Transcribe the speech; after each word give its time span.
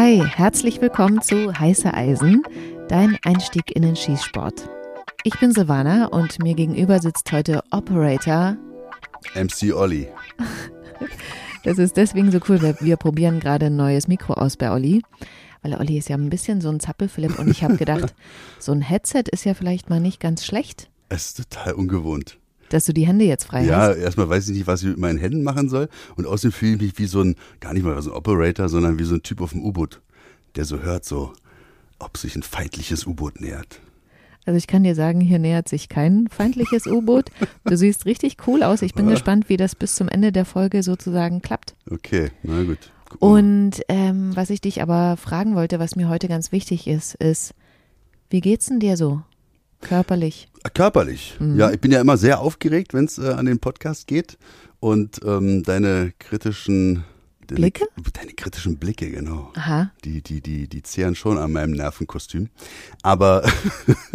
Hi, 0.00 0.22
herzlich 0.24 0.80
willkommen 0.80 1.20
zu 1.22 1.58
Heiße 1.58 1.92
Eisen, 1.92 2.44
dein 2.88 3.18
Einstieg 3.24 3.74
in 3.74 3.82
den 3.82 3.96
Schießsport. 3.96 4.70
Ich 5.24 5.40
bin 5.40 5.52
Silvana 5.52 6.06
und 6.06 6.40
mir 6.40 6.54
gegenüber 6.54 7.00
sitzt 7.00 7.32
heute 7.32 7.64
Operator 7.72 8.56
MC 9.34 9.74
Olli. 9.74 10.06
Das 11.64 11.78
ist 11.78 11.96
deswegen 11.96 12.30
so 12.30 12.38
cool, 12.48 12.62
weil 12.62 12.76
wir 12.78 12.96
probieren 12.96 13.40
gerade 13.40 13.66
ein 13.66 13.76
neues 13.76 14.06
Mikro 14.06 14.34
aus 14.34 14.56
bei 14.56 14.70
Olli. 14.70 15.02
Weil 15.62 15.74
Olli 15.74 15.98
ist 15.98 16.08
ja 16.08 16.16
ein 16.16 16.30
bisschen 16.30 16.60
so 16.60 16.68
ein 16.68 16.78
Zappelphilipp 16.78 17.36
und 17.36 17.48
ich 17.48 17.64
habe 17.64 17.76
gedacht, 17.76 18.14
so 18.60 18.70
ein 18.70 18.82
Headset 18.82 19.24
ist 19.32 19.44
ja 19.44 19.54
vielleicht 19.54 19.90
mal 19.90 19.98
nicht 19.98 20.20
ganz 20.20 20.44
schlecht, 20.44 20.90
Es 21.08 21.26
ist 21.26 21.38
total 21.38 21.72
ungewohnt. 21.72 22.38
Dass 22.70 22.84
du 22.84 22.92
die 22.92 23.06
Hände 23.06 23.24
jetzt 23.24 23.44
frei 23.44 23.64
Ja, 23.64 23.88
hast. 23.88 23.96
erstmal 23.98 24.28
weiß 24.28 24.48
ich 24.48 24.56
nicht, 24.56 24.66
was 24.66 24.82
ich 24.82 24.88
mit 24.88 24.98
meinen 24.98 25.18
Händen 25.18 25.42
machen 25.42 25.68
soll. 25.68 25.88
Und 26.16 26.26
außerdem 26.26 26.52
fühle 26.52 26.74
ich 26.74 26.80
mich 26.80 26.98
wie 26.98 27.06
so 27.06 27.22
ein, 27.22 27.34
gar 27.60 27.72
nicht 27.74 27.84
mal 27.84 28.00
so 28.02 28.10
ein 28.10 28.16
Operator, 28.16 28.68
sondern 28.68 28.98
wie 28.98 29.04
so 29.04 29.14
ein 29.14 29.22
Typ 29.22 29.40
auf 29.40 29.52
dem 29.52 29.64
U-Boot, 29.64 30.00
der 30.56 30.64
so 30.64 30.80
hört, 30.80 31.04
so, 31.04 31.32
ob 31.98 32.16
sich 32.16 32.36
ein 32.36 32.42
feindliches 32.42 33.06
U-Boot 33.06 33.40
nähert. 33.40 33.80
Also 34.46 34.56
ich 34.56 34.66
kann 34.66 34.82
dir 34.82 34.94
sagen, 34.94 35.20
hier 35.20 35.38
nähert 35.38 35.68
sich 35.68 35.90
kein 35.90 36.26
feindliches 36.28 36.86
U-Boot. 36.86 37.26
Du 37.64 37.76
siehst 37.76 38.06
richtig 38.06 38.36
cool 38.46 38.62
aus. 38.62 38.80
Ich 38.80 38.94
bin 38.94 39.06
gespannt, 39.08 39.50
wie 39.50 39.58
das 39.58 39.74
bis 39.74 39.94
zum 39.94 40.08
Ende 40.08 40.32
der 40.32 40.46
Folge 40.46 40.82
sozusagen 40.82 41.42
klappt. 41.42 41.74
Okay, 41.90 42.30
na 42.42 42.62
gut. 42.62 42.78
Und 43.18 43.82
ähm, 43.88 44.34
was 44.34 44.48
ich 44.50 44.60
dich 44.62 44.80
aber 44.80 45.18
fragen 45.18 45.54
wollte, 45.54 45.78
was 45.78 45.96
mir 45.96 46.08
heute 46.08 46.28
ganz 46.28 46.50
wichtig 46.50 46.86
ist, 46.86 47.14
ist, 47.16 47.52
wie 48.30 48.40
geht's 48.40 48.66
denn 48.66 48.80
dir 48.80 48.96
so? 48.96 49.22
Körperlich? 49.80 50.48
Ah, 50.64 50.70
Körperlich. 50.70 51.36
Mhm. 51.38 51.58
Ja, 51.58 51.70
ich 51.70 51.80
bin 51.80 51.92
ja 51.92 52.00
immer 52.00 52.16
sehr 52.16 52.40
aufgeregt, 52.40 52.94
wenn 52.94 53.04
es 53.04 53.18
äh, 53.18 53.28
an 53.30 53.46
den 53.46 53.58
Podcast 53.58 54.06
geht. 54.06 54.38
Und 54.80 55.20
ähm, 55.24 55.62
deine 55.64 56.12
kritischen 56.18 57.04
deine, 57.46 57.60
Blicke? 57.60 57.86
Deine 58.12 58.32
kritischen 58.32 58.76
Blicke, 58.76 59.10
genau. 59.10 59.50
Aha. 59.54 59.90
Die, 60.04 60.22
die, 60.22 60.40
die, 60.40 60.68
die 60.68 60.82
zehren 60.82 61.14
schon 61.14 61.38
an 61.38 61.52
meinem 61.52 61.72
Nervenkostüm. 61.72 62.48
Aber 63.02 63.48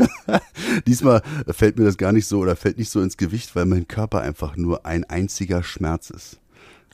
diesmal 0.88 1.22
fällt 1.48 1.78
mir 1.78 1.86
das 1.86 1.98
gar 1.98 2.12
nicht 2.12 2.28
so 2.28 2.40
oder 2.40 2.56
fällt 2.56 2.78
nicht 2.78 2.90
so 2.90 3.02
ins 3.02 3.18
Gewicht, 3.18 3.56
weil 3.56 3.66
mein 3.66 3.88
Körper 3.88 4.22
einfach 4.22 4.56
nur 4.56 4.86
ein 4.86 5.04
einziger 5.04 5.64
Schmerz 5.64 6.10
ist. 6.10 6.40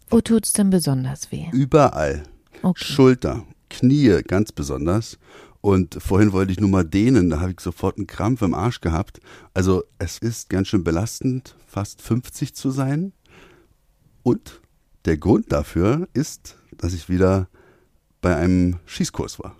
Wo 0.10 0.22
tut's 0.22 0.54
denn 0.54 0.72
besonders 0.72 1.32
weh? 1.32 1.46
Überall. 1.52 2.24
Okay. 2.64 2.84
Schulter, 2.84 3.46
Knie 3.70 4.22
ganz 4.24 4.52
besonders. 4.52 5.20
Und 5.62 5.98
vorhin 6.02 6.32
wollte 6.32 6.52
ich 6.52 6.60
nur 6.60 6.70
mal 6.70 6.86
dehnen, 6.86 7.30
da 7.30 7.42
habe 7.42 7.52
ich 7.52 7.60
sofort 7.60 7.98
einen 7.98 8.08
Krampf 8.08 8.42
im 8.42 8.54
Arsch 8.54 8.80
gehabt. 8.80 9.20
Also 9.54 9.84
es 9.98 10.18
ist 10.18 10.50
ganz 10.50 10.70
schön 10.70 10.84
belastend, 10.84 11.56
fast 11.68 12.02
50 12.02 12.56
zu 12.56 12.72
sein. 12.72 13.12
Und 14.24 14.62
der 15.06 15.18
Grund 15.18 15.52
dafür 15.52 16.08
ist, 16.14 16.56
dass 16.78 16.94
ich 16.94 17.10
wieder 17.10 17.48
bei 18.22 18.36
einem 18.36 18.78
Schießkurs 18.86 19.40
war. 19.40 19.56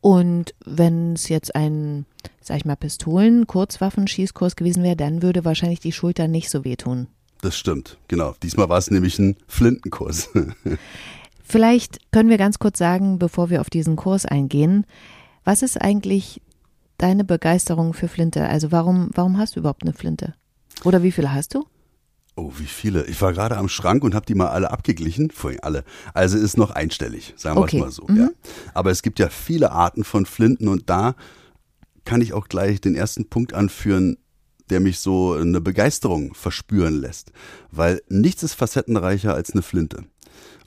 Und 0.00 0.54
wenn 0.64 1.14
es 1.14 1.28
jetzt 1.28 1.56
ein, 1.56 2.04
sag 2.40 2.58
ich 2.58 2.64
mal, 2.64 2.76
Pistolen-Kurzwaffenschießkurs 2.76 4.54
gewesen 4.54 4.82
wäre, 4.82 4.96
dann 4.96 5.22
würde 5.22 5.44
wahrscheinlich 5.44 5.80
die 5.80 5.92
Schulter 5.92 6.28
nicht 6.28 6.50
so 6.50 6.64
wehtun. 6.64 7.08
Das 7.40 7.56
stimmt, 7.56 7.98
genau. 8.06 8.34
Diesmal 8.42 8.68
war 8.68 8.78
es 8.78 8.90
nämlich 8.90 9.18
ein 9.18 9.36
Flintenkurs. 9.48 10.28
Vielleicht 11.44 12.10
können 12.10 12.30
wir 12.30 12.38
ganz 12.38 12.58
kurz 12.58 12.78
sagen, 12.78 13.18
bevor 13.18 13.50
wir 13.50 13.60
auf 13.60 13.70
diesen 13.70 13.96
Kurs 13.96 14.24
eingehen, 14.26 14.86
was 15.44 15.62
ist 15.62 15.80
eigentlich 15.80 16.40
deine 16.96 17.22
Begeisterung 17.24 17.92
für 17.92 18.08
Flinte? 18.08 18.48
Also 18.48 18.72
warum, 18.72 19.10
warum 19.14 19.36
hast 19.38 19.54
du 19.54 19.60
überhaupt 19.60 19.82
eine 19.82 19.92
Flinte? 19.92 20.34
Oder 20.84 21.02
wie 21.02 21.12
viele 21.12 21.32
hast 21.32 21.54
du? 21.54 21.66
Oh, 22.36 22.50
wie 22.56 22.66
viele. 22.66 23.04
Ich 23.06 23.20
war 23.22 23.32
gerade 23.32 23.56
am 23.58 23.68
Schrank 23.68 24.02
und 24.02 24.14
habe 24.14 24.26
die 24.26 24.34
mal 24.34 24.48
alle 24.48 24.70
abgeglichen. 24.70 25.30
Vorhin 25.30 25.60
alle. 25.62 25.84
Also 26.14 26.36
ist 26.38 26.56
noch 26.56 26.70
einstellig, 26.72 27.34
sagen 27.36 27.56
wir 27.58 27.62
Okay. 27.62 27.76
es 27.76 27.82
mal 27.84 27.90
so. 27.92 28.06
Mhm. 28.08 28.16
Ja. 28.16 28.28
Aber 28.72 28.90
es 28.90 29.02
gibt 29.02 29.18
ja 29.20 29.28
viele 29.28 29.70
Arten 29.70 30.02
von 30.02 30.26
Flinten 30.26 30.66
und 30.66 30.90
da 30.90 31.14
kann 32.04 32.20
ich 32.22 32.32
auch 32.32 32.48
gleich 32.48 32.80
den 32.80 32.96
ersten 32.96 33.28
Punkt 33.28 33.52
anführen, 33.54 34.16
der 34.70 34.80
mich 34.80 34.98
so 34.98 35.34
eine 35.34 35.60
Begeisterung 35.60 36.34
verspüren 36.34 36.94
lässt. 37.00 37.32
Weil 37.70 38.02
nichts 38.08 38.42
ist 38.42 38.54
facettenreicher 38.54 39.34
als 39.34 39.52
eine 39.52 39.62
Flinte. 39.62 40.04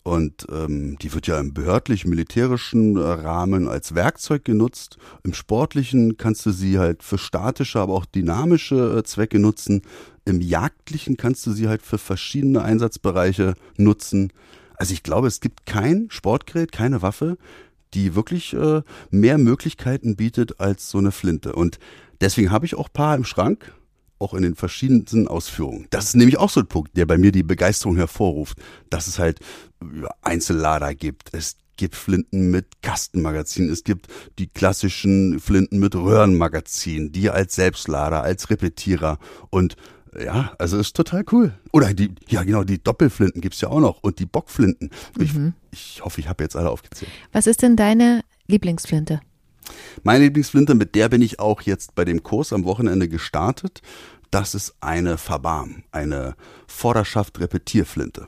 Und 0.07 0.47
ähm, 0.49 0.97
die 1.01 1.13
wird 1.13 1.27
ja 1.27 1.37
im 1.37 1.53
behördlich-militärischen 1.53 2.95
äh, 2.95 3.01
Rahmen 3.01 3.67
als 3.67 3.93
Werkzeug 3.93 4.45
genutzt. 4.45 4.97
Im 5.25 5.33
sportlichen 5.33 6.15
kannst 6.15 6.45
du 6.45 6.51
sie 6.51 6.79
halt 6.79 7.03
für 7.03 7.17
statische, 7.17 7.81
aber 7.81 7.93
auch 7.93 8.05
dynamische 8.05 8.99
äh, 8.99 9.03
Zwecke 9.03 9.37
nutzen. 9.37 9.81
Im 10.23 10.39
jagdlichen 10.39 11.17
kannst 11.17 11.45
du 11.45 11.51
sie 11.51 11.67
halt 11.67 11.81
für 11.81 11.97
verschiedene 11.97 12.61
Einsatzbereiche 12.61 13.55
nutzen. 13.75 14.31
Also 14.75 14.93
ich 14.93 15.03
glaube, 15.03 15.27
es 15.27 15.41
gibt 15.41 15.65
kein 15.65 16.07
Sportgerät, 16.09 16.71
keine 16.71 17.01
Waffe, 17.01 17.37
die 17.93 18.15
wirklich 18.15 18.53
äh, 18.53 18.83
mehr 19.09 19.37
Möglichkeiten 19.37 20.15
bietet 20.15 20.61
als 20.61 20.89
so 20.89 20.99
eine 20.99 21.11
Flinte. 21.11 21.51
Und 21.51 21.79
deswegen 22.21 22.49
habe 22.49 22.65
ich 22.65 22.75
auch 22.75 22.87
paar 22.93 23.13
im 23.13 23.25
Schrank, 23.25 23.73
auch 24.19 24.33
in 24.33 24.43
den 24.43 24.55
verschiedensten 24.55 25.27
Ausführungen. 25.27 25.87
Das 25.89 26.05
ist 26.05 26.15
nämlich 26.15 26.37
auch 26.37 26.49
so 26.49 26.61
ein 26.61 26.67
Punkt, 26.67 26.95
der 26.97 27.05
bei 27.05 27.17
mir 27.17 27.31
die 27.31 27.43
Begeisterung 27.43 27.95
hervorruft, 27.95 28.57
dass 28.89 29.07
es 29.07 29.19
halt 29.19 29.39
Einzellader 30.21 30.95
gibt. 30.95 31.33
Es 31.33 31.57
gibt 31.77 31.95
Flinten 31.95 32.49
mit 32.51 32.81
Kastenmagazin. 32.81 33.69
Es 33.69 33.83
gibt 33.83 34.07
die 34.39 34.47
klassischen 34.47 35.39
Flinten 35.39 35.79
mit 35.79 35.95
Röhrenmagazin, 35.95 37.11
die 37.11 37.29
als 37.29 37.55
Selbstlader, 37.55 38.23
als 38.23 38.49
Repetierer 38.49 39.19
und 39.49 39.75
ja, 40.17 40.53
also 40.57 40.79
ist 40.79 40.95
total 40.95 41.23
cool. 41.31 41.53
Oder 41.71 41.93
die, 41.93 42.15
ja 42.27 42.43
genau, 42.43 42.63
die 42.63 42.81
Doppelflinten 42.81 43.41
gibt's 43.41 43.61
ja 43.61 43.69
auch 43.69 43.79
noch 43.79 44.01
und 44.01 44.17
die 44.19 44.25
Bockflinten. 44.25 44.89
Ich, 45.19 45.31
ich 45.71 46.01
hoffe, 46.03 46.21
ich 46.21 46.27
habe 46.27 46.43
jetzt 46.43 46.55
alle 46.55 46.71
aufgezählt. 46.71 47.11
Was 47.33 47.45
ist 47.45 47.61
denn 47.61 47.75
deine 47.75 48.21
Lieblingsflinte? 48.47 49.19
Meine 50.03 50.25
Lieblingsflinte, 50.25 50.75
mit 50.75 50.95
der 50.95 51.09
bin 51.09 51.21
ich 51.21 51.39
auch 51.39 51.61
jetzt 51.61 51.95
bei 51.95 52.05
dem 52.05 52.23
Kurs 52.23 52.53
am 52.53 52.65
Wochenende 52.65 53.07
gestartet. 53.09 53.81
Das 54.31 54.55
ist 54.55 54.75
eine 54.81 55.17
Fabam, 55.17 55.83
eine 55.91 56.35
Vorderschaft-Repetierflinte. 56.67 58.27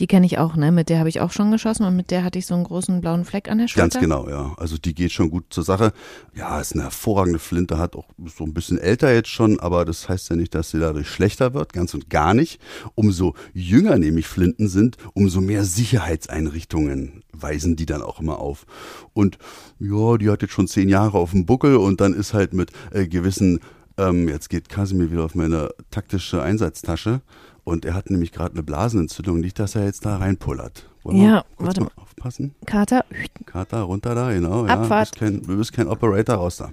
Die 0.00 0.06
kenne 0.08 0.26
ich 0.26 0.38
auch, 0.38 0.56
ne? 0.56 0.72
Mit 0.72 0.88
der 0.88 0.98
habe 0.98 1.08
ich 1.08 1.20
auch 1.20 1.30
schon 1.30 1.52
geschossen 1.52 1.84
und 1.84 1.94
mit 1.94 2.10
der 2.10 2.24
hatte 2.24 2.38
ich 2.38 2.46
so 2.46 2.54
einen 2.54 2.64
großen 2.64 3.00
blauen 3.00 3.24
Fleck 3.24 3.48
an 3.48 3.58
der 3.58 3.68
Schulter. 3.68 3.88
Ganz 3.88 4.00
genau, 4.00 4.28
ja. 4.28 4.54
Also 4.56 4.76
die 4.76 4.94
geht 4.94 5.12
schon 5.12 5.30
gut 5.30 5.46
zur 5.50 5.62
Sache. 5.62 5.92
Ja, 6.34 6.60
ist 6.60 6.72
eine 6.72 6.84
hervorragende 6.84 7.38
Flinte, 7.38 7.78
hat 7.78 7.94
auch 7.94 8.08
so 8.26 8.44
ein 8.44 8.54
bisschen 8.54 8.78
älter 8.78 9.12
jetzt 9.12 9.28
schon, 9.28 9.60
aber 9.60 9.84
das 9.84 10.08
heißt 10.08 10.30
ja 10.30 10.36
nicht, 10.36 10.54
dass 10.54 10.70
sie 10.70 10.80
dadurch 10.80 11.08
schlechter 11.08 11.54
wird, 11.54 11.72
ganz 11.72 11.94
und 11.94 12.10
gar 12.10 12.34
nicht. 12.34 12.60
Umso 12.94 13.34
jünger 13.52 13.96
nämlich 13.96 14.26
Flinten 14.26 14.68
sind, 14.68 14.96
umso 15.12 15.40
mehr 15.40 15.64
Sicherheitseinrichtungen 15.64 17.22
weisen 17.32 17.76
die 17.76 17.86
dann 17.86 18.02
auch 18.02 18.20
immer 18.20 18.38
auf. 18.38 18.66
Und 19.12 19.38
ja, 19.78 20.16
die 20.16 20.30
hat 20.30 20.42
jetzt 20.42 20.52
schon 20.52 20.68
zehn 20.68 20.88
Jahre 20.88 21.18
auf 21.18 21.32
dem 21.32 21.46
Buckel 21.46 21.76
und 21.76 22.00
dann 22.00 22.14
ist 22.14 22.34
halt 22.34 22.52
mit 22.52 22.70
äh, 22.90 23.06
gewissen, 23.06 23.60
ähm, 23.96 24.28
jetzt 24.28 24.50
geht 24.50 24.68
Kasimir 24.68 25.10
wieder 25.10 25.24
auf 25.24 25.34
meine 25.34 25.70
taktische 25.90 26.42
Einsatztasche 26.42 27.22
und 27.64 27.84
er 27.84 27.94
hat 27.94 28.10
nämlich 28.10 28.32
gerade 28.32 28.54
eine 28.54 28.62
Blasenentzündung, 28.62 29.40
nicht, 29.40 29.58
dass 29.58 29.74
er 29.74 29.84
jetzt 29.84 30.04
da 30.04 30.18
reinpullert. 30.18 30.88
Wollen 31.04 31.18
Ja, 31.18 31.44
warte 31.58 31.82
mal 31.82 31.90
aufpassen. 31.96 32.54
Kater, 32.64 33.04
Kater 33.44 33.82
runter 33.82 34.14
da, 34.14 34.32
genau. 34.32 34.64
Abfahrt. 34.64 34.70
Ja, 34.70 34.86
du, 34.86 35.00
bist 35.00 35.16
kein, 35.18 35.42
du 35.42 35.56
bist 35.58 35.72
kein 35.74 35.86
Operator 35.86 36.36
raus 36.36 36.56
da. 36.56 36.72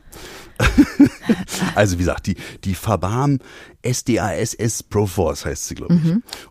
also 1.75 1.95
wie 1.95 1.99
gesagt, 1.99 2.27
die, 2.27 2.35
die 2.63 2.73
Fabam 2.73 3.39
SDASS 3.85 4.83
Proforce 4.83 5.45
heißt 5.45 5.67
sie, 5.67 5.75
glaube 5.75 5.95
ich. 5.95 6.01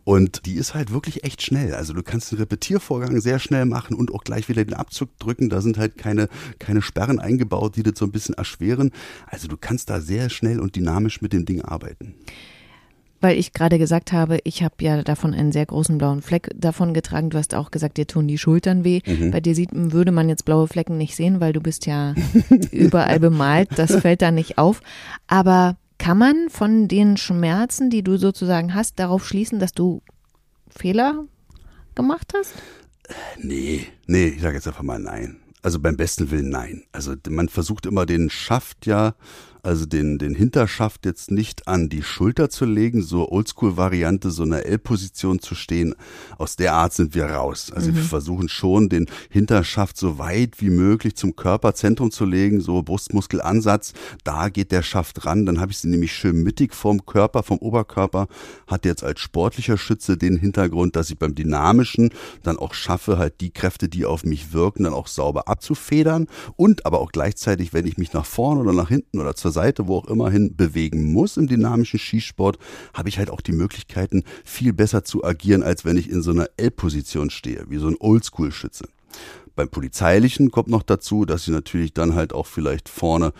Und 0.05 0.45
die 0.45 0.55
ist 0.55 0.75
halt 0.75 0.93
wirklich 0.93 1.25
echt 1.25 1.41
schnell. 1.43 1.75
Also 1.75 1.95
du 1.95 2.03
kannst 2.03 2.33
den 2.33 2.39
Repetiervorgang 2.39 3.19
sehr 3.21 3.39
schnell 3.39 3.65
machen 3.65 3.97
und 3.97 4.13
auch 4.13 4.25
gleich 4.25 4.49
wieder 4.51 4.65
den 4.65 4.75
Abzug 4.75 5.19
drücken. 5.19 5.49
Da 5.49 5.63
sind 5.63 5.79
halt 5.79 5.97
keine, 5.97 6.29
keine 6.59 6.83
Sperren 6.83 7.19
eingebaut, 7.19 7.77
die 7.77 7.83
das 7.83 7.99
so 7.99 8.05
ein 8.05 8.13
bisschen 8.13 8.35
erschweren. 8.35 8.91
Also 9.27 9.49
du 9.49 9.57
kannst 9.57 9.89
da 9.89 10.01
sehr 10.01 10.29
schnell 10.29 10.61
und 10.61 10.77
dynamisch 10.77 11.23
mit 11.23 11.33
dem 11.33 11.47
Ding 11.47 11.63
arbeiten. 11.63 12.15
Weil 13.21 13.39
ich 13.39 13.53
gerade 13.53 13.79
gesagt 13.79 14.13
habe, 14.13 14.39
ich 14.45 14.63
habe 14.63 14.75
ja 14.81 15.03
davon 15.03 15.35
einen 15.35 15.53
sehr 15.53 15.67
großen 15.67 15.99
blauen 15.99 16.23
Fleck 16.23 16.51
davon 16.55 16.95
getragen. 16.95 17.31
Du 17.31 17.39
hast 17.39 17.55
auch 17.55 17.71
gesagt, 17.71 17.97
dir 17.97 18.07
tun 18.07 18.29
die 18.29 18.39
Schultern 18.39 18.85
weh. 18.85 19.01
Mhm. 19.07 19.31
Bei 19.31 19.41
dir 19.41 19.55
sieht, 19.55 19.71
würde 19.73 20.13
man 20.13 20.29
jetzt 20.29 20.45
blaue 20.45 20.69
Flecken 20.69 20.97
nicht 20.97 21.17
sehen, 21.17 21.41
weil 21.41 21.53
du 21.53 21.61
bist 21.61 21.87
ja 21.87 22.15
überall 22.73 23.21
bemalt. 23.21 23.69
Das 23.77 23.95
fällt 23.97 24.23
da 24.23 24.31
nicht 24.31 24.59
auf. 24.59 24.83
Aber 25.27 25.77
kann 25.99 26.17
man 26.17 26.49
von 26.49 26.89
den 26.89 27.17
Schmerzen, 27.19 27.91
die 27.91 28.03
du 28.03 28.17
sozusagen 28.17 28.75
hast, 28.75 28.99
darauf 28.99 29.27
schließen, 29.27 29.59
dass 29.59 29.73
du 29.73 30.03
Fehler 30.69 31.27
gemacht 31.95 32.33
hast? 32.35 32.55
Nee, 33.39 33.87
nee, 34.07 34.29
ich 34.29 34.41
sage 34.41 34.55
jetzt 34.55 34.67
einfach 34.67 34.83
mal 34.83 34.99
nein. 34.99 35.37
Also 35.63 35.79
beim 35.79 35.97
besten 35.97 36.31
Willen 36.31 36.49
nein. 36.49 36.85
Also 36.93 37.15
man 37.29 37.49
versucht 37.49 37.85
immer 37.85 38.07
den 38.07 38.31
Schaft 38.31 38.87
ja 38.87 39.15
also 39.63 39.87
den, 39.87 40.19
den 40.19 40.35
Hinterschaft 40.35 41.05
jetzt 41.07 41.31
nicht 41.31 41.69
an 41.69 41.89
die 41.89 42.03
Schulter 42.03 42.51
zu 42.51 42.65
legen, 42.65 43.03
so 43.03 43.31
Oldschool-Variante, 43.31 44.31
so 44.31 44.43
eine 44.43 44.65
L-Position 44.65 45.41
zu 45.41 45.55
stehen. 45.55 45.95
Aus 46.39 46.57
der 46.57 46.75
Art 46.75 46.93
sind 46.93 47.15
wir 47.15 47.27
raus. 47.27 47.73
Also 47.75 47.91
mhm. 47.91 47.97
wir 47.97 48.03
versuchen 48.03 48.49
schon, 48.49 48.89
den 48.89 49.07
Hinterschaft 49.29 49.97
so 49.97 50.19
weit 50.19 50.61
wie 50.61 50.71
möglich 50.71 51.17
zum 51.17 51.37
Körperzentrum 51.37 52.11
zu 52.11 52.25
legen, 52.25 52.61
so 52.61 52.83
Brustmuskelansatz. 52.83 53.93
Da 54.25 54.49
geht 54.49 54.73
der 54.73 54.83
Schaft 54.83 55.25
ran, 55.27 55.47
dann 55.47 55.61
habe 55.61 55.73
ich 55.73 55.79
sie 55.79 55.89
nämlich 55.89 56.13
schön 56.13 56.43
mittig 56.43 56.75
vom 56.75 57.05
Körper, 57.05 57.43
vom 57.43 57.59
Oberkörper, 57.59 58.29
hat 58.67 58.85
jetzt 58.85 59.05
als 59.05 59.21
sportlicher 59.21 59.79
Schütze 59.79 60.17
den 60.17 60.37
Hintergrund, 60.37 60.97
dass 60.97 61.11
ich 61.11 61.19
beim 61.19 61.35
Dynamischen 61.35 62.11
dann 62.43 62.59
auch 62.59 62.75
schaffe, 62.75 63.19
halt 63.19 63.41
die 63.41 63.51
Kräfte, 63.51 63.89
die 63.89 64.07
auf 64.07 64.25
mich 64.25 64.53
wirken, 64.53 64.85
dann 64.85 64.95
auch 64.95 65.07
sauber 65.07 65.49
abzufedern 65.49 66.27
und 66.57 66.87
aber 66.87 67.01
auch 67.01 67.13
gleichzeitig, 67.13 67.73
wenn 67.73 67.87
ich 67.87 67.99
mich 67.99 68.13
nach 68.13 68.27
vorne 68.27 68.61
oder 68.61 68.73
nach 68.73 68.89
hinten 68.89 69.21
oder 69.21 69.35
zur 69.35 69.50
Seite, 69.51 69.89
wo 69.89 69.97
auch 69.97 70.07
immer 70.07 70.31
hin 70.31 70.57
bewegen 70.57 71.13
muss 71.13 71.37
im 71.37 71.47
dynamischen 71.47 71.99
Skisport, 71.99 72.59
habe 72.95 73.09
ich 73.09 73.19
halt 73.19 73.31
auch 73.31 73.41
die 73.41 73.53
Möglichkeiten, 73.53 74.25
viel 74.45 74.73
besser 74.73 75.05
zu 75.05 75.25
agieren, 75.25 75.63
als 75.63 75.85
wenn 75.85 75.97
ich 75.97 76.11
in 76.11 76.23
so 76.23 76.31
einer 76.31 76.49
L-Position 76.57 77.31
stehe, 77.31 77.67
wie 77.69 77.79
so 77.79 77.89
ein 77.89 77.97
Oldschool-Schütze. 77.99 78.89
Beim 79.61 79.69
Polizeilichen 79.69 80.51
kommt 80.51 80.69
noch 80.69 80.83
dazu, 80.83 81.27
dass 81.27 81.43
ich 81.43 81.49
natürlich 81.53 81.93
dann 81.93 82.15
halt 82.15 82.33
auch 82.33 82.47
vielleicht 82.47 82.89
vorne 82.89 83.35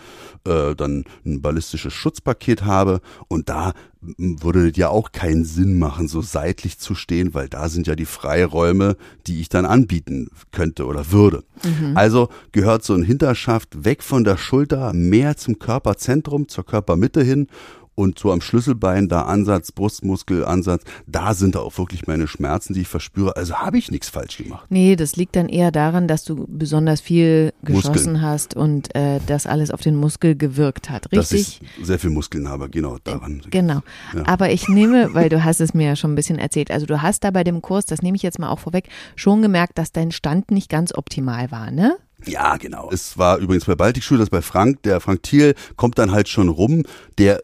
äh, 0.45 0.75
dann 0.75 1.05
ein 1.25 1.41
ballistisches 1.41 1.93
Schutzpaket 1.93 2.63
habe 2.63 3.01
und 3.27 3.49
da 3.49 3.73
würde 4.01 4.69
es 4.69 4.77
ja 4.77 4.89
auch 4.89 5.13
keinen 5.13 5.45
Sinn 5.45 5.79
machen, 5.79 6.07
so 6.07 6.21
seitlich 6.21 6.77
zu 6.77 6.93
stehen, 6.93 7.33
weil 7.33 7.49
da 7.49 7.69
sind 7.69 7.87
ja 7.87 7.95
die 7.95 8.05
Freiräume, 8.05 8.97
die 9.25 9.41
ich 9.41 9.49
dann 9.49 9.65
anbieten 9.65 10.29
könnte 10.51 10.85
oder 10.85 11.11
würde. 11.11 11.43
Mhm. 11.63 11.97
Also 11.97 12.29
gehört 12.51 12.83
so 12.83 12.93
ein 12.93 13.03
Hinterschaft 13.03 13.83
weg 13.83 14.03
von 14.03 14.23
der 14.23 14.37
Schulter, 14.37 14.93
mehr 14.93 15.37
zum 15.37 15.57
Körperzentrum, 15.57 16.47
zur 16.49 16.67
Körpermitte 16.67 17.23
hin 17.23 17.47
und 17.95 18.17
so 18.17 18.31
am 18.31 18.41
Schlüsselbein, 18.41 19.09
da 19.09 19.23
Ansatz, 19.23 19.71
Brustmuskelansatz, 19.71 20.83
da 21.07 21.33
sind 21.33 21.55
da 21.55 21.59
auch 21.59 21.77
wirklich 21.77 22.07
meine 22.07 22.27
Schmerzen, 22.27 22.73
die 22.73 22.81
ich 22.81 22.87
verspüre. 22.87 23.35
Also 23.35 23.55
habe 23.55 23.77
ich 23.77 23.91
nichts 23.91 24.09
falsch 24.09 24.37
gemacht. 24.37 24.65
Nee, 24.69 24.95
das 24.95 25.15
liegt 25.15 25.35
dann 25.35 25.49
eher 25.49 25.71
daran, 25.71 26.07
dass 26.07 26.23
du 26.23 26.45
besonders 26.47 27.01
viel 27.01 27.53
geschossen 27.63 27.89
Muskeln. 27.89 28.21
hast 28.21 28.55
und 28.55 28.95
äh, 28.95 29.19
das 29.27 29.45
alles 29.45 29.71
auf 29.71 29.81
den 29.81 29.95
Muskel 29.95 30.35
gewirkt 30.35 30.89
hat, 30.89 31.11
richtig? 31.11 31.59
Dass 31.59 31.59
ich 31.79 31.85
sehr 31.85 31.99
viel 31.99 32.09
Muskeln 32.09 32.47
habe, 32.47 32.69
genau 32.69 32.97
daran. 33.03 33.41
Genau. 33.49 33.81
Ja. 34.15 34.25
Aber 34.25 34.51
ich 34.51 34.67
nehme, 34.67 35.13
weil 35.13 35.29
du 35.29 35.43
hast 35.43 35.61
es 35.61 35.73
mir 35.73 35.87
ja 35.87 35.95
schon 35.95 36.13
ein 36.13 36.15
bisschen 36.15 36.39
erzählt, 36.39 36.71
also 36.71 36.85
du 36.85 37.01
hast 37.01 37.23
da 37.23 37.31
bei 37.31 37.43
dem 37.43 37.61
Kurs, 37.61 37.85
das 37.85 38.01
nehme 38.01 38.15
ich 38.15 38.23
jetzt 38.23 38.39
mal 38.39 38.49
auch 38.49 38.59
vorweg, 38.59 38.89
schon 39.15 39.41
gemerkt, 39.41 39.77
dass 39.77 39.91
dein 39.91 40.11
Stand 40.11 40.51
nicht 40.51 40.69
ganz 40.69 40.93
optimal 40.93 41.51
war, 41.51 41.71
ne? 41.71 41.97
Ja, 42.25 42.57
genau. 42.57 42.89
Es 42.91 43.17
war 43.17 43.37
übrigens 43.37 43.65
bei 43.65 43.75
Baltikschule, 43.75 44.19
das 44.19 44.29
bei 44.29 44.41
Frank, 44.41 44.83
der 44.83 44.99
Frank 44.99 45.23
Thiel 45.23 45.55
kommt 45.75 45.97
dann 45.97 46.11
halt 46.11 46.29
schon 46.29 46.49
rum, 46.49 46.83
der 47.17 47.41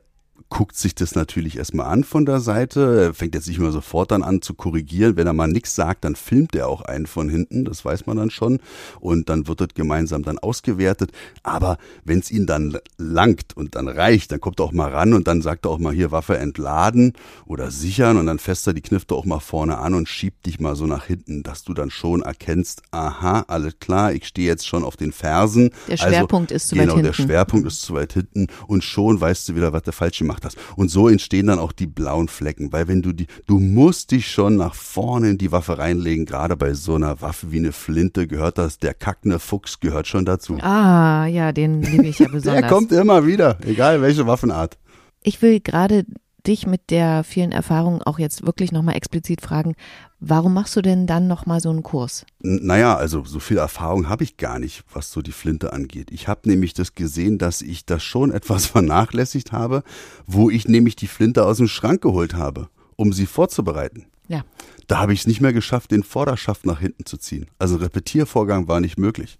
guckt 0.50 0.78
sich 0.78 0.96
das 0.96 1.14
natürlich 1.14 1.58
erstmal 1.58 1.88
an 1.88 2.04
von 2.04 2.26
der 2.26 2.40
Seite, 2.40 3.08
er 3.08 3.14
fängt 3.14 3.36
jetzt 3.36 3.48
nicht 3.48 3.60
mehr 3.60 3.72
sofort 3.72 4.12
dann 4.12 4.24
an 4.24 4.42
zu 4.42 4.54
korrigieren. 4.54 5.18
Wenn 5.18 5.28
er 5.28 5.34
mal 5.34 5.48
nichts 5.48 5.76
sagt, 5.76 6.06
dann 6.06 6.16
filmt 6.16 6.56
er 6.56 6.70
auch 6.70 6.82
einen 6.82 7.06
von 7.06 7.30
hinten, 7.30 7.66
das 7.66 7.84
weiß 7.84 8.06
man 8.06 8.18
dann 8.18 8.30
schon. 8.30 8.60
Und 9.00 9.30
dann 9.30 9.48
wird 9.48 9.62
das 9.62 9.70
gemeinsam 9.74 10.24
dann 10.24 10.40
ausgewertet. 10.40 11.12
Aber 11.44 11.78
wenn 12.06 12.20
es 12.20 12.32
ihn 12.32 12.46
dann 12.46 12.78
langt 12.98 13.58
und 13.58 13.76
dann 13.76 13.88
reicht, 13.88 14.32
dann 14.32 14.40
kommt 14.40 14.60
er 14.60 14.66
auch 14.66 14.72
mal 14.72 14.90
ran 14.90 15.14
und 15.14 15.28
dann 15.28 15.42
sagt 15.42 15.66
er 15.66 15.72
auch 15.72 15.80
mal 15.80 15.94
hier 15.94 16.12
Waffe 16.12 16.38
entladen 16.38 17.14
oder 17.46 17.70
sichern 17.70 18.18
und 18.18 18.26
dann 18.26 18.40
fässt 18.40 18.68
er 18.68 18.74
die 18.74 18.82
Knifte 18.82 19.16
auch 19.16 19.26
mal 19.26 19.40
vorne 19.40 19.80
an 19.80 19.94
und 19.94 20.08
schiebt 20.08 20.46
dich 20.46 20.60
mal 20.60 20.76
so 20.76 20.86
nach 20.86 21.06
hinten, 21.06 21.44
dass 21.44 21.64
du 21.64 21.74
dann 21.74 21.90
schon 21.90 22.22
erkennst, 22.22 22.84
aha, 22.92 23.44
alles 23.48 23.80
klar, 23.80 24.14
ich 24.14 24.26
stehe 24.26 24.48
jetzt 24.48 24.68
schon 24.68 24.84
auf 24.84 24.96
den 24.96 25.12
Fersen. 25.12 25.72
Der 25.88 26.00
also 26.00 26.08
Schwerpunkt 26.08 26.52
also, 26.52 26.56
ist 26.56 26.68
zu 26.70 26.76
genau, 26.76 26.88
weit 26.88 26.96
hinten. 26.96 27.12
Genau, 27.12 27.18
der 27.18 27.24
Schwerpunkt 27.24 27.68
ist 27.68 27.82
zu 27.82 27.94
weit 27.94 28.14
hinten 28.14 28.48
und 28.68 28.84
schon 28.84 29.20
weißt 29.20 29.50
du 29.50 29.56
wieder, 29.56 29.74
was 29.74 29.84
der 29.84 29.94
falsche 29.94 30.24
macht 30.24 30.37
gemacht 30.38 30.46
hast. 30.46 30.58
Und 30.78 30.90
so 30.90 31.08
entstehen 31.08 31.48
dann 31.48 31.60
auch 31.60 31.72
die 31.72 31.88
blauen 31.88 32.28
Flecken, 32.28 32.72
weil 32.72 32.88
wenn 32.88 33.02
du 33.02 33.14
die, 33.14 33.28
du 33.46 33.60
musst 33.60 34.12
dich 34.12 34.30
schon 34.30 34.56
nach 34.56 34.76
vorne 34.76 35.30
in 35.30 35.38
die 35.38 35.52
Waffe 35.52 35.78
reinlegen, 35.78 36.26
gerade 36.26 36.56
bei 36.56 36.74
so 36.74 36.96
einer 36.96 37.22
Waffe 37.22 37.52
wie 37.52 37.58
eine 37.58 37.72
Flinte 37.72 38.28
gehört 38.28 38.58
das, 38.58 38.80
der 38.80 38.94
kackende 38.94 39.40
Fuchs 39.40 39.80
gehört 39.80 40.08
schon 40.08 40.26
dazu. 40.26 40.58
Ah, 40.62 41.26
ja, 41.26 41.52
den 41.52 41.82
liebe 41.82 42.08
ich 42.08 42.20
ja 42.20 42.28
besonders. 42.32 42.62
der 42.62 42.70
kommt 42.70 42.92
immer 42.92 43.26
wieder, 43.26 43.58
egal 43.66 44.02
welche 44.02 44.28
Waffenart. 44.28 44.78
Ich 45.24 45.42
will 45.42 45.60
gerade 45.60 46.06
dich 46.46 46.66
mit 46.66 46.90
der 46.92 47.26
vielen 47.26 47.52
Erfahrung 47.52 48.02
auch 48.04 48.20
jetzt 48.20 48.46
wirklich 48.46 48.72
nochmal 48.72 48.96
explizit 48.96 49.42
fragen, 49.42 49.76
warum 50.20 50.54
machst 50.54 50.76
du 50.76 50.82
denn 50.82 51.08
dann 51.08 51.28
nochmal 51.28 51.62
so 51.62 51.70
einen 51.70 51.84
Kurs? 51.84 52.26
Naja, 52.40 52.96
also 52.96 53.24
so 53.26 53.40
viel 53.40 53.58
Erfahrung 53.58 54.10
habe 54.10 54.24
ich 54.24 54.38
gar 54.38 54.60
nicht, 54.60 54.84
was 54.94 55.12
so 55.12 55.22
die 55.22 55.32
Flinte 55.32 55.74
angeht. 55.74 56.12
Ich 56.12 56.28
habe 56.28 56.50
nämlich 56.50 56.74
das 56.74 56.96
gesehen, 56.96 57.38
dass 57.38 57.62
ich 57.62 57.86
das 57.86 58.04
schon 58.04 58.32
etwas 58.34 58.66
vernachlässigt 58.66 59.52
habe, 59.52 59.84
wo 60.26 60.50
ich 60.50 60.68
nämlich 60.68 60.96
die 60.96 61.08
Flinte 61.08 61.46
aus 61.46 61.58
dem 61.58 61.68
Schrank 61.68 62.02
geholt 62.02 62.34
habe, 62.34 62.70
um 62.96 63.14
sie 63.14 63.26
vorzubereiten. 63.26 64.06
Ja. 64.28 64.44
Da 64.88 65.00
habe 65.00 65.14
ich 65.14 65.22
es 65.22 65.28
nicht 65.28 65.42
mehr 65.42 65.54
geschafft, 65.54 65.92
den 65.92 66.04
Vorderschaft 66.04 66.66
nach 66.66 66.80
hinten 66.80 67.06
zu 67.06 67.18
ziehen. 67.18 67.48
Also 67.60 67.78
Repetiervorgang 67.78 68.68
war 68.68 68.80
nicht 68.80 68.98
möglich. 68.98 69.38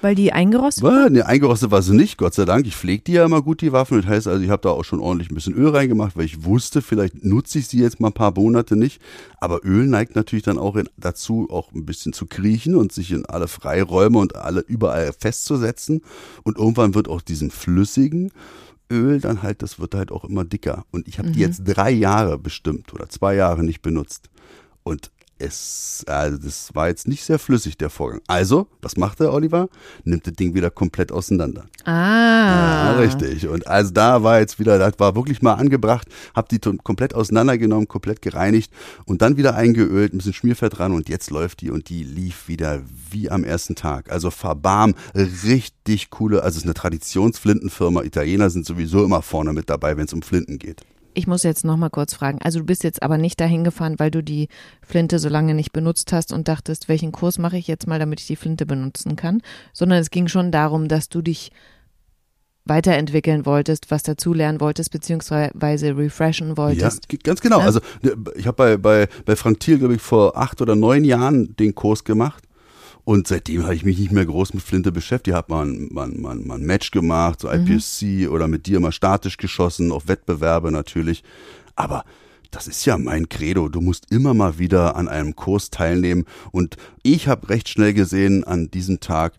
Weil 0.00 0.14
die 0.14 0.32
eingerostet 0.32 0.84
war? 0.84 1.10
Nee, 1.10 1.22
eingerostet 1.22 1.70
war 1.70 1.82
sie 1.82 1.94
nicht, 1.94 2.18
Gott 2.18 2.34
sei 2.34 2.44
Dank. 2.44 2.66
Ich 2.66 2.76
pflege 2.76 3.02
die 3.02 3.12
ja 3.12 3.24
immer 3.24 3.42
gut, 3.42 3.60
die 3.62 3.72
Waffen. 3.72 4.00
Das 4.00 4.06
heißt 4.06 4.28
also, 4.28 4.42
ich 4.42 4.50
habe 4.50 4.62
da 4.62 4.70
auch 4.70 4.84
schon 4.84 5.00
ordentlich 5.00 5.30
ein 5.30 5.34
bisschen 5.34 5.54
Öl 5.54 5.70
reingemacht, 5.70 6.16
weil 6.16 6.24
ich 6.24 6.44
wusste, 6.44 6.82
vielleicht 6.82 7.24
nutze 7.24 7.58
ich 7.58 7.66
sie 7.66 7.80
jetzt 7.80 7.98
mal 7.98 8.08
ein 8.08 8.12
paar 8.14 8.32
Monate 8.34 8.76
nicht. 8.76 9.02
Aber 9.40 9.64
Öl 9.64 9.86
neigt 9.86 10.14
natürlich 10.14 10.44
dann 10.44 10.58
auch 10.58 10.76
in, 10.76 10.88
dazu, 10.96 11.48
auch 11.50 11.72
ein 11.72 11.84
bisschen 11.84 12.12
zu 12.12 12.26
kriechen 12.26 12.76
und 12.76 12.92
sich 12.92 13.10
in 13.10 13.26
alle 13.26 13.48
Freiräume 13.48 14.18
und 14.18 14.36
alle 14.36 14.60
überall 14.60 15.12
festzusetzen. 15.12 16.02
Und 16.44 16.58
irgendwann 16.58 16.94
wird 16.94 17.08
auch 17.08 17.20
diesem 17.20 17.50
flüssigen 17.50 18.30
Öl 18.90 19.20
dann 19.20 19.42
halt, 19.42 19.62
das 19.62 19.80
wird 19.80 19.94
halt 19.94 20.12
auch 20.12 20.24
immer 20.24 20.44
dicker. 20.44 20.84
Und 20.92 21.08
ich 21.08 21.18
habe 21.18 21.30
mhm. 21.30 21.32
die 21.32 21.40
jetzt 21.40 21.62
drei 21.64 21.90
Jahre 21.90 22.38
bestimmt 22.38 22.94
oder 22.94 23.08
zwei 23.08 23.34
Jahre 23.34 23.64
nicht 23.64 23.82
benutzt. 23.82 24.30
Und 24.84 25.10
es, 25.38 26.04
also 26.06 26.36
das 26.38 26.74
war 26.74 26.88
jetzt 26.88 27.08
nicht 27.08 27.24
sehr 27.24 27.38
flüssig, 27.38 27.78
der 27.78 27.90
Vorgang. 27.90 28.20
Also, 28.26 28.68
was 28.82 28.96
macht 28.96 29.20
der 29.20 29.32
Oliver? 29.32 29.68
Nimmt 30.04 30.26
das 30.26 30.34
Ding 30.34 30.54
wieder 30.54 30.70
komplett 30.70 31.12
auseinander. 31.12 31.66
Ah. 31.84 32.92
Ja, 32.92 32.92
richtig. 32.98 33.48
Und 33.48 33.66
also 33.66 33.92
da 33.92 34.22
war 34.22 34.40
jetzt 34.40 34.58
wieder, 34.58 34.78
das 34.78 34.94
war 34.98 35.14
wirklich 35.14 35.42
mal 35.42 35.54
angebracht, 35.54 36.08
hab 36.34 36.48
die 36.48 36.58
komplett 36.58 37.14
auseinandergenommen, 37.14 37.88
komplett 37.88 38.22
gereinigt 38.22 38.72
und 39.04 39.22
dann 39.22 39.36
wieder 39.36 39.54
eingeölt, 39.54 40.12
ein 40.12 40.18
bisschen 40.18 40.34
Schmierfett 40.34 40.78
dran 40.78 40.92
und 40.92 41.08
jetzt 41.08 41.30
läuft 41.30 41.60
die 41.60 41.70
und 41.70 41.88
die 41.88 42.02
lief 42.02 42.48
wieder 42.48 42.82
wie 43.10 43.30
am 43.30 43.44
ersten 43.44 43.74
Tag. 43.74 44.10
Also 44.10 44.30
Fabam, 44.30 44.94
richtig 45.14 46.10
coole, 46.10 46.42
also 46.42 46.56
es 46.56 46.62
ist 46.62 46.64
eine 46.64 46.74
Traditionsflintenfirma. 46.74 48.02
Italiener 48.02 48.50
sind 48.50 48.66
sowieso 48.66 49.04
immer 49.04 49.22
vorne 49.22 49.52
mit 49.52 49.70
dabei, 49.70 49.96
wenn 49.96 50.06
es 50.06 50.12
um 50.12 50.22
Flinten 50.22 50.58
geht. 50.58 50.82
Ich 51.14 51.26
muss 51.26 51.42
jetzt 51.42 51.64
noch 51.64 51.76
mal 51.76 51.90
kurz 51.90 52.14
fragen. 52.14 52.38
Also 52.42 52.60
du 52.60 52.64
bist 52.64 52.84
jetzt 52.84 53.02
aber 53.02 53.18
nicht 53.18 53.40
dahin 53.40 53.64
gefahren, 53.64 53.98
weil 53.98 54.10
du 54.10 54.22
die 54.22 54.48
Flinte 54.82 55.18
so 55.18 55.28
lange 55.28 55.54
nicht 55.54 55.72
benutzt 55.72 56.12
hast 56.12 56.32
und 56.32 56.48
dachtest, 56.48 56.88
welchen 56.88 57.12
Kurs 57.12 57.38
mache 57.38 57.56
ich 57.56 57.66
jetzt 57.66 57.86
mal, 57.86 57.98
damit 57.98 58.20
ich 58.20 58.26
die 58.26 58.36
Flinte 58.36 58.66
benutzen 58.66 59.16
kann, 59.16 59.42
sondern 59.72 59.98
es 59.98 60.10
ging 60.10 60.28
schon 60.28 60.52
darum, 60.52 60.88
dass 60.88 61.08
du 61.08 61.22
dich 61.22 61.50
weiterentwickeln 62.64 63.46
wolltest, 63.46 63.90
was 63.90 64.02
dazulernen 64.02 64.60
wolltest, 64.60 64.90
beziehungsweise 64.90 65.96
refreshen 65.96 66.56
wolltest. 66.56 67.10
Ja, 67.10 67.18
ganz 67.22 67.40
genau. 67.40 67.60
Ja? 67.60 67.64
Also 67.64 67.80
ne, 68.02 68.14
ich 68.36 68.46
habe 68.46 68.56
bei, 68.56 68.76
bei, 68.76 69.08
bei 69.24 69.36
Frank 69.36 69.60
Thiel, 69.60 69.78
glaube 69.78 69.94
ich, 69.94 70.02
vor 70.02 70.36
acht 70.36 70.60
oder 70.60 70.76
neun 70.76 71.04
Jahren 71.04 71.56
den 71.56 71.74
Kurs 71.74 72.04
gemacht 72.04 72.47
und 73.08 73.26
seitdem 73.26 73.62
habe 73.62 73.74
ich 73.74 73.86
mich 73.86 73.96
nicht 73.96 74.12
mehr 74.12 74.26
groß 74.26 74.52
mit 74.52 74.62
Flinte 74.62 74.92
beschäftigt. 74.92 75.28
Ich 75.28 75.34
habe 75.34 75.50
mal, 75.50 75.64
mal, 75.64 76.08
mal, 76.08 76.34
mal 76.36 76.56
ein 76.56 76.66
Match 76.66 76.90
gemacht, 76.90 77.40
so 77.40 77.50
IPSC 77.50 78.02
mhm. 78.04 78.28
oder 78.28 78.48
mit 78.48 78.66
dir 78.66 78.80
mal 78.80 78.92
statisch 78.92 79.38
geschossen, 79.38 79.92
auf 79.92 80.08
Wettbewerbe 80.08 80.70
natürlich. 80.70 81.24
Aber 81.74 82.04
das 82.50 82.68
ist 82.68 82.84
ja 82.84 82.98
mein 82.98 83.30
Credo. 83.30 83.70
Du 83.70 83.80
musst 83.80 84.12
immer 84.12 84.34
mal 84.34 84.58
wieder 84.58 84.94
an 84.94 85.08
einem 85.08 85.34
Kurs 85.34 85.70
teilnehmen. 85.70 86.26
Und 86.52 86.76
ich 87.02 87.28
habe 87.28 87.48
recht 87.48 87.70
schnell 87.70 87.94
gesehen 87.94 88.44
an 88.44 88.70
diesem 88.70 89.00
Tag, 89.00 89.32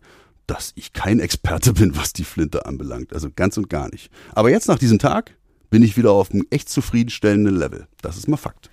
dass 0.48 0.72
ich 0.74 0.92
kein 0.94 1.20
Experte 1.20 1.74
bin, 1.80 1.96
was 1.96 2.12
die 2.12 2.24
Flinte 2.24 2.66
anbelangt. 2.66 3.14
Also 3.14 3.30
ganz 3.36 3.56
und 3.56 3.70
gar 3.70 3.92
nicht. 3.92 4.10
Aber 4.34 4.50
jetzt 4.50 4.68
nach 4.68 4.80
diesem 4.80 4.98
Tag 4.98 5.38
bin 5.70 5.84
ich 5.84 5.96
wieder 5.96 6.10
auf 6.10 6.32
einem 6.32 6.48
echt 6.50 6.70
zufriedenstellenden 6.70 7.56
Level. 7.56 7.88
Das 8.02 8.18
ist 8.18 8.28
mal 8.28 8.38
Fakt. 8.38 8.72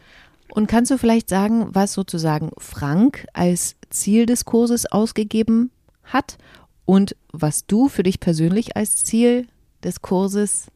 Und 0.50 0.66
kannst 0.68 0.90
du 0.90 0.98
vielleicht 0.98 1.28
sagen, 1.28 1.68
was 1.72 1.92
sozusagen 1.92 2.50
Frank 2.58 3.26
als 3.32 3.76
Ziel 3.90 4.26
des 4.26 4.44
Kurses 4.44 4.86
ausgegeben 4.86 5.70
hat 6.04 6.38
und 6.84 7.16
was 7.32 7.66
du 7.66 7.88
für 7.88 8.02
dich 8.02 8.20
persönlich 8.20 8.76
als 8.76 9.04
Ziel 9.04 9.48
des 9.82 10.02
Kurses 10.02 10.66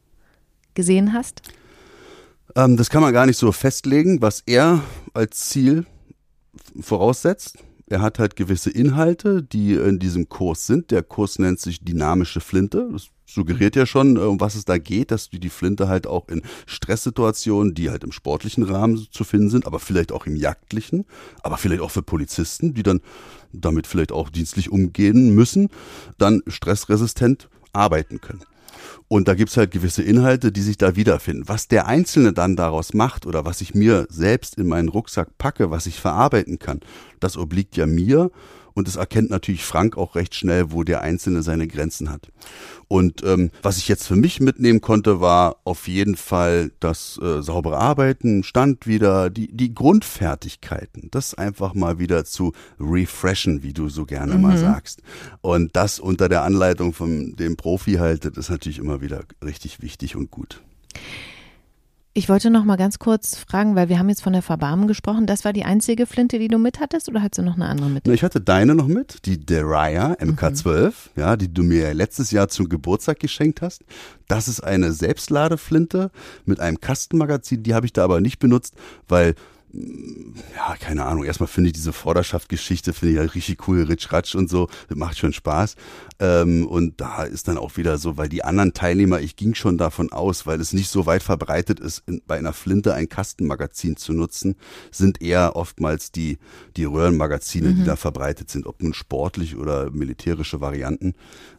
gesehen 0.73 1.13
hast? 1.13 1.41
Ähm, 2.55 2.77
das 2.77 2.89
kann 2.89 3.01
man 3.01 3.13
gar 3.13 3.25
nicht 3.25 3.37
so 3.37 3.51
festlegen, 3.51 4.21
was 4.21 4.43
er 4.45 4.83
als 5.13 5.49
Ziel 5.49 5.85
voraussetzt. 6.79 7.57
Er 7.91 8.01
hat 8.01 8.19
halt 8.19 8.37
gewisse 8.37 8.69
Inhalte, 8.69 9.43
die 9.43 9.73
in 9.73 9.99
diesem 9.99 10.29
Kurs 10.29 10.65
sind. 10.65 10.91
Der 10.91 11.03
Kurs 11.03 11.39
nennt 11.39 11.59
sich 11.59 11.83
Dynamische 11.83 12.39
Flinte. 12.39 12.87
Das 12.89 13.07
suggeriert 13.25 13.75
ja 13.75 13.85
schon, 13.85 14.15
äh, 14.15 14.21
um 14.21 14.39
was 14.39 14.55
es 14.55 14.63
da 14.63 14.77
geht, 14.77 15.11
dass 15.11 15.29
du 15.29 15.37
die 15.37 15.49
Flinte 15.49 15.89
halt 15.89 16.07
auch 16.07 16.29
in 16.29 16.41
Stresssituationen, 16.67 17.73
die 17.73 17.89
halt 17.89 18.05
im 18.05 18.13
sportlichen 18.13 18.63
Rahmen 18.63 19.07
zu 19.11 19.25
finden 19.25 19.49
sind, 19.49 19.65
aber 19.65 19.79
vielleicht 19.79 20.13
auch 20.13 20.25
im 20.25 20.37
jagdlichen, 20.37 21.03
aber 21.43 21.57
vielleicht 21.57 21.81
auch 21.81 21.91
für 21.91 22.01
Polizisten, 22.01 22.73
die 22.73 22.83
dann 22.83 23.01
damit 23.51 23.87
vielleicht 23.87 24.13
auch 24.13 24.29
dienstlich 24.29 24.71
umgehen 24.71 25.35
müssen, 25.35 25.67
dann 26.17 26.43
stressresistent 26.47 27.49
arbeiten 27.73 28.21
können. 28.21 28.43
Und 29.07 29.27
da 29.27 29.33
gibt's 29.33 29.57
halt 29.57 29.71
gewisse 29.71 30.03
Inhalte, 30.03 30.51
die 30.51 30.61
sich 30.61 30.77
da 30.77 30.95
wiederfinden. 30.95 31.47
Was 31.47 31.67
der 31.67 31.87
Einzelne 31.87 32.33
dann 32.33 32.55
daraus 32.55 32.93
macht 32.93 33.25
oder 33.25 33.45
was 33.45 33.61
ich 33.61 33.75
mir 33.75 34.07
selbst 34.09 34.57
in 34.57 34.67
meinen 34.67 34.89
Rucksack 34.89 35.37
packe, 35.37 35.71
was 35.71 35.85
ich 35.85 35.99
verarbeiten 35.99 36.59
kann, 36.59 36.79
das 37.19 37.37
obliegt 37.37 37.77
ja 37.77 37.85
mir 37.85 38.31
und 38.73 38.87
es 38.87 38.95
erkennt 38.95 39.29
natürlich 39.29 39.63
Frank 39.63 39.97
auch 39.97 40.15
recht 40.15 40.35
schnell, 40.35 40.71
wo 40.71 40.83
der 40.83 41.01
Einzelne 41.01 41.43
seine 41.43 41.67
Grenzen 41.67 42.09
hat. 42.09 42.31
Und 42.87 43.23
ähm, 43.23 43.51
was 43.61 43.77
ich 43.77 43.87
jetzt 43.87 44.05
für 44.05 44.17
mich 44.17 44.41
mitnehmen 44.41 44.81
konnte, 44.81 45.21
war 45.21 45.57
auf 45.63 45.87
jeden 45.87 46.17
Fall 46.17 46.71
das 46.81 47.17
äh, 47.21 47.41
saubere 47.41 47.77
Arbeiten, 47.77 48.43
Stand 48.43 48.85
wieder, 48.85 49.29
die, 49.29 49.47
die 49.55 49.73
Grundfertigkeiten, 49.73 51.09
das 51.09 51.33
einfach 51.33 51.73
mal 51.73 51.99
wieder 51.99 52.25
zu 52.25 52.51
refreshen, 52.79 53.63
wie 53.63 53.73
du 53.73 53.87
so 53.87 54.05
gerne 54.05 54.35
mhm. 54.35 54.41
mal 54.41 54.57
sagst. 54.57 55.01
Und 55.39 55.75
das 55.75 55.99
unter 55.99 56.27
der 56.27 56.43
Anleitung 56.43 56.93
von 56.93 57.35
dem 57.37 57.55
Profi 57.55 57.93
halt, 57.93 58.25
das 58.25 58.37
ist 58.37 58.49
natürlich 58.49 58.79
immer 58.79 59.01
wieder 59.01 59.23
richtig 59.43 59.81
wichtig 59.81 60.15
und 60.15 60.29
gut. 60.29 60.61
Ich 62.13 62.27
wollte 62.27 62.49
noch 62.49 62.65
mal 62.65 62.75
ganz 62.75 62.99
kurz 62.99 63.37
fragen, 63.37 63.75
weil 63.75 63.87
wir 63.87 63.97
haben 63.97 64.09
jetzt 64.09 64.21
von 64.21 64.33
der 64.33 64.41
Verbarmen 64.41 64.85
gesprochen. 64.85 65.27
Das 65.27 65.45
war 65.45 65.53
die 65.53 65.63
einzige 65.63 66.05
Flinte, 66.05 66.39
die 66.39 66.49
du 66.49 66.57
mit 66.57 66.81
hattest 66.81 67.07
oder 67.07 67.21
hattest 67.21 67.37
du 67.37 67.43
noch 67.43 67.55
eine 67.55 67.67
andere 67.67 67.89
mit? 67.89 68.05
Ich 68.05 68.21
hatte 68.21 68.41
deine 68.41 68.75
noch 68.75 68.87
mit, 68.87 69.25
die 69.25 69.39
Deraya 69.45 70.15
MK12, 70.15 70.87
mhm. 70.87 70.91
ja, 71.15 71.37
die 71.37 71.53
du 71.53 71.63
mir 71.63 71.93
letztes 71.93 72.31
Jahr 72.31 72.49
zum 72.49 72.67
Geburtstag 72.67 73.21
geschenkt 73.21 73.61
hast. 73.61 73.85
Das 74.27 74.49
ist 74.49 74.59
eine 74.59 74.91
Selbstladeflinte 74.91 76.11
mit 76.43 76.59
einem 76.59 76.81
Kastenmagazin. 76.81 77.63
Die 77.63 77.73
habe 77.73 77.85
ich 77.85 77.93
da 77.93 78.03
aber 78.03 78.19
nicht 78.19 78.39
benutzt, 78.39 78.75
weil 79.07 79.35
ja, 79.73 80.75
keine 80.79 81.05
Ahnung, 81.05 81.23
erstmal 81.23 81.47
finde 81.47 81.69
ich 81.69 81.73
diese 81.73 81.93
Vorderschaft-Geschichte, 81.93 82.93
finde 82.93 83.13
ich 83.13 83.19
halt 83.19 83.35
richtig 83.35 83.67
cool, 83.67 83.83
Ritsch 83.83 84.11
Ratsch 84.11 84.35
und 84.35 84.49
so, 84.49 84.67
das 84.89 84.97
macht 84.97 85.17
schon 85.17 85.31
Spaß. 85.31 85.75
Ähm, 86.19 86.67
und 86.67 86.99
da 86.99 87.23
ist 87.23 87.47
dann 87.47 87.57
auch 87.57 87.77
wieder 87.77 87.97
so, 87.97 88.17
weil 88.17 88.27
die 88.27 88.43
anderen 88.43 88.73
Teilnehmer, 88.73 89.21
ich 89.21 89.35
ging 89.35 89.55
schon 89.55 89.77
davon 89.77 90.11
aus, 90.11 90.45
weil 90.45 90.59
es 90.59 90.73
nicht 90.73 90.89
so 90.89 91.05
weit 91.05 91.23
verbreitet 91.23 91.79
ist, 91.79 92.03
in, 92.05 92.21
bei 92.27 92.37
einer 92.37 92.53
Flinte 92.53 92.93
ein 92.93 93.07
Kastenmagazin 93.07 93.95
zu 93.95 94.13
nutzen, 94.13 94.55
sind 94.91 95.21
eher 95.21 95.55
oftmals 95.55 96.11
die, 96.11 96.37
die 96.75 96.85
Röhrenmagazine, 96.85 97.69
mhm. 97.69 97.75
die 97.77 97.83
da 97.85 97.95
verbreitet 97.95 98.49
sind, 98.49 98.65
ob 98.65 98.83
nun 98.83 98.93
sportlich 98.93 99.55
oder 99.55 99.89
militärische 99.89 100.59
Varianten. 100.59 101.13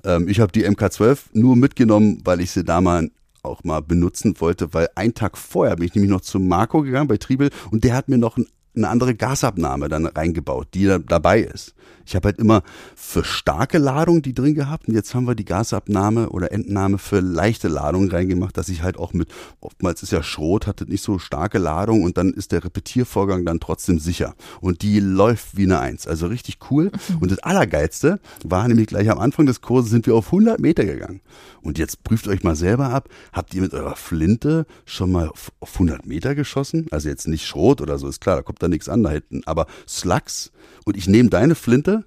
Ähm, 0.05 0.29
ich 0.29 0.41
habe 0.41 0.53
die 0.53 0.67
MK12 0.67 1.19
nur 1.33 1.57
mitgenommen, 1.57 2.21
weil 2.25 2.41
ich 2.41 2.51
sie 2.51 2.65
da 2.65 2.81
mal 2.81 3.11
auch 3.45 3.65
mal 3.65 3.83
benutzen 3.83 4.41
wollte, 4.41 4.73
weil 4.73 4.89
einen 4.95 5.15
Tag 5.15 5.37
vorher 5.37 5.75
bin 5.75 5.87
ich 5.87 5.95
nämlich 5.95 6.11
noch 6.11 6.21
zu 6.21 6.39
Marco 6.39 6.83
gegangen 6.83 7.09
bei 7.09 7.17
Triebel 7.17 7.51
und 7.73 7.83
der 7.83 7.95
hat 7.95 8.09
mir 8.09 8.19
noch 8.19 8.37
ein 8.37 8.47
eine 8.75 8.89
andere 8.89 9.15
Gasabnahme 9.15 9.89
dann 9.89 10.07
reingebaut, 10.07 10.69
die 10.75 10.87
da 10.87 10.99
dabei 10.99 11.41
ist. 11.41 11.75
Ich 12.05 12.17
habe 12.17 12.29
halt 12.29 12.39
immer 12.39 12.63
für 12.97 13.25
starke 13.25 13.79
Ladung 13.79 14.23
die 14.23 14.35
drin 14.35 14.55
gehabt 14.55 14.89
und 14.89 14.95
jetzt 14.95 15.15
haben 15.15 15.27
wir 15.27 15.35
die 15.35 15.45
Gasabnahme 15.45 16.31
oder 16.31 16.53
Entnahme 16.53 16.99
für 16.99 17.21
leichte 17.21 17.69
Ladung 17.69 18.11
reingemacht, 18.11 18.57
dass 18.57 18.69
ich 18.69 18.83
halt 18.83 18.99
auch 18.99 19.13
mit, 19.13 19.29
oftmals 19.61 20.03
ist 20.03 20.13
ja 20.13 20.23
Schrot, 20.23 20.67
hatte 20.67 20.85
nicht 20.85 21.03
so 21.03 21.19
starke 21.19 21.59
Ladung 21.59 22.03
und 22.03 22.17
dann 22.19 22.33
ist 22.33 22.53
der 22.53 22.65
Repetiervorgang 22.65 23.45
dann 23.45 23.61
trotzdem 23.61 23.99
sicher. 23.99 24.35
Und 24.61 24.83
die 24.83 25.01
läuft 25.01 25.57
wie 25.57 25.65
eine 25.65 25.81
Eins, 25.81 26.07
also 26.07 26.27
richtig 26.27 26.59
cool. 26.71 26.91
Mhm. 27.09 27.19
Und 27.19 27.31
das 27.31 27.39
Allergeilste 27.41 28.21
war 28.45 28.67
nämlich 28.67 28.89
gleich 28.89 29.11
am 29.11 29.19
Anfang 29.19 29.47
des 29.47 29.61
Kurses 29.61 29.91
sind 29.91 30.07
wir 30.07 30.15
auf 30.15 30.27
100 30.27 30.61
Meter 30.61 30.85
gegangen. 30.85 31.21
Und 31.61 31.79
jetzt 31.79 32.03
prüft 32.03 32.27
euch 32.27 32.43
mal 32.43 32.57
selber 32.57 32.91
ab, 32.91 33.09
habt 33.33 33.55
ihr 33.55 33.63
mit 33.63 33.75
eurer 33.75 33.97
Flinte 33.97 34.67
schon 34.85 35.13
mal 35.13 35.29
auf 35.29 35.53
100 35.75 36.07
Meter 36.07 36.35
geschossen? 36.35 36.87
Also 36.91 37.09
jetzt 37.09 37.29
nicht 37.29 37.47
Schrot 37.47 37.81
oder 37.81 37.99
so, 37.99 38.09
ist 38.09 38.21
klar, 38.21 38.37
da 38.37 38.43
kommt 38.43 38.62
da 38.63 38.69
nichts 38.69 38.89
an 38.89 39.03
da 39.03 39.11
hinten. 39.11 39.43
Aber 39.47 39.67
Slugs 39.89 40.53
und 40.85 40.97
ich 40.97 41.07
nehme 41.07 41.31
deine 41.31 41.55
Flinte, 41.55 42.05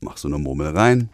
mach 0.00 0.16
so 0.16 0.28
eine 0.28 0.38
Murmel 0.38 0.68
rein, 0.68 1.08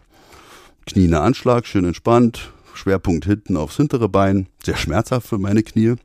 Knie 0.85 1.05
in 1.05 1.13
Anschlag, 1.13 1.65
schön 1.65 1.85
entspannt, 1.85 2.51
Schwerpunkt 2.73 3.25
hinten 3.25 3.57
aufs 3.57 3.77
hintere 3.77 4.09
Bein, 4.09 4.47
sehr 4.63 4.77
schmerzhaft 4.77 5.27
für 5.27 5.37
meine 5.37 5.63
Knie 5.63 5.95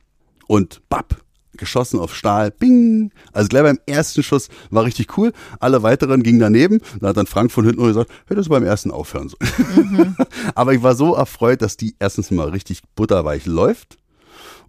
und 0.47 0.81
bapp, 0.89 1.21
geschossen 1.57 1.99
auf 1.99 2.15
Stahl, 2.15 2.51
bing. 2.51 3.11
Also 3.33 3.49
gleich 3.49 3.63
beim 3.63 3.79
ersten 3.85 4.23
Schuss 4.23 4.49
war 4.69 4.85
richtig 4.85 5.17
cool. 5.17 5.33
Alle 5.59 5.81
weiteren 5.83 6.21
gingen 6.21 6.39
daneben. 6.39 6.79
Da 6.99 7.09
hat 7.09 7.17
dann 7.17 7.25
Frank 7.25 7.51
von 7.51 7.65
hinten 7.65 7.83
gesagt, 7.83 8.11
hättest 8.27 8.47
du 8.47 8.51
beim 8.51 8.63
ersten 8.63 8.91
aufhören 8.91 9.29
sollen. 9.29 9.91
Mhm. 9.91 10.15
Aber 10.55 10.73
ich 10.73 10.83
war 10.83 10.95
so 10.95 11.15
erfreut, 11.15 11.61
dass 11.61 11.77
die 11.77 11.95
erstens 11.99 12.29
mal 12.31 12.49
richtig 12.49 12.81
butterweich 12.95 13.45
läuft 13.45 13.97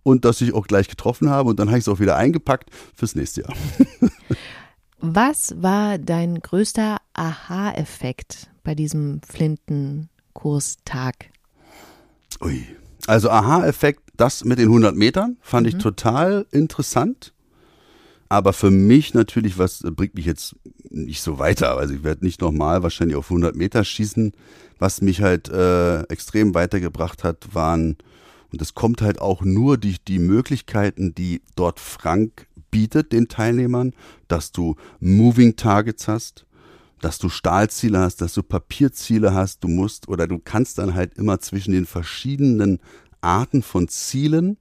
und 0.09 0.25
dass 0.25 0.41
ich 0.41 0.55
auch 0.55 0.67
gleich 0.67 0.89
getroffen 0.89 1.29
habe 1.29 1.51
und 1.51 1.59
dann 1.59 1.69
habe 1.69 1.79
ich 1.79 1.85
es 1.85 1.89
auch 1.89 2.01
wieder 2.01 2.17
eingepackt 2.17 2.71
fürs 2.95 3.15
nächste 3.15 3.43
Jahr. 3.43 3.55
Was 5.01 5.63
war 5.63 5.99
dein 5.99 6.41
größter 6.41 6.97
Aha-Effekt 7.13 8.51
bei 8.65 8.75
diesem 8.75 9.21
Flintenkurstag? 9.23 11.31
Ui. 12.41 12.67
Also 13.07 13.31
Aha-Effekt, 13.31 14.03
das 14.17 14.45
mit 14.45 14.59
den 14.59 14.69
100 14.69 14.97
Metern 14.97 15.37
fand 15.41 15.67
mhm. 15.67 15.69
ich 15.69 15.83
total 15.83 16.47
interessant. 16.51 17.33
Aber 18.31 18.53
für 18.53 18.71
mich 18.71 19.15
natürlich, 19.15 19.59
was 19.59 19.83
bringt 19.83 20.15
mich 20.15 20.27
jetzt 20.27 20.55
nicht 20.91 21.23
so 21.23 21.39
weiter. 21.39 21.79
Also 21.79 21.95
ich 21.95 22.05
werde 22.05 22.25
nicht 22.25 22.43
nochmal 22.43 22.83
wahrscheinlich 22.83 23.17
auf 23.17 23.31
100 23.31 23.57
Meter 23.57 23.85
schießen. 23.85 24.33
Was 24.79 25.01
mich 25.01 25.23
halt 25.23 25.49
äh, 25.49 26.03
extrem 26.05 26.55
weitergebracht 26.55 27.25
hat, 27.25 27.55
waren 27.55 27.97
und 28.53 28.63
es 28.63 28.75
kommt 28.75 29.03
halt 29.03 29.21
auch 29.21 29.43
nur 29.43 29.79
durch 29.79 30.03
die 30.03 30.19
Möglichkeiten, 30.19 31.15
die 31.15 31.43
dort 31.55 31.81
Frank 31.81 32.47
bietet 32.71 33.13
den 33.13 33.29
Teilnehmern, 33.29 33.95
dass 34.27 34.53
du 34.53 34.77
Moving 35.01 35.57
Targets 35.57 36.09
hast, 36.09 36.47
dass 37.01 37.19
du 37.19 37.29
Stahlziele 37.29 37.99
hast, 37.99 38.21
dass 38.21 38.35
du 38.35 38.43
Papierziele 38.43 39.35
hast, 39.35 39.63
du 39.65 39.69
musst 39.69 40.09
oder 40.09 40.27
du 40.27 40.39
kannst 40.39 40.79
dann 40.79 40.95
halt 40.95 41.15
immer 41.15 41.41
zwischen 41.41 41.73
den 41.73 41.87
verschiedenen 41.87 42.81
Arten 43.21 43.63
von 43.63 43.89
Zielen, 43.89 44.59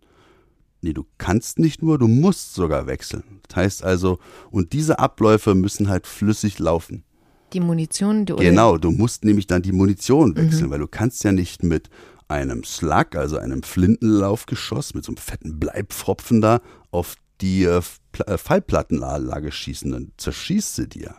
nee, 0.82 0.94
du 0.94 1.06
kannst 1.18 1.60
nicht 1.60 1.82
nur, 1.82 1.98
du 1.98 2.08
musst 2.08 2.54
sogar 2.54 2.88
wechseln. 2.88 3.24
Das 3.48 3.56
heißt 3.56 3.84
also, 3.84 4.20
und 4.52 4.74
diese 4.74 5.00
Abläufe 5.00 5.56
müssen 5.56 5.90
halt 5.90 6.08
flüssig 6.08 6.60
laufen. 6.60 7.04
Die 7.54 7.60
Munition, 7.62 8.26
du 8.26 8.36
Genau, 8.36 8.78
du 8.78 8.92
musst 8.92 9.24
nämlich 9.24 9.48
dann 9.48 9.62
die 9.62 9.72
Munition 9.72 10.36
wechseln, 10.36 10.68
mhm. 10.68 10.72
weil 10.72 10.80
du 10.80 10.88
kannst 10.88 11.24
ja 11.24 11.32
nicht 11.32 11.64
mit 11.64 11.90
einem 12.28 12.64
Slug, 12.64 13.16
also 13.16 13.38
einem 13.38 13.64
Flintenlaufgeschoss 13.64 14.94
mit 14.94 15.06
so 15.06 15.12
einem 15.12 15.18
fetten 15.18 15.60
Bleibpfropfen 15.60 16.42
da 16.42 16.62
auf 16.92 17.16
die 17.42 17.64
äh, 17.64 17.82
äh, 18.26 18.38
Fallplattenlage 18.38 19.52
schießen, 19.52 19.92
dann 19.92 20.12
zerschießt 20.18 20.76
sie 20.76 20.88
dir. 20.88 21.16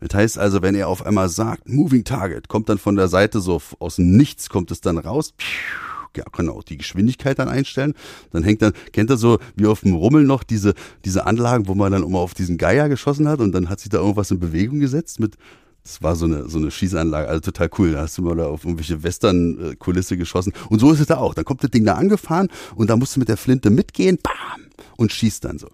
Das 0.00 0.14
heißt 0.14 0.38
also, 0.38 0.62
wenn 0.62 0.74
er 0.74 0.88
auf 0.88 1.06
einmal 1.06 1.28
sagt, 1.28 1.68
Moving 1.68 2.04
Target, 2.04 2.48
kommt 2.48 2.68
dann 2.68 2.78
von 2.78 2.96
der 2.96 3.08
Seite 3.08 3.40
so 3.40 3.62
aus 3.78 3.96
dem 3.96 4.16
Nichts, 4.16 4.50
kommt 4.50 4.70
es 4.70 4.80
dann 4.80 4.98
raus, 4.98 5.34
ja, 6.16 6.24
kann 6.24 6.48
auch 6.48 6.62
die 6.62 6.78
Geschwindigkeit 6.78 7.38
dann 7.38 7.48
einstellen. 7.48 7.94
Dann 8.30 8.42
hängt 8.42 8.62
dann, 8.62 8.72
kennt 8.92 9.10
er 9.10 9.16
so 9.16 9.38
wie 9.54 9.66
auf 9.66 9.80
dem 9.80 9.94
Rummel 9.94 10.24
noch 10.24 10.44
diese, 10.44 10.74
diese 11.04 11.26
Anlagen, 11.26 11.68
wo 11.68 11.74
man 11.74 11.92
dann 11.92 12.02
immer 12.02 12.20
auf 12.20 12.34
diesen 12.34 12.58
Geier 12.58 12.88
geschossen 12.88 13.28
hat 13.28 13.40
und 13.40 13.52
dann 13.52 13.68
hat 13.68 13.80
sich 13.80 13.90
da 13.90 13.98
irgendwas 13.98 14.30
in 14.30 14.40
Bewegung 14.40 14.80
gesetzt 14.80 15.20
mit, 15.20 15.36
das 15.86 16.02
war 16.02 16.16
so 16.16 16.24
eine, 16.24 16.48
so 16.48 16.58
eine 16.58 16.72
Schießanlage, 16.72 17.28
also 17.28 17.40
total 17.40 17.70
cool. 17.78 17.92
Da 17.92 18.00
hast 18.02 18.18
du 18.18 18.22
mal 18.22 18.34
da 18.34 18.46
auf 18.46 18.64
irgendwelche 18.64 19.04
Western-Kulisse 19.04 20.16
geschossen. 20.16 20.52
Und 20.68 20.80
so 20.80 20.90
ist 20.90 20.98
es 20.98 21.06
da 21.06 21.18
auch. 21.18 21.32
Dann 21.32 21.44
kommt 21.44 21.62
das 21.62 21.70
Ding 21.70 21.84
da 21.84 21.94
angefahren 21.94 22.48
und 22.74 22.90
da 22.90 22.96
musst 22.96 23.14
du 23.14 23.20
mit 23.20 23.28
der 23.28 23.36
Flinte 23.36 23.70
mitgehen, 23.70 24.18
bam, 24.20 24.66
und 24.96 25.12
schießt 25.12 25.44
dann 25.44 25.58
so. 25.58 25.68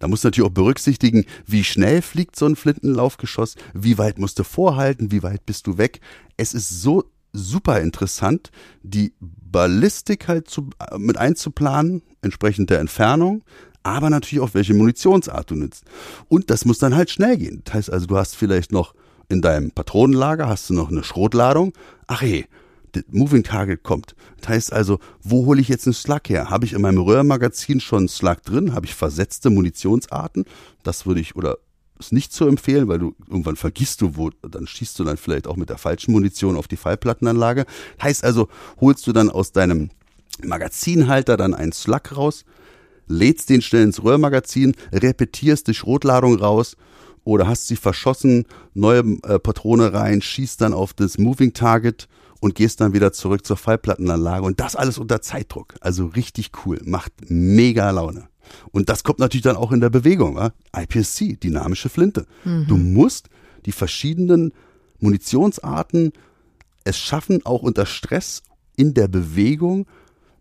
Da 0.00 0.08
musst 0.08 0.24
du 0.24 0.28
natürlich 0.28 0.48
auch 0.48 0.54
berücksichtigen, 0.54 1.26
wie 1.46 1.64
schnell 1.64 2.00
fliegt 2.00 2.36
so 2.36 2.46
ein 2.46 2.56
Flintenlaufgeschoss, 2.56 3.56
wie 3.74 3.98
weit 3.98 4.18
musst 4.18 4.38
du 4.38 4.44
vorhalten, 4.44 5.12
wie 5.12 5.22
weit 5.22 5.44
bist 5.44 5.66
du 5.66 5.76
weg. 5.76 6.00
Es 6.38 6.54
ist 6.54 6.80
so 6.80 7.04
super 7.34 7.80
interessant, 7.82 8.50
die 8.82 9.12
Ballistik 9.20 10.28
halt 10.28 10.48
zu, 10.48 10.70
äh, 10.78 10.96
mit 10.96 11.18
einzuplanen, 11.18 12.00
entsprechend 12.22 12.70
der 12.70 12.80
Entfernung, 12.80 13.44
aber 13.82 14.08
natürlich 14.08 14.42
auch 14.42 14.54
welche 14.54 14.72
Munitionsart 14.72 15.50
du 15.50 15.56
nutzt. 15.56 15.84
Und 16.28 16.48
das 16.48 16.64
muss 16.64 16.78
dann 16.78 16.94
halt 16.94 17.10
schnell 17.10 17.36
gehen. 17.36 17.60
Das 17.64 17.74
heißt 17.74 17.92
also, 17.92 18.06
du 18.06 18.16
hast 18.16 18.34
vielleicht 18.34 18.72
noch 18.72 18.94
in 19.28 19.42
deinem 19.42 19.70
Patronenlager 19.70 20.48
hast 20.48 20.70
du 20.70 20.74
noch 20.74 20.90
eine 20.90 21.04
Schrotladung. 21.04 21.72
Ach 22.06 22.22
hey, 22.22 22.46
das 22.92 23.04
Moving 23.10 23.42
Target 23.42 23.82
kommt. 23.82 24.14
Das 24.40 24.48
heißt 24.48 24.72
also, 24.72 24.98
wo 25.22 25.46
hole 25.46 25.60
ich 25.60 25.68
jetzt 25.68 25.86
einen 25.86 25.94
Slug 25.94 26.28
her? 26.28 26.50
Habe 26.50 26.64
ich 26.64 26.72
in 26.72 26.80
meinem 26.80 27.02
Röhrmagazin 27.02 27.80
schon 27.80 27.98
einen 27.98 28.08
Slug 28.08 28.42
drin? 28.44 28.74
Habe 28.74 28.86
ich 28.86 28.94
versetzte 28.94 29.50
Munitionsarten? 29.50 30.44
Das 30.82 31.06
würde 31.06 31.20
ich 31.20 31.36
oder 31.36 31.58
ist 31.98 32.12
nicht 32.12 32.32
zu 32.32 32.46
empfehlen, 32.46 32.88
weil 32.88 33.00
du 33.00 33.14
irgendwann 33.28 33.56
vergisst 33.56 34.00
du, 34.00 34.16
wo, 34.16 34.30
dann 34.42 34.66
schießt 34.66 34.98
du 34.98 35.04
dann 35.04 35.16
vielleicht 35.16 35.48
auch 35.48 35.56
mit 35.56 35.68
der 35.68 35.78
falschen 35.78 36.12
Munition 36.12 36.56
auf 36.56 36.68
die 36.68 36.76
Fallplattenanlage. 36.76 37.66
Heißt 38.00 38.24
also, 38.24 38.48
holst 38.80 39.06
du 39.06 39.12
dann 39.12 39.30
aus 39.30 39.50
deinem 39.52 39.90
Magazinhalter 40.44 41.36
dann 41.36 41.54
einen 41.54 41.72
Slug 41.72 42.16
raus, 42.16 42.44
lädst 43.08 43.50
den 43.50 43.62
schnell 43.62 43.82
ins 43.82 44.02
Röhrmagazin, 44.02 44.76
repetierst 44.92 45.66
die 45.66 45.74
Schrotladung 45.74 46.36
raus 46.36 46.76
oder 47.28 47.46
hast 47.46 47.66
sie 47.66 47.76
verschossen, 47.76 48.46
neue 48.72 49.00
äh, 49.24 49.38
Patrone 49.38 49.92
rein, 49.92 50.22
schießt 50.22 50.62
dann 50.62 50.72
auf 50.72 50.94
das 50.94 51.18
Moving 51.18 51.52
Target 51.52 52.08
und 52.40 52.54
gehst 52.54 52.80
dann 52.80 52.94
wieder 52.94 53.12
zurück 53.12 53.44
zur 53.44 53.58
Fallplattenanlage 53.58 54.46
und 54.46 54.60
das 54.60 54.76
alles 54.76 54.96
unter 54.96 55.20
Zeitdruck. 55.20 55.74
Also 55.82 56.06
richtig 56.06 56.52
cool, 56.64 56.80
macht 56.84 57.12
mega 57.28 57.90
Laune. 57.90 58.28
Und 58.70 58.88
das 58.88 59.04
kommt 59.04 59.18
natürlich 59.18 59.42
dann 59.42 59.56
auch 59.56 59.72
in 59.72 59.82
der 59.82 59.90
Bewegung. 59.90 60.36
Wa? 60.36 60.54
IPSC, 60.74 61.38
dynamische 61.38 61.90
Flinte. 61.90 62.24
Mhm. 62.44 62.66
Du 62.66 62.78
musst 62.78 63.28
die 63.66 63.72
verschiedenen 63.72 64.54
Munitionsarten 64.98 66.12
es 66.84 66.96
schaffen, 66.96 67.44
auch 67.44 67.60
unter 67.60 67.84
Stress 67.84 68.42
in 68.74 68.94
der 68.94 69.08
Bewegung 69.08 69.84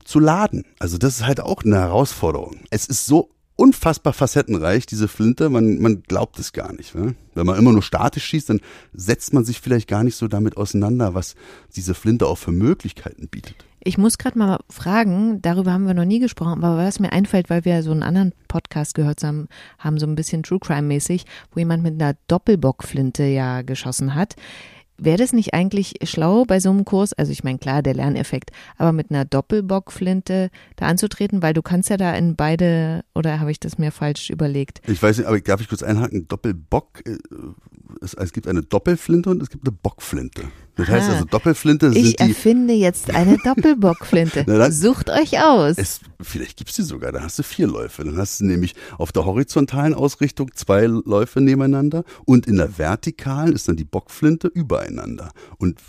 zu 0.06 0.20
laden. 0.22 0.63
Also 0.79 0.98
das 0.98 1.17
ist 1.17 1.25
halt 1.25 1.41
auch 1.41 1.65
eine 1.65 1.75
Herausforderung. 1.75 2.62
Es 2.70 2.86
ist 2.86 3.06
so 3.06 3.29
unfassbar 3.57 4.13
facettenreich, 4.13 4.85
diese 4.85 5.09
Flinte, 5.09 5.49
man, 5.49 5.79
man 5.79 6.03
glaubt 6.03 6.39
es 6.39 6.53
gar 6.53 6.71
nicht. 6.73 6.95
Ne? 6.95 7.15
Wenn 7.33 7.45
man 7.45 7.57
immer 7.57 7.73
nur 7.73 7.81
statisch 7.81 8.23
schießt, 8.25 8.51
dann 8.51 8.61
setzt 8.93 9.33
man 9.33 9.43
sich 9.43 9.59
vielleicht 9.59 9.89
gar 9.89 10.03
nicht 10.03 10.15
so 10.15 10.29
damit 10.29 10.55
auseinander, 10.55 11.13
was 11.13 11.35
diese 11.75 11.93
Flinte 11.93 12.27
auch 12.27 12.37
für 12.37 12.51
Möglichkeiten 12.51 13.27
bietet. 13.27 13.55
Ich 13.79 13.97
muss 13.97 14.17
gerade 14.17 14.37
mal 14.37 14.59
fragen, 14.69 15.41
darüber 15.41 15.71
haben 15.71 15.87
wir 15.87 15.93
noch 15.93 16.05
nie 16.05 16.19
gesprochen, 16.19 16.63
aber 16.63 16.77
was 16.77 16.99
mir 16.99 17.11
einfällt, 17.11 17.49
weil 17.49 17.65
wir 17.65 17.83
so 17.83 17.91
einen 17.91 18.03
anderen 18.03 18.33
Podcast 18.47 18.95
gehört 18.95 19.23
haben, 19.23 19.47
haben 19.79 19.97
so 19.97 20.05
ein 20.05 20.15
bisschen 20.15 20.43
True 20.43 20.59
Crime 20.59 20.83
mäßig, 20.83 21.25
wo 21.51 21.59
jemand 21.59 21.83
mit 21.83 22.01
einer 22.01 22.15
Doppelbockflinte 22.27 23.23
ja 23.23 23.61
geschossen 23.61 24.13
hat. 24.13 24.35
Wäre 24.97 25.17
das 25.17 25.33
nicht 25.33 25.53
eigentlich 25.53 25.95
schlau 26.03 26.45
bei 26.45 26.59
so 26.59 26.69
einem 26.69 26.85
Kurs, 26.85 27.13
also 27.13 27.31
ich 27.31 27.43
meine 27.43 27.59
klar, 27.59 27.83
der 27.83 27.93
Lerneffekt, 27.93 28.51
aber 28.77 28.91
mit 28.91 29.11
einer 29.11 29.25
Doppelbockflinte 29.25 30.49
da 30.75 30.85
anzutreten, 30.87 31.41
weil 31.41 31.53
du 31.53 31.61
kannst 31.61 31.89
ja 31.89 31.97
da 31.97 32.15
in 32.15 32.35
beide, 32.35 33.03
oder 33.13 33.39
habe 33.39 33.51
ich 33.51 33.59
das 33.59 33.77
mir 33.77 33.91
falsch 33.91 34.29
überlegt? 34.29 34.81
Ich 34.87 35.01
weiß 35.01 35.17
nicht, 35.17 35.27
aber 35.27 35.39
darf 35.39 35.61
ich 35.61 35.69
kurz 35.69 35.83
einhaken? 35.83 36.27
Doppelbock, 36.27 37.05
äh, 37.05 37.17
es, 38.01 38.13
es 38.15 38.33
gibt 38.33 38.47
eine 38.47 38.63
Doppelflinte 38.63 39.29
und 39.29 39.41
es 39.41 39.49
gibt 39.49 39.67
eine 39.67 39.75
Bockflinte. 39.81 40.43
Das 40.77 40.88
heißt 40.88 41.10
also 41.10 41.25
Doppelflinte 41.25 41.91
sind 41.91 42.05
ich 42.05 42.15
die. 42.17 42.29
Erfinde 42.29 42.74
jetzt 42.74 43.13
eine 43.13 43.38
Doppelbockflinte. 43.43 44.43
Dann- 44.46 44.72
Sucht 44.72 45.10
euch 45.10 45.39
aus. 45.43 45.75
Es, 45.77 46.00
vielleicht 46.22 46.57
gibt's 46.57 46.75
die 46.75 46.84
sogar, 46.84 47.12
da 47.12 47.22
hast 47.24 47.39
du 47.39 47.43
vier 47.43 47.67
Läufe. 47.67 48.03
Dann 48.03 48.17
hast 48.17 48.39
du 48.39 48.46
nämlich 48.46 48.75
auf 48.98 49.12
der 49.12 49.25
horizontalen 49.25 49.93
Ausrichtung 49.93 50.51
zwei 50.55 50.86
Läufe 50.86 51.41
nebeneinander 51.41 52.03
und 52.25 52.46
in 52.48 52.57
der 52.57 52.77
vertikalen 52.77 53.53
ist 53.53 53.67
dann 53.67 53.75
die 53.75 53.84
Bockflinte 53.86 54.48
übereinander. 54.48 55.31
Und 55.57 55.79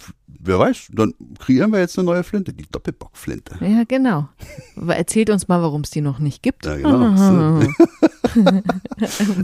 wer 0.40 0.58
weiß, 0.58 0.88
dann 0.92 1.14
kreieren 1.38 1.70
wir 1.72 1.80
jetzt 1.80 1.98
eine 1.98 2.06
neue 2.06 2.22
Flinte, 2.24 2.52
die 2.52 2.64
Doppelbockflinte. 2.70 3.56
Ja, 3.60 3.82
genau. 3.86 4.28
Aber 4.76 4.96
Erzählt 4.96 5.30
uns 5.30 5.48
mal, 5.48 5.60
warum 5.62 5.82
es 5.82 5.90
die 5.90 6.00
noch 6.00 6.18
nicht 6.18 6.42
gibt. 6.42 6.64
Ja, 6.66 6.76
genau. 6.76 7.60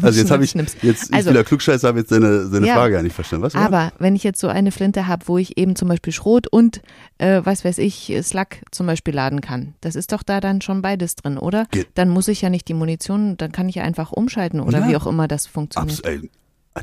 Also 0.03 0.21
jetzt 0.21 0.31
habe 0.31 0.45
ich, 0.45 0.53
jetzt, 0.55 0.77
ich 0.83 1.13
Also- 1.15 1.31
wieder 1.31 1.45
Klugscheißer, 1.45 1.89
habe 1.89 2.01
jetzt 2.01 2.11
seine, 2.11 2.47
seine 2.49 2.67
Ja. 2.67 2.75
Frage 2.75 2.95
gar 2.95 3.03
nicht 3.03 3.15
verstanden. 3.15 3.45
Was? 3.45 3.55
Aber 3.55 3.93
wenn 3.99 4.15
ich 4.15 4.23
jetzt 4.25 4.41
so 4.41 4.49
eine 4.49 4.73
Flinte 4.73 5.07
habe, 5.07 5.27
wo 5.27 5.34
ich 5.39 5.59
eben 5.59 5.77
zum 5.77 5.89
Beispiel 5.89 6.13
Schrot 6.13 6.47
und, 6.47 6.81
äh, 7.19 7.41
was 7.45 7.65
weiß 7.65 7.79
ich, 7.79 8.13
Slack 8.23 8.63
zum 8.71 8.87
Beispiel 8.87 9.15
laden 9.15 9.41
kann, 9.41 9.75
das 9.81 9.95
ist 9.97 10.13
doch 10.13 10.23
da 10.23 10.41
dann 10.41 10.61
schon 10.61 10.83
beides 10.83 11.17
drin, 11.17 11.39
oder? 11.39 11.67
Geht. 11.71 11.89
Dann 11.95 12.09
muss 12.09 12.29
ich 12.29 12.43
ja 12.43 12.51
nicht 12.51 12.69
die 12.69 12.75
Munition, 12.75 13.37
dann 13.37 13.53
kann 13.53 13.69
ich 13.69 13.77
ja 13.77 13.83
einfach 13.85 14.13
umschalten 14.13 14.61
oder 14.61 14.81
Ja. 14.81 14.89
wie 14.89 14.97
auch 14.97 15.07
immer 15.07 15.29
das 15.29 15.47
funktioniert. 15.47 15.99
Abs 16.05 16.09
ey, 16.09 16.31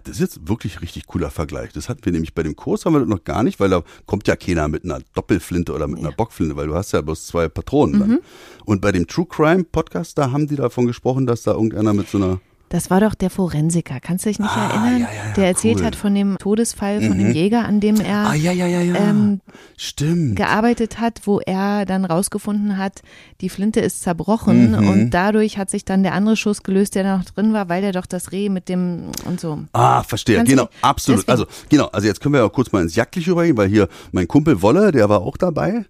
das 0.04 0.16
ist 0.16 0.20
jetzt 0.22 0.48
wirklich 0.48 0.82
richtig 0.82 1.06
cooler 1.06 1.30
Vergleich. 1.30 1.74
Das 1.74 1.90
hatten 1.90 2.06
wir 2.06 2.14
nämlich 2.14 2.34
bei 2.34 2.44
dem 2.44 2.56
Kurs 2.56 2.86
haben 2.86 2.94
wir 2.94 3.00
das 3.02 3.10
noch 3.10 3.26
gar 3.26 3.44
nicht, 3.44 3.60
weil 3.60 3.70
da 3.70 3.84
kommt 4.06 4.26
ja 4.28 4.38
keiner 4.38 4.70
mit 4.70 4.86
einer 4.86 5.00
Doppelflinte 5.16 5.74
oder 5.74 5.86
mit 5.88 6.00
einer 6.00 6.14
Bockflinte, 6.14 6.56
weil 6.56 6.68
du 6.68 6.76
hast 6.76 6.94
ja 6.94 7.02
bloß 7.02 7.28
zwei 7.28 7.50
Patronen 7.50 7.96
Mhm. 7.96 8.00
dann. 8.00 8.20
Und 8.66 8.82
bei 8.82 8.94
dem 8.94 9.06
True 9.08 9.26
Crime 9.26 9.66
Podcast, 9.66 10.18
da 10.18 10.32
haben 10.32 10.48
die 10.48 10.56
davon 10.56 10.88
gesprochen, 10.88 11.26
dass 11.28 11.44
da 11.44 11.52
irgendeiner 11.52 11.92
mit 11.94 12.08
so 12.10 12.18
einer 12.20 12.40
Das 12.72 12.90
war 12.90 13.02
doch 13.02 13.16
der 13.16 13.30
Forensiker, 13.30 14.00
kannst 14.00 14.26
du 14.26 14.30
dich 14.30 14.40
nicht 14.40 14.50
Ah, 14.50 14.70
erinnern? 14.70 15.02
ja, 15.02 15.08
ja, 15.08 15.14
ja, 15.28 15.34
der 15.36 15.46
erzählt 15.48 15.76
cool. 15.76 15.82
Mhm. 15.82 15.86
hat 15.88 15.96
von 15.98 16.16
dem 16.16 16.38
Todesfall 16.38 17.02
von 17.02 17.18
dem 17.18 17.32
Jäger, 17.34 17.66
an 17.66 17.82
dem 17.82 18.00
er 18.00 18.28
Ah 18.30 18.34
ähm, 18.34 19.42
Stimmt. 19.76 20.38
gearbeitet 20.38 20.98
hat, 21.00 21.22
wo 21.26 21.42
er 21.42 21.86
dann 21.86 22.06
rausgefunden 22.06 22.78
hat, 22.78 23.02
die 23.42 23.50
Flinte 23.50 23.82
ist 23.82 24.02
zerbrochen 24.04 24.72
Mhm. 24.72 24.88
und 24.88 25.10
dadurch 25.10 25.58
hat 25.58 25.70
sich 25.70 25.84
dann 25.84 26.02
der 26.04 26.14
andere 26.14 26.38
Schuss 26.38 26.64
gelöst, 26.64 26.96
der 26.96 27.04
da 27.04 27.18
noch 27.18 27.26
drin 27.26 27.52
war, 27.52 27.68
weil 27.68 27.82
der 27.82 27.92
doch 27.92 28.06
das 28.06 28.32
Reh 28.32 28.48
mit 28.48 28.70
dem 28.70 29.12
und 29.26 29.42
so. 29.42 29.60
Ah, 29.74 30.04
verstehe. 30.04 30.38
Kannst 30.38 30.50
genau, 30.50 30.64
du- 30.66 30.70
absolut. 30.82 31.20
deswegen- 31.28 31.32
Also, 31.32 31.46
genau. 31.68 31.88
Also 31.88 32.08
jetzt 32.08 32.22
können 32.22 32.36
wir 32.36 32.42
ja 32.42 32.48
kurz 32.48 32.72
mal 32.72 32.82
ins 32.82 32.96
Jagdliche 32.96 33.32
übergehen, 33.32 33.58
weil 33.58 33.68
hier 33.68 33.90
mein 34.14 34.30
Kumpel 34.30 34.62
Wolle, 34.62 34.94
der 34.94 35.10
war 35.10 35.22
auch 35.24 35.36
dabei. 35.36 35.84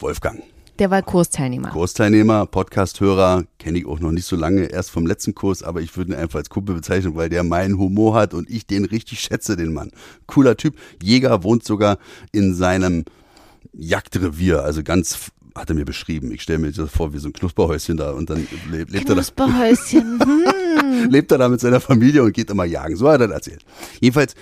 Wolfgang. 0.00 0.42
Der 0.80 0.90
war 0.90 1.02
Kursteilnehmer. 1.02 1.70
Kursteilnehmer, 1.70 2.46
Podcast-Hörer, 2.46 3.44
kenne 3.60 3.78
ich 3.78 3.86
auch 3.86 4.00
noch 4.00 4.10
nicht 4.10 4.26
so 4.26 4.34
lange, 4.34 4.64
erst 4.64 4.90
vom 4.90 5.06
letzten 5.06 5.32
Kurs, 5.32 5.62
aber 5.62 5.80
ich 5.80 5.96
würde 5.96 6.12
ihn 6.12 6.18
einfach 6.18 6.40
als 6.40 6.50
Kumpel 6.50 6.74
bezeichnen, 6.74 7.14
weil 7.14 7.28
der 7.28 7.44
meinen 7.44 7.78
Humor 7.78 8.14
hat 8.14 8.34
und 8.34 8.50
ich 8.50 8.66
den 8.66 8.84
richtig 8.84 9.20
schätze, 9.20 9.56
den 9.56 9.72
Mann. 9.72 9.92
Cooler 10.26 10.56
Typ. 10.56 10.76
Jäger 11.00 11.44
wohnt 11.44 11.64
sogar 11.64 11.98
in 12.32 12.56
seinem 12.56 13.04
Jagdrevier, 13.72 14.64
also 14.64 14.82
ganz, 14.82 15.30
hat 15.54 15.70
er 15.70 15.76
mir 15.76 15.84
beschrieben. 15.84 16.32
Ich 16.32 16.42
stelle 16.42 16.58
mir 16.58 16.72
das 16.72 16.90
vor 16.90 17.14
wie 17.14 17.18
so 17.18 17.28
ein 17.28 17.32
Knusperhäuschen 17.32 17.96
da 17.96 18.10
und 18.10 18.28
dann 18.28 18.44
lebt, 18.72 18.90
lebt 18.90 19.08
er 19.08 19.14
da 19.14 19.14
Knusperhäuschen. 19.14 20.18
Hm. 20.74 21.08
lebt 21.08 21.30
er 21.30 21.38
da 21.38 21.48
mit 21.48 21.60
seiner 21.60 21.80
Familie 21.80 22.24
und 22.24 22.32
geht 22.32 22.50
immer 22.50 22.64
jagen. 22.64 22.96
So 22.96 23.08
hat 23.08 23.20
er 23.20 23.28
das 23.28 23.36
erzählt. 23.36 23.64
Jedenfalls, 24.00 24.34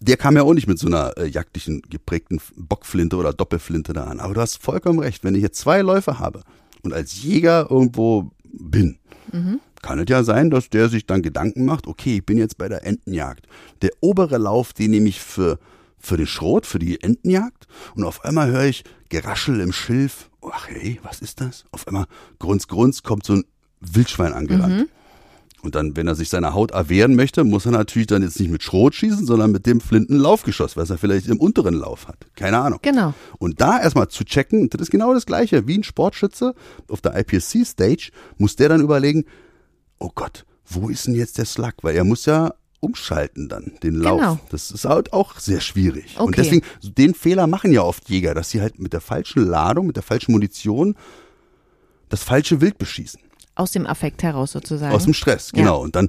der 0.00 0.16
kam 0.16 0.36
ja 0.36 0.42
auch 0.42 0.54
nicht 0.54 0.66
mit 0.66 0.78
so 0.78 0.86
einer 0.86 1.16
äh, 1.16 1.26
jagdlichen 1.26 1.82
geprägten 1.82 2.40
Bockflinte 2.56 3.16
oder 3.16 3.32
Doppelflinte 3.32 3.92
da 3.92 4.04
an. 4.04 4.20
Aber 4.20 4.34
du 4.34 4.40
hast 4.40 4.62
vollkommen 4.62 4.98
recht. 4.98 5.24
Wenn 5.24 5.34
ich 5.34 5.42
jetzt 5.42 5.58
zwei 5.58 5.82
Läufe 5.82 6.18
habe 6.18 6.42
und 6.82 6.92
als 6.92 7.22
Jäger 7.22 7.68
irgendwo 7.70 8.30
bin, 8.44 8.98
kann 9.82 9.98
es 9.98 10.06
ja 10.08 10.24
sein, 10.24 10.50
dass 10.50 10.70
der 10.70 10.88
sich 10.88 11.06
dann 11.06 11.22
Gedanken 11.22 11.64
macht, 11.64 11.86
okay, 11.86 12.16
ich 12.16 12.26
bin 12.26 12.38
jetzt 12.38 12.58
bei 12.58 12.68
der 12.68 12.86
Entenjagd. 12.86 13.46
Der 13.82 13.90
obere 14.00 14.38
Lauf, 14.38 14.72
den 14.72 14.90
nehme 14.90 15.08
ich 15.08 15.20
für, 15.20 15.58
für 15.98 16.16
den 16.16 16.26
Schrot, 16.26 16.66
für 16.66 16.78
die 16.78 17.00
Entenjagd. 17.02 17.66
Und 17.94 18.04
auf 18.04 18.24
einmal 18.24 18.50
höre 18.50 18.64
ich 18.64 18.84
Geraschel 19.08 19.60
im 19.60 19.72
Schilf. 19.72 20.30
Ach 20.50 20.68
hey, 20.68 20.98
was 21.02 21.20
ist 21.20 21.40
das? 21.40 21.64
Auf 21.70 21.86
einmal, 21.86 22.06
grunz, 22.38 22.66
grunz, 22.66 23.02
kommt 23.02 23.24
so 23.24 23.34
ein 23.34 23.44
Wildschwein 23.80 24.32
angerannt. 24.32 24.88
Und 25.62 25.74
dann, 25.74 25.96
wenn 25.96 26.06
er 26.06 26.14
sich 26.14 26.30
seiner 26.30 26.54
Haut 26.54 26.70
erwehren 26.70 27.14
möchte, 27.14 27.44
muss 27.44 27.66
er 27.66 27.72
natürlich 27.72 28.06
dann 28.06 28.22
jetzt 28.22 28.40
nicht 28.40 28.50
mit 28.50 28.62
Schrot 28.62 28.94
schießen, 28.94 29.26
sondern 29.26 29.52
mit 29.52 29.66
dem 29.66 29.80
Flintenlaufgeschoss, 29.80 30.76
was 30.76 30.88
er 30.90 30.98
vielleicht 30.98 31.26
im 31.26 31.38
unteren 31.38 31.74
Lauf 31.74 32.08
hat. 32.08 32.16
Keine 32.34 32.58
Ahnung. 32.58 32.78
Genau. 32.82 33.12
Und 33.38 33.60
da 33.60 33.80
erstmal 33.80 34.08
zu 34.08 34.24
checken, 34.24 34.70
das 34.70 34.80
ist 34.80 34.90
genau 34.90 35.12
das 35.12 35.26
Gleiche. 35.26 35.66
Wie 35.66 35.76
ein 35.78 35.84
Sportschütze 35.84 36.54
auf 36.88 37.00
der 37.02 37.14
IPSC-Stage 37.18 38.10
muss 38.38 38.56
der 38.56 38.70
dann 38.70 38.80
überlegen, 38.80 39.24
oh 39.98 40.10
Gott, 40.14 40.46
wo 40.66 40.88
ist 40.88 41.06
denn 41.06 41.14
jetzt 41.14 41.36
der 41.38 41.44
Slug? 41.44 41.74
Weil 41.82 41.96
er 41.96 42.04
muss 42.04 42.24
ja 42.26 42.54
umschalten 42.80 43.48
dann, 43.50 43.72
den 43.82 43.94
Lauf. 43.96 44.20
Genau. 44.20 44.40
Das 44.50 44.70
ist 44.70 44.86
halt 44.86 45.12
auch 45.12 45.38
sehr 45.38 45.60
schwierig. 45.60 46.18
Und 46.18 46.28
Okay. 46.28 46.42
deswegen, 46.42 46.62
den 46.82 47.14
Fehler 47.14 47.46
machen 47.46 47.72
ja 47.72 47.82
oft 47.82 48.08
Jäger, 48.08 48.32
dass 48.34 48.50
sie 48.50 48.62
halt 48.62 48.78
mit 48.78 48.94
der 48.94 49.02
falschen 49.02 49.46
Ladung, 49.46 49.86
mit 49.86 49.96
der 49.96 50.02
falschen 50.02 50.32
Munition 50.32 50.94
das 52.08 52.22
falsche 52.22 52.60
Wild 52.62 52.78
beschießen. 52.78 53.20
Aus 53.54 53.72
dem 53.72 53.86
Affekt 53.86 54.22
heraus 54.22 54.52
sozusagen. 54.52 54.94
Aus 54.94 55.04
dem 55.04 55.14
Stress, 55.14 55.50
Ja. 55.54 55.60
genau. 55.60 55.80
Und 55.82 55.96
dann 55.96 56.08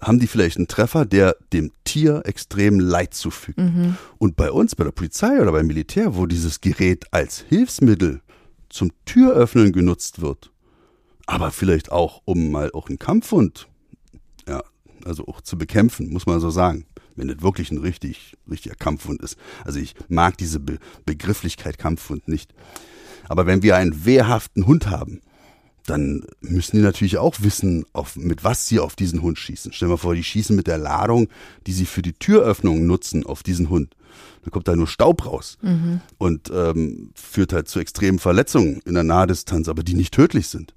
haben 0.00 0.18
die 0.20 0.26
vielleicht 0.26 0.56
einen 0.56 0.68
Treffer, 0.68 1.04
der 1.04 1.36
dem 1.52 1.72
Tier 1.84 2.22
extrem 2.24 2.78
Leid 2.80 3.14
zufügt. 3.14 3.58
Mhm. 3.58 3.96
Und 4.18 4.36
bei 4.36 4.50
uns, 4.52 4.76
bei 4.76 4.84
der 4.84 4.92
Polizei 4.92 5.40
oder 5.40 5.52
beim 5.52 5.66
Militär, 5.66 6.16
wo 6.16 6.26
dieses 6.26 6.60
Gerät 6.60 7.06
als 7.12 7.40
Hilfsmittel 7.48 8.20
zum 8.68 8.92
Türöffnen 9.06 9.72
genutzt 9.72 10.20
wird, 10.20 10.52
aber 11.26 11.50
vielleicht 11.50 11.90
auch, 11.90 12.22
um 12.24 12.50
mal 12.50 12.70
auch 12.72 12.88
einen 12.88 12.98
Kampfhund, 12.98 13.68
ja, 14.48 14.62
also 15.04 15.26
auch 15.26 15.40
zu 15.40 15.58
bekämpfen, 15.58 16.10
muss 16.10 16.26
man 16.26 16.40
so 16.40 16.50
sagen. 16.50 16.86
Wenn 17.16 17.28
das 17.28 17.42
wirklich 17.42 17.72
ein 17.72 17.78
richtig, 17.78 18.36
richtiger 18.48 18.76
Kampfhund 18.76 19.20
ist. 19.22 19.36
Also 19.64 19.80
ich 19.80 19.96
mag 20.08 20.38
diese 20.38 20.60
Be 20.60 20.78
Begrifflichkeit 21.04 21.76
Kampfhund 21.76 22.28
nicht. 22.28 22.54
Aber 23.28 23.44
wenn 23.46 23.62
wir 23.62 23.74
einen 23.74 24.04
wehrhaften 24.04 24.66
Hund 24.66 24.88
haben, 24.88 25.20
dann 25.88 26.24
müssen 26.40 26.76
die 26.76 26.82
natürlich 26.82 27.18
auch 27.18 27.36
wissen, 27.40 27.84
auf, 27.92 28.16
mit 28.16 28.44
was 28.44 28.68
sie 28.68 28.80
auf 28.80 28.96
diesen 28.96 29.22
Hund 29.22 29.38
schießen. 29.38 29.72
Stell 29.72 29.88
dir 29.88 29.92
mal 29.94 29.98
vor, 29.98 30.14
die 30.14 30.24
schießen 30.24 30.54
mit 30.54 30.66
der 30.66 30.78
Ladung, 30.78 31.28
die 31.66 31.72
sie 31.72 31.86
für 31.86 32.02
die 32.02 32.12
Türöffnung 32.12 32.86
nutzen, 32.86 33.24
auf 33.24 33.42
diesen 33.42 33.68
Hund. 33.68 33.94
Dann 34.42 34.50
kommt 34.50 34.68
da 34.68 34.76
nur 34.76 34.86
Staub 34.86 35.26
raus 35.26 35.58
und 36.18 36.50
ähm, 36.54 37.10
führt 37.14 37.52
halt 37.52 37.68
zu 37.68 37.80
extremen 37.80 38.18
Verletzungen 38.18 38.80
in 38.84 38.94
der 38.94 39.04
Nahdistanz, 39.04 39.68
aber 39.68 39.82
die 39.82 39.94
nicht 39.94 40.14
tödlich 40.14 40.48
sind. 40.48 40.74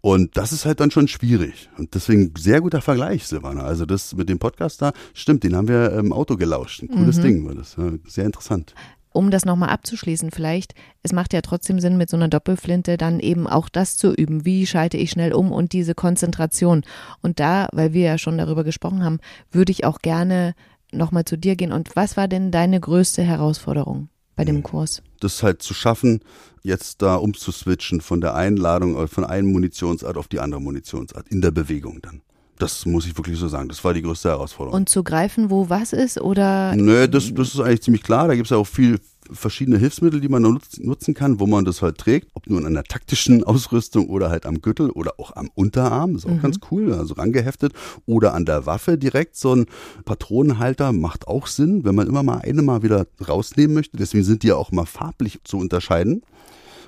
Und 0.00 0.36
das 0.36 0.52
ist 0.52 0.66
halt 0.66 0.78
dann 0.78 0.90
schon 0.92 1.08
schwierig. 1.08 1.68
Und 1.78 1.94
deswegen 1.94 2.32
sehr 2.38 2.60
guter 2.60 2.80
Vergleich, 2.80 3.26
Silvana. 3.26 3.62
Also 3.62 3.86
das 3.86 4.14
mit 4.14 4.28
dem 4.28 4.38
Podcast 4.38 4.80
da, 4.80 4.92
stimmt, 5.14 5.42
den 5.42 5.56
haben 5.56 5.66
wir 5.68 5.92
im 5.92 6.12
Auto 6.12 6.36
gelauscht. 6.36 6.82
Ein 6.82 6.88
cooles 6.88 7.20
Ding 7.20 7.44
war 7.44 7.54
das. 7.54 7.76
Sehr 8.06 8.24
interessant. 8.24 8.74
Um 9.16 9.30
das 9.30 9.44
nochmal 9.44 9.70
abzuschließen, 9.70 10.30
vielleicht, 10.30 10.74
es 11.02 11.12
macht 11.12 11.32
ja 11.32 11.40
trotzdem 11.40 11.80
Sinn, 11.80 11.96
mit 11.96 12.10
so 12.10 12.16
einer 12.16 12.28
Doppelflinte 12.28 12.96
dann 12.96 13.20
eben 13.20 13.46
auch 13.46 13.68
das 13.68 13.96
zu 13.96 14.12
üben. 14.14 14.44
Wie 14.44 14.66
schalte 14.66 14.96
ich 14.96 15.10
schnell 15.10 15.32
um 15.32 15.52
und 15.52 15.72
diese 15.72 15.94
Konzentration. 15.94 16.82
Und 17.22 17.40
da, 17.40 17.68
weil 17.72 17.92
wir 17.92 18.02
ja 18.02 18.18
schon 18.18 18.38
darüber 18.38 18.64
gesprochen 18.64 19.02
haben, 19.02 19.18
würde 19.50 19.72
ich 19.72 19.84
auch 19.84 20.00
gerne 20.00 20.54
nochmal 20.92 21.24
zu 21.24 21.36
dir 21.36 21.56
gehen. 21.56 21.72
Und 21.72 21.96
was 21.96 22.16
war 22.16 22.28
denn 22.28 22.50
deine 22.50 22.78
größte 22.78 23.22
Herausforderung 23.22 24.08
bei 24.36 24.44
dem 24.44 24.62
Kurs? 24.62 25.02
das 25.20 25.42
halt 25.42 25.62
zu 25.62 25.74
schaffen, 25.74 26.20
jetzt 26.62 27.02
da 27.02 27.16
umzuswitchen 27.16 28.00
von 28.00 28.20
der 28.20 28.34
Einladung, 28.34 28.96
äh, 28.96 29.06
von 29.06 29.24
einer 29.24 29.46
Munitionsart 29.46 30.16
auf 30.16 30.28
die 30.28 30.40
andere 30.40 30.60
Munitionsart, 30.60 31.28
in 31.28 31.40
der 31.40 31.50
Bewegung 31.50 32.00
dann. 32.02 32.22
Das 32.58 32.86
muss 32.86 33.06
ich 33.06 33.16
wirklich 33.16 33.38
so 33.38 33.48
sagen. 33.48 33.68
Das 33.68 33.84
war 33.84 33.92
die 33.92 34.02
größte 34.02 34.30
Herausforderung. 34.30 34.80
Und 34.80 34.88
zu 34.88 35.02
greifen, 35.02 35.50
wo 35.50 35.68
was 35.68 35.92
ist? 35.92 36.20
Oder 36.20 36.74
Nö, 36.74 37.06
das, 37.06 37.32
das 37.34 37.54
ist 37.54 37.60
eigentlich 37.60 37.82
ziemlich 37.82 38.02
klar. 38.02 38.28
Da 38.28 38.34
gibt 38.34 38.46
es 38.46 38.50
ja 38.50 38.56
auch 38.56 38.66
viel 38.66 38.98
verschiedene 39.30 39.78
Hilfsmittel, 39.78 40.20
die 40.20 40.28
man 40.28 40.42
nutz, 40.42 40.78
nutzen 40.78 41.14
kann, 41.14 41.40
wo 41.40 41.46
man 41.46 41.64
das 41.64 41.82
halt 41.82 41.98
trägt. 41.98 42.30
Ob 42.34 42.48
nur 42.48 42.60
in 42.60 42.66
einer 42.66 42.84
taktischen 42.84 43.44
Ausrüstung 43.44 44.08
oder 44.08 44.30
halt 44.30 44.46
am 44.46 44.62
Gürtel 44.62 44.90
oder 44.90 45.14
auch 45.18 45.34
am 45.36 45.50
Unterarm. 45.54 46.14
Das 46.14 46.24
ist 46.24 46.30
auch 46.30 46.40
ganz 46.40 46.58
cool. 46.70 46.92
Also 46.94 47.14
rangeheftet. 47.14 47.72
Oder 48.06 48.34
an 48.34 48.44
der 48.44 48.66
Waffe 48.66 48.96
direkt. 48.96 49.36
So 49.36 49.54
ein 49.54 49.66
Patronenhalter 50.04 50.92
macht 50.92 51.28
auch 51.28 51.46
Sinn, 51.46 51.84
wenn 51.84 51.94
man 51.94 52.06
immer 52.06 52.22
mal 52.22 52.38
eine 52.38 52.62
mal 52.62 52.82
wieder 52.82 53.06
rausnehmen 53.26 53.74
möchte. 53.74 53.96
Deswegen 53.96 54.24
sind 54.24 54.42
die 54.42 54.48
ja 54.48 54.56
auch 54.56 54.72
mal 54.72 54.86
farblich 54.86 55.40
zu 55.44 55.58
unterscheiden. 55.58 56.22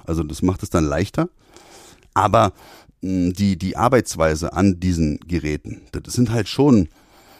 Also 0.06 0.22
das 0.22 0.42
macht 0.42 0.62
es 0.62 0.70
dann 0.70 0.84
leichter. 0.84 1.28
Aber 2.14 2.52
die, 3.00 3.56
die 3.56 3.76
Arbeitsweise 3.76 4.52
an 4.52 4.80
diesen 4.80 5.18
Geräten, 5.20 5.82
das 5.92 6.14
sind 6.14 6.30
halt 6.30 6.48
schon 6.48 6.88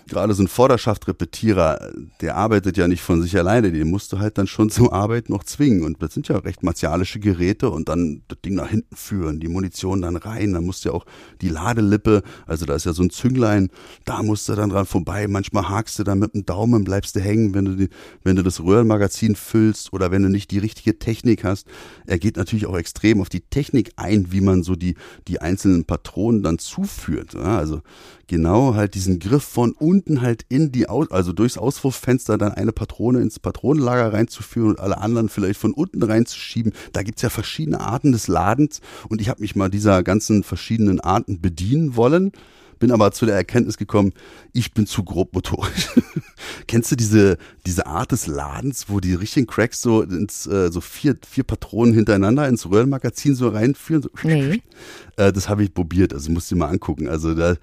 gerade 0.09 0.35
so 0.35 0.42
ein 0.42 0.49
Vorderschaft-Repetierer, 0.49 1.92
der 2.21 2.37
arbeitet 2.37 2.77
ja 2.77 2.88
nicht 2.88 3.03
von 3.03 3.23
sich 3.23 3.37
alleine, 3.37 3.71
den 3.71 3.88
musst 3.88 4.12
du 4.12 4.18
halt 4.18 4.38
dann 4.38 4.47
schon 4.47 4.71
zum 4.71 4.90
Arbeiten 4.90 5.33
noch 5.33 5.44
zwingen. 5.44 5.85
Und 5.85 6.03
das 6.03 6.14
sind 6.14 6.29
ja 6.29 6.38
recht 6.38 6.62
martialische 6.62 7.21
Geräte 7.21 7.71
und 7.71 7.88
dann 7.88 8.23
das 8.29 8.40
Ding 8.40 8.55
nach 8.55 8.68
hinten 8.68 8.97
führen, 8.97 9.40
die 9.40 9.49
Munition 9.49 10.03
dann 10.03 10.16
rein, 10.16 10.55
dann 10.55 10.64
musst 10.64 10.85
du 10.85 10.88
ja 10.88 10.94
auch 10.94 11.05
die 11.40 11.49
Ladelippe, 11.49 12.23
also 12.47 12.66
da 12.66 12.75
ist 12.75 12.87
ja 12.87 12.92
so 12.92 13.03
ein 13.03 13.11
Zünglein, 13.11 13.71
da 14.05 14.23
musst 14.23 14.49
du 14.49 14.55
dann 14.55 14.71
dran 14.71 14.87
vorbei. 14.87 15.29
Manchmal 15.29 15.68
hakst 15.68 15.99
du 15.99 16.05
dann 16.05 16.18
mit 16.18 16.35
dem 16.35 16.47
Daumen, 16.47 16.85
bleibst 16.85 17.14
du 17.14 17.21
hängen, 17.21 17.55
wenn 17.55 17.64
du, 17.66 17.77
die, 17.77 17.88
wenn 18.25 18.37
du 18.37 18.42
das 18.42 18.62
Röhrenmagazin 18.62 19.37
füllst 19.37 19.92
oder 19.92 20.11
wenn 20.11 20.23
du 20.23 20.29
nicht 20.29 20.51
die 20.51 20.59
richtige 20.59 20.99
Technik 20.99 21.44
hast. 21.44 21.66
Er 22.07 22.18
geht 22.18 22.37
natürlich 22.37 22.66
auch 22.66 22.77
extrem 22.77 23.21
auf 23.21 23.29
die 23.29 23.42
Technik 23.42 23.92
ein, 23.97 24.33
wie 24.33 24.40
man 24.40 24.62
so 24.62 24.75
die, 24.75 24.97
die 25.29 25.40
einzelnen 25.40 25.85
Patronen 25.85 26.42
dann 26.42 26.59
zuführt. 26.59 27.35
Ja, 27.35 27.59
also 27.59 27.83
genau 28.27 28.75
halt 28.75 28.94
diesen 28.94 29.18
Griff 29.18 29.42
von 29.42 29.73
unten 29.73 29.97
halt 30.20 30.44
in 30.48 30.72
die, 30.72 30.88
Aus 30.88 31.11
also 31.11 31.32
durchs 31.32 31.58
Auswurffenster 31.58 32.38
dann 32.38 32.52
eine 32.52 32.72
Patrone 32.72 33.20
ins 33.20 33.38
Patronenlager 33.38 34.12
reinzuführen 34.12 34.70
und 34.70 34.80
alle 34.80 34.98
anderen 34.98 35.28
vielleicht 35.28 35.61
von 35.61 35.72
unten 35.72 36.02
reinzuschieben. 36.02 36.72
Da 36.92 37.02
gibt's 37.02 37.22
ja 37.22 37.30
verschiedene 37.30 37.80
Arten 37.80 38.12
des 38.12 38.28
Ladens 38.28 38.80
und 39.08 39.20
ich 39.20 39.28
habe 39.28 39.40
mich 39.40 39.56
mal 39.56 39.68
dieser 39.68 40.02
ganzen 40.02 40.42
verschiedenen 40.42 41.00
Arten 41.00 41.40
bedienen 41.40 41.96
wollen 41.96 42.32
bin 42.78 42.92
aber 42.92 43.12
zu 43.12 43.26
der 43.26 43.34
Erkenntnis 43.34 43.76
gekommen, 43.76 44.12
ich 44.52 44.72
bin 44.72 44.87
zu 44.87 45.04
grob 45.04 45.34
motorisch. 45.34 45.88
Kennst 46.66 46.90
du 46.92 46.96
diese, 46.96 47.38
diese 47.66 47.87
Art 47.87 48.12
des 48.12 48.26
Ladens, 48.26 48.87
wo 48.88 49.00
die 49.00 49.14
richtigen 49.14 49.46
Cracks 49.46 49.82
so 49.82 50.02
ins, 50.02 50.46
äh, 50.46 50.70
so 50.70 50.80
vier, 50.80 51.16
vier 51.28 51.44
Patronen 51.44 51.94
hintereinander 51.94 52.48
ins 52.48 52.68
Röhrenmagazin 52.70 53.34
so 53.34 53.48
reinführen? 53.48 54.02
So 54.02 54.11
Nee. 54.22 54.62
äh, 55.16 55.32
das 55.32 55.48
habe 55.48 55.64
ich 55.64 55.74
probiert, 55.74 56.12
also 56.12 56.30
musst 56.30 56.50
du 56.50 56.54
dir 56.54 56.61
mal 56.61 56.68
angucken. 56.68 57.08
Also 57.08 57.34
da, 57.34 57.56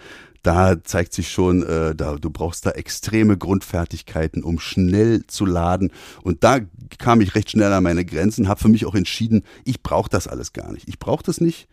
da 0.45 0.83
zeigt 0.83 1.13
sich 1.13 1.31
schon, 1.31 1.63
äh, 1.63 1.95
da, 1.95 2.17
du 2.17 2.29
brauchst 2.29 2.67
da 2.67 2.71
extreme 2.71 3.35
Grundfertigkeiten, 3.35 4.43
um 4.43 4.59
schnell 4.59 5.25
zu 5.25 5.45
laden. 5.45 5.91
Und 6.21 6.43
da 6.43 6.59
kam 6.99 7.19
ich 7.21 7.33
recht 7.33 7.49
schnell 7.49 7.73
an 7.73 7.83
meine 7.83 8.05
Grenzen, 8.05 8.47
habe 8.47 8.59
für 8.59 8.67
mich 8.67 8.85
auch 8.85 8.93
entschieden, 8.93 9.43
ich 9.63 9.81
brauche 9.81 10.09
das 10.09 10.27
alles 10.27 10.53
gar 10.53 10.71
nicht. 10.71 10.87
Ich 10.87 10.99
brauche 10.99 11.23
das 11.23 11.41
nicht. 11.41 11.67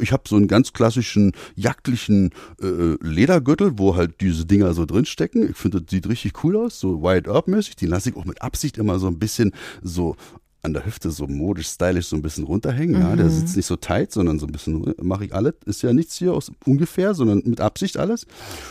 Ich 0.00 0.10
habe 0.10 0.24
so 0.26 0.34
einen 0.34 0.48
ganz 0.48 0.72
klassischen 0.72 1.32
jagdlichen 1.54 2.32
äh, 2.60 2.96
Ledergürtel, 3.00 3.78
wo 3.78 3.94
halt 3.94 4.20
diese 4.20 4.44
Dinger 4.44 4.74
so 4.74 4.86
drinstecken. 4.86 5.48
Ich 5.48 5.56
finde, 5.56 5.80
das 5.80 5.90
sieht 5.90 6.08
richtig 6.08 6.42
cool 6.42 6.56
aus, 6.56 6.80
so 6.80 7.02
Wide 7.02 7.30
Up 7.30 7.46
mäßig. 7.46 7.76
Die 7.76 7.86
lasse 7.86 8.10
ich 8.10 8.16
auch 8.16 8.24
mit 8.24 8.42
Absicht 8.42 8.76
immer 8.76 8.98
so 8.98 9.06
ein 9.06 9.20
bisschen 9.20 9.52
so 9.82 10.16
an 10.66 10.74
der 10.74 10.84
Hüfte 10.84 11.10
so 11.10 11.26
modisch, 11.26 11.68
stylisch 11.68 12.08
so 12.08 12.16
ein 12.16 12.22
bisschen 12.22 12.44
runterhängen. 12.44 13.00
Ja, 13.00 13.16
der 13.16 13.30
sitzt 13.30 13.56
nicht 13.56 13.66
so 13.66 13.76
tight, 13.76 14.12
sondern 14.12 14.38
so 14.38 14.46
ein 14.46 14.52
bisschen 14.52 14.94
mache 15.00 15.24
ich 15.24 15.34
alles. 15.34 15.54
Ist 15.64 15.82
ja 15.82 15.92
nichts 15.94 16.16
hier 16.18 16.34
aus 16.34 16.52
ungefähr, 16.66 17.14
sondern 17.14 17.42
mit 17.44 17.60
Absicht 17.60 17.96
alles. 17.96 18.26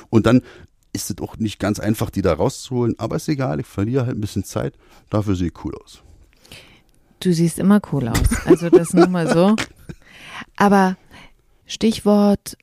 Und 0.10 0.28
dann 0.28 0.42
ist 0.94 1.10
es 1.10 1.18
auch 1.20 1.38
nicht 1.38 1.60
ganz 1.60 1.80
einfach, 1.80 2.10
die 2.10 2.22
da 2.22 2.34
rauszuholen, 2.34 2.96
aber 3.00 3.16
ist 3.16 3.28
egal, 3.28 3.60
ich 3.60 3.66
verliere 3.66 4.06
halt 4.06 4.18
ein 4.18 4.22
bisschen 4.22 4.44
Zeit. 4.44 4.76
Dafür 5.10 5.36
sehe 5.36 5.48
ich 5.48 5.66
cool 5.66 5.74
aus. 5.84 6.02
Du 7.20 7.34
siehst 7.34 7.60
immer 7.60 7.82
cool 7.92 8.08
aus. 8.08 8.20
Also 8.46 8.70
das 8.70 8.94
nur 8.94 9.08
mal 9.08 9.32
so. 9.34 9.56
Aber 10.58 10.98
Stichwort 11.66 12.58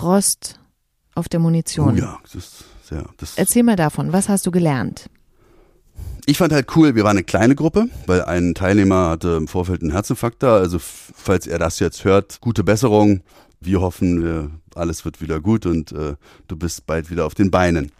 Rost 0.00 0.60
auf 1.14 1.28
der 1.28 1.40
Munition. 1.40 1.94
Oh 1.94 1.98
ja, 1.98 2.18
das 2.22 2.34
ist 2.34 2.64
sehr. 2.82 3.08
Das 3.16 3.38
Erzähl 3.38 3.62
mal 3.62 3.76
davon. 3.76 4.12
Was 4.12 4.28
hast 4.28 4.46
du 4.46 4.50
gelernt? 4.50 5.08
Ich 6.26 6.38
fand 6.38 6.52
halt 6.52 6.74
cool, 6.76 6.94
wir 6.94 7.04
waren 7.04 7.16
eine 7.16 7.24
kleine 7.24 7.54
Gruppe, 7.54 7.88
weil 8.06 8.22
ein 8.22 8.54
Teilnehmer 8.54 9.10
hatte 9.10 9.36
im 9.36 9.48
Vorfeld 9.48 9.82
einen 9.82 9.92
Herzinfarkt 9.92 10.42
da. 10.42 10.56
Also 10.56 10.78
falls 10.80 11.46
er 11.46 11.58
das 11.58 11.78
jetzt 11.80 12.04
hört, 12.04 12.40
gute 12.40 12.64
Besserung. 12.64 13.20
Wir 13.60 13.80
hoffen, 13.80 14.60
alles 14.74 15.04
wird 15.04 15.20
wieder 15.20 15.40
gut 15.40 15.66
und 15.66 15.92
äh, 15.92 16.16
du 16.48 16.56
bist 16.56 16.86
bald 16.86 17.10
wieder 17.10 17.24
auf 17.24 17.34
den 17.34 17.50
Beinen. 17.50 17.92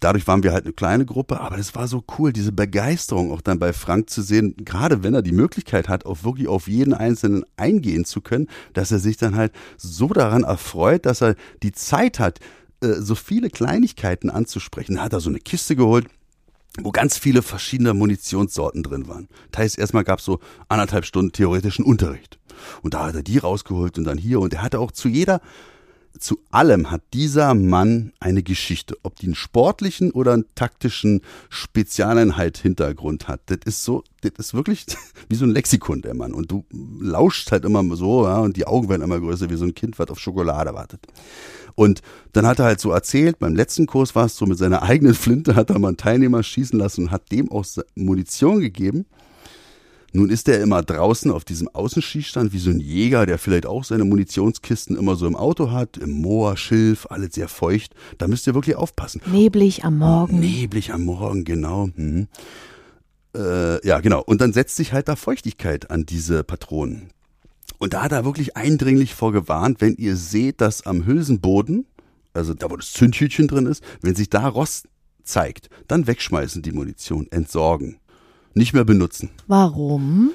Dadurch 0.00 0.26
waren 0.26 0.42
wir 0.42 0.52
halt 0.52 0.64
eine 0.64 0.72
kleine 0.72 1.04
Gruppe, 1.04 1.40
aber 1.40 1.58
das 1.58 1.74
war 1.74 1.86
so 1.86 2.02
cool, 2.18 2.32
diese 2.32 2.52
Begeisterung 2.52 3.30
auch 3.30 3.42
dann 3.42 3.58
bei 3.58 3.74
Frank 3.74 4.08
zu 4.08 4.22
sehen, 4.22 4.54
gerade 4.64 5.02
wenn 5.02 5.12
er 5.12 5.20
die 5.20 5.32
Möglichkeit 5.32 5.90
hat, 5.90 6.06
auch 6.06 6.24
wirklich 6.24 6.48
auf 6.48 6.68
jeden 6.68 6.94
Einzelnen 6.94 7.44
eingehen 7.58 8.06
zu 8.06 8.22
können, 8.22 8.48
dass 8.72 8.92
er 8.92 8.98
sich 8.98 9.18
dann 9.18 9.36
halt 9.36 9.52
so 9.76 10.08
daran 10.08 10.44
erfreut, 10.44 11.04
dass 11.04 11.20
er 11.20 11.34
die 11.62 11.72
Zeit 11.72 12.18
hat, 12.18 12.40
äh, 12.80 12.94
so 12.94 13.14
viele 13.14 13.50
Kleinigkeiten 13.50 14.30
anzusprechen. 14.30 14.96
Da 14.96 15.02
hat 15.02 15.12
er 15.12 15.20
so 15.20 15.28
eine 15.28 15.38
Kiste 15.38 15.76
geholt, 15.76 16.06
wo 16.78 16.90
ganz 16.92 17.18
viele 17.18 17.42
verschiedene 17.42 17.94
Munitionssorten 17.94 18.82
drin 18.82 19.08
waren. 19.08 19.28
Das 19.50 19.62
heißt, 19.62 19.78
erstmal 19.78 20.04
gab 20.04 20.20
es 20.20 20.24
so 20.24 20.40
anderthalb 20.68 21.04
Stunden 21.04 21.32
theoretischen 21.32 21.84
Unterricht. 21.84 22.38
Und 22.82 22.94
da 22.94 23.06
hat 23.06 23.14
er 23.14 23.22
die 23.22 23.38
rausgeholt 23.38 23.98
und 23.98 24.04
dann 24.04 24.18
hier. 24.18 24.40
Und 24.40 24.54
er 24.54 24.62
hatte 24.62 24.80
auch 24.80 24.92
zu 24.92 25.08
jeder, 25.08 25.40
zu 26.18 26.38
allem 26.50 26.90
hat 26.90 27.02
dieser 27.12 27.54
Mann 27.54 28.12
eine 28.20 28.42
Geschichte. 28.42 28.96
Ob 29.02 29.16
die 29.16 29.26
einen 29.26 29.34
sportlichen 29.34 30.10
oder 30.10 30.32
einen 30.34 30.44
taktischen 30.54 31.22
Spezialeinheit-Hintergrund 31.48 33.28
hat. 33.28 33.40
Das 33.46 33.58
ist 33.64 33.84
so, 33.84 34.04
das 34.20 34.32
ist 34.38 34.54
wirklich 34.54 34.86
wie 35.28 35.36
so 35.36 35.44
ein 35.44 35.50
Lexikon, 35.50 36.02
der 36.02 36.14
Mann. 36.14 36.34
Und 36.34 36.50
du 36.50 36.64
lauschst 37.00 37.52
halt 37.52 37.64
immer 37.64 37.84
so, 37.96 38.26
ja, 38.26 38.38
und 38.38 38.56
die 38.56 38.66
Augen 38.66 38.88
werden 38.88 39.02
immer 39.02 39.20
größer, 39.20 39.50
wie 39.50 39.56
so 39.56 39.64
ein 39.64 39.74
Kind, 39.74 39.98
was 39.98 40.08
auf 40.08 40.18
Schokolade 40.18 40.74
wartet. 40.74 41.00
Und 41.74 42.02
dann 42.32 42.46
hat 42.46 42.58
er 42.58 42.66
halt 42.66 42.80
so 42.80 42.90
erzählt, 42.90 43.38
beim 43.38 43.54
letzten 43.54 43.86
Kurs 43.86 44.14
war 44.14 44.26
es 44.26 44.36
so, 44.36 44.46
mit 44.46 44.58
seiner 44.58 44.82
eigenen 44.82 45.14
Flinte 45.14 45.54
hat 45.54 45.70
er 45.70 45.78
mal 45.78 45.88
einen 45.88 45.96
Teilnehmer 45.96 46.42
schießen 46.42 46.78
lassen 46.78 47.04
und 47.04 47.10
hat 47.10 47.30
dem 47.32 47.50
auch 47.50 47.64
Munition 47.94 48.60
gegeben. 48.60 49.06
Nun 50.12 50.28
ist 50.28 50.48
er 50.48 50.60
immer 50.60 50.82
draußen 50.82 51.30
auf 51.30 51.44
diesem 51.44 51.68
Außenschießstand 51.68 52.52
wie 52.52 52.58
so 52.58 52.70
ein 52.70 52.80
Jäger, 52.80 53.26
der 53.26 53.38
vielleicht 53.38 53.66
auch 53.66 53.84
seine 53.84 54.04
Munitionskisten 54.04 54.96
immer 54.96 55.14
so 55.14 55.26
im 55.26 55.36
Auto 55.36 55.70
hat, 55.70 55.98
im 55.98 56.10
Moor, 56.10 56.56
Schilf, 56.56 57.06
alles 57.10 57.34
sehr 57.34 57.48
feucht. 57.48 57.94
Da 58.18 58.26
müsst 58.26 58.46
ihr 58.46 58.54
wirklich 58.54 58.74
aufpassen. 58.74 59.20
Neblig 59.26 59.84
am 59.84 59.98
Morgen. 59.98 60.40
Neblig 60.40 60.92
am 60.92 61.04
Morgen, 61.04 61.44
genau. 61.44 61.90
Mhm. 61.94 62.26
Äh, 63.36 63.86
ja, 63.86 64.00
genau. 64.00 64.22
Und 64.22 64.40
dann 64.40 64.52
setzt 64.52 64.74
sich 64.74 64.92
halt 64.92 65.08
da 65.08 65.14
Feuchtigkeit 65.14 65.90
an 65.90 66.06
diese 66.06 66.42
Patronen. 66.42 67.10
Und 67.80 67.94
da 67.94 68.02
hat 68.02 68.12
er 68.12 68.26
wirklich 68.26 68.58
eindringlich 68.58 69.14
vorgewarnt, 69.14 69.80
wenn 69.80 69.94
ihr 69.94 70.14
seht, 70.14 70.60
dass 70.60 70.84
am 70.84 71.06
Hülsenboden, 71.06 71.86
also 72.34 72.52
da 72.52 72.70
wo 72.70 72.76
das 72.76 72.92
Zündhütchen 72.92 73.48
drin 73.48 73.64
ist, 73.64 73.82
wenn 74.02 74.14
sich 74.14 74.28
da 74.28 74.46
Rost 74.46 74.86
zeigt, 75.24 75.70
dann 75.88 76.06
wegschmeißen 76.06 76.60
die 76.60 76.72
Munition, 76.72 77.26
entsorgen. 77.30 77.98
Nicht 78.52 78.74
mehr 78.74 78.84
benutzen. 78.84 79.30
Warum? 79.46 80.32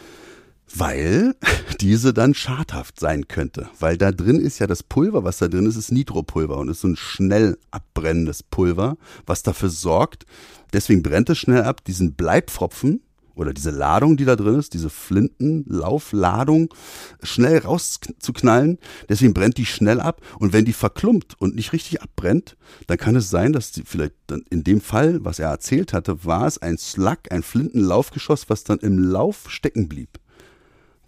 Weil 0.74 1.36
diese 1.82 2.16
dann 2.16 2.34
schadhaft 2.34 3.00
sein 3.00 3.28
könnte. 3.28 3.70
Weil 3.80 4.00
da 4.00 4.12
drin 4.12 4.40
ist 4.40 4.58
ja 4.58 4.66
das 4.66 4.82
Pulver, 4.82 5.24
was 5.24 5.38
da 5.38 5.48
drin 5.48 5.68
ist, 5.68 5.76
ist 5.76 5.92
Nitropulver 5.92 6.58
und 6.58 6.70
ist 6.70 6.82
so 6.82 6.88
ein 6.88 6.96
schnell 6.96 7.60
abbrennendes 7.70 8.42
Pulver, 8.42 8.98
was 9.28 9.44
dafür 9.44 9.70
sorgt, 9.70 10.26
deswegen 10.74 11.04
brennt 11.04 11.30
es 11.30 11.38
schnell 11.38 11.62
ab, 11.62 11.84
diesen 11.86 12.16
Bleibpfropfen 12.16 13.02
oder 13.36 13.54
diese 13.54 13.72
Ladung, 13.72 14.18
die 14.18 14.26
da 14.26 14.36
drin 14.36 14.60
ist, 14.60 14.74
diese 14.74 14.90
Flintenlaufladung, 14.90 16.74
schnell 17.22 17.60
rauszuknallen. 17.60 18.80
Deswegen 19.10 19.34
brennt 19.34 19.58
die 19.58 19.66
schnell 19.66 20.00
ab. 20.00 20.22
Und 20.40 20.54
wenn 20.54 20.66
die 20.66 20.74
verklumpt 20.74 21.36
und 21.40 21.56
nicht 21.56 21.74
richtig 21.74 22.02
abbrennt, 22.02 22.58
dann 22.88 22.98
kann 22.98 23.16
es 23.16 23.30
sein, 23.30 23.54
dass 23.54 23.72
die 23.72 23.84
vielleicht 23.84 24.16
in 24.50 24.64
dem 24.64 24.82
Fall, 24.82 25.24
was 25.24 25.40
er 25.40 25.50
erzählt 25.50 25.94
hatte, 25.94 26.26
war 26.26 26.48
es 26.48 26.58
ein 26.58 26.78
Slug, 26.78 27.20
ein 27.30 27.44
Flintenlaufgeschoss, 27.44 28.50
was 28.50 28.64
dann 28.64 28.80
im 28.80 28.98
Lauf 29.00 29.50
stecken 29.50 29.88
blieb 29.88 30.20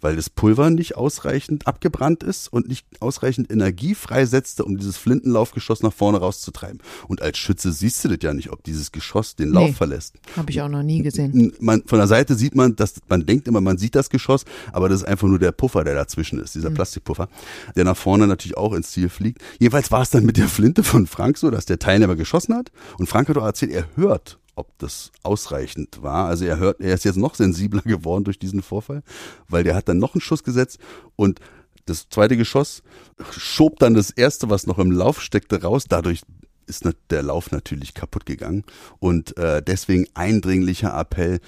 weil 0.00 0.16
das 0.16 0.30
Pulver 0.30 0.70
nicht 0.70 0.96
ausreichend 0.96 1.66
abgebrannt 1.66 2.22
ist 2.22 2.52
und 2.52 2.68
nicht 2.68 2.86
ausreichend 3.00 3.50
Energie 3.50 3.94
freisetzte, 3.94 4.64
um 4.64 4.76
dieses 4.76 4.96
Flintenlaufgeschoss 4.96 5.82
nach 5.82 5.92
vorne 5.92 6.18
rauszutreiben. 6.18 6.80
Und 7.08 7.22
als 7.22 7.38
Schütze 7.38 7.72
siehst 7.72 8.04
du 8.04 8.08
das 8.08 8.18
ja 8.22 8.34
nicht, 8.34 8.50
ob 8.50 8.62
dieses 8.64 8.92
Geschoss 8.92 9.36
den 9.36 9.50
Lauf 9.50 9.68
Nee. 9.68 9.72
verlässt. 9.74 10.14
Habe 10.36 10.50
ich 10.50 10.60
auch 10.62 10.68
noch 10.68 10.82
nie 10.82 11.02
gesehen. 11.02 11.52
Man, 11.60 11.82
von 11.86 11.98
der 11.98 12.06
Seite 12.06 12.34
sieht 12.34 12.54
man, 12.54 12.76
dass 12.76 12.94
man 13.08 13.26
denkt 13.26 13.48
immer, 13.48 13.60
man 13.60 13.78
sieht 13.78 13.94
das 13.94 14.10
Geschoss, 14.10 14.44
aber 14.72 14.88
das 14.88 15.00
ist 15.02 15.06
einfach 15.06 15.28
nur 15.28 15.38
der 15.38 15.52
Puffer, 15.52 15.84
der 15.84 15.94
dazwischen 15.94 16.38
ist, 16.38 16.54
dieser 16.54 16.70
Plastikpuffer, 16.70 17.28
der 17.76 17.84
nach 17.84 17.96
vorne 17.96 18.26
natürlich 18.26 18.56
auch 18.56 18.72
ins 18.72 18.90
Ziel 18.90 19.08
fliegt. 19.08 19.42
Jedenfalls 19.58 19.90
war 19.90 20.02
es 20.02 20.10
dann 20.10 20.24
mit 20.24 20.36
der 20.36 20.48
Flinte 20.48 20.82
von 20.82 21.06
Frank 21.06 21.38
so, 21.38 21.50
dass 21.50 21.66
der 21.66 21.78
Teilnehmer 21.78 22.16
geschossen 22.16 22.54
hat 22.54 22.70
und 22.98 23.08
Frank 23.08 23.28
hat 23.28 23.36
auch 23.36 23.44
erzählt, 23.44 23.72
er 23.72 23.84
hört, 23.96 24.38
ob 24.58 24.78
das 24.78 25.12
ausreichend 25.22 26.02
war. 26.02 26.26
Also 26.26 26.44
er 26.44 26.58
hört, 26.58 26.80
er 26.80 26.94
ist 26.94 27.04
jetzt 27.04 27.16
noch 27.16 27.34
sensibler 27.34 27.82
geworden 27.84 28.24
durch 28.24 28.38
diesen 28.38 28.62
Vorfall, 28.62 29.02
weil 29.48 29.64
der 29.64 29.74
hat 29.74 29.88
dann 29.88 29.98
noch 29.98 30.14
einen 30.14 30.20
Schuss 30.20 30.44
gesetzt 30.44 30.78
und 31.16 31.40
das 31.86 32.08
zweite 32.10 32.36
Geschoss 32.36 32.82
schob 33.30 33.78
dann 33.78 33.94
das 33.94 34.10
erste, 34.10 34.50
was 34.50 34.66
noch 34.66 34.78
im 34.78 34.90
Lauf 34.90 35.22
steckte, 35.22 35.62
raus. 35.62 35.84
Dadurch 35.88 36.20
ist 36.66 36.86
der 37.08 37.22
Lauf 37.22 37.50
natürlich 37.50 37.94
kaputt 37.94 38.26
gegangen. 38.26 38.64
Und 38.98 39.38
äh, 39.38 39.62
deswegen 39.62 40.06
eindringlicher 40.12 40.94
Appell, 40.98 41.40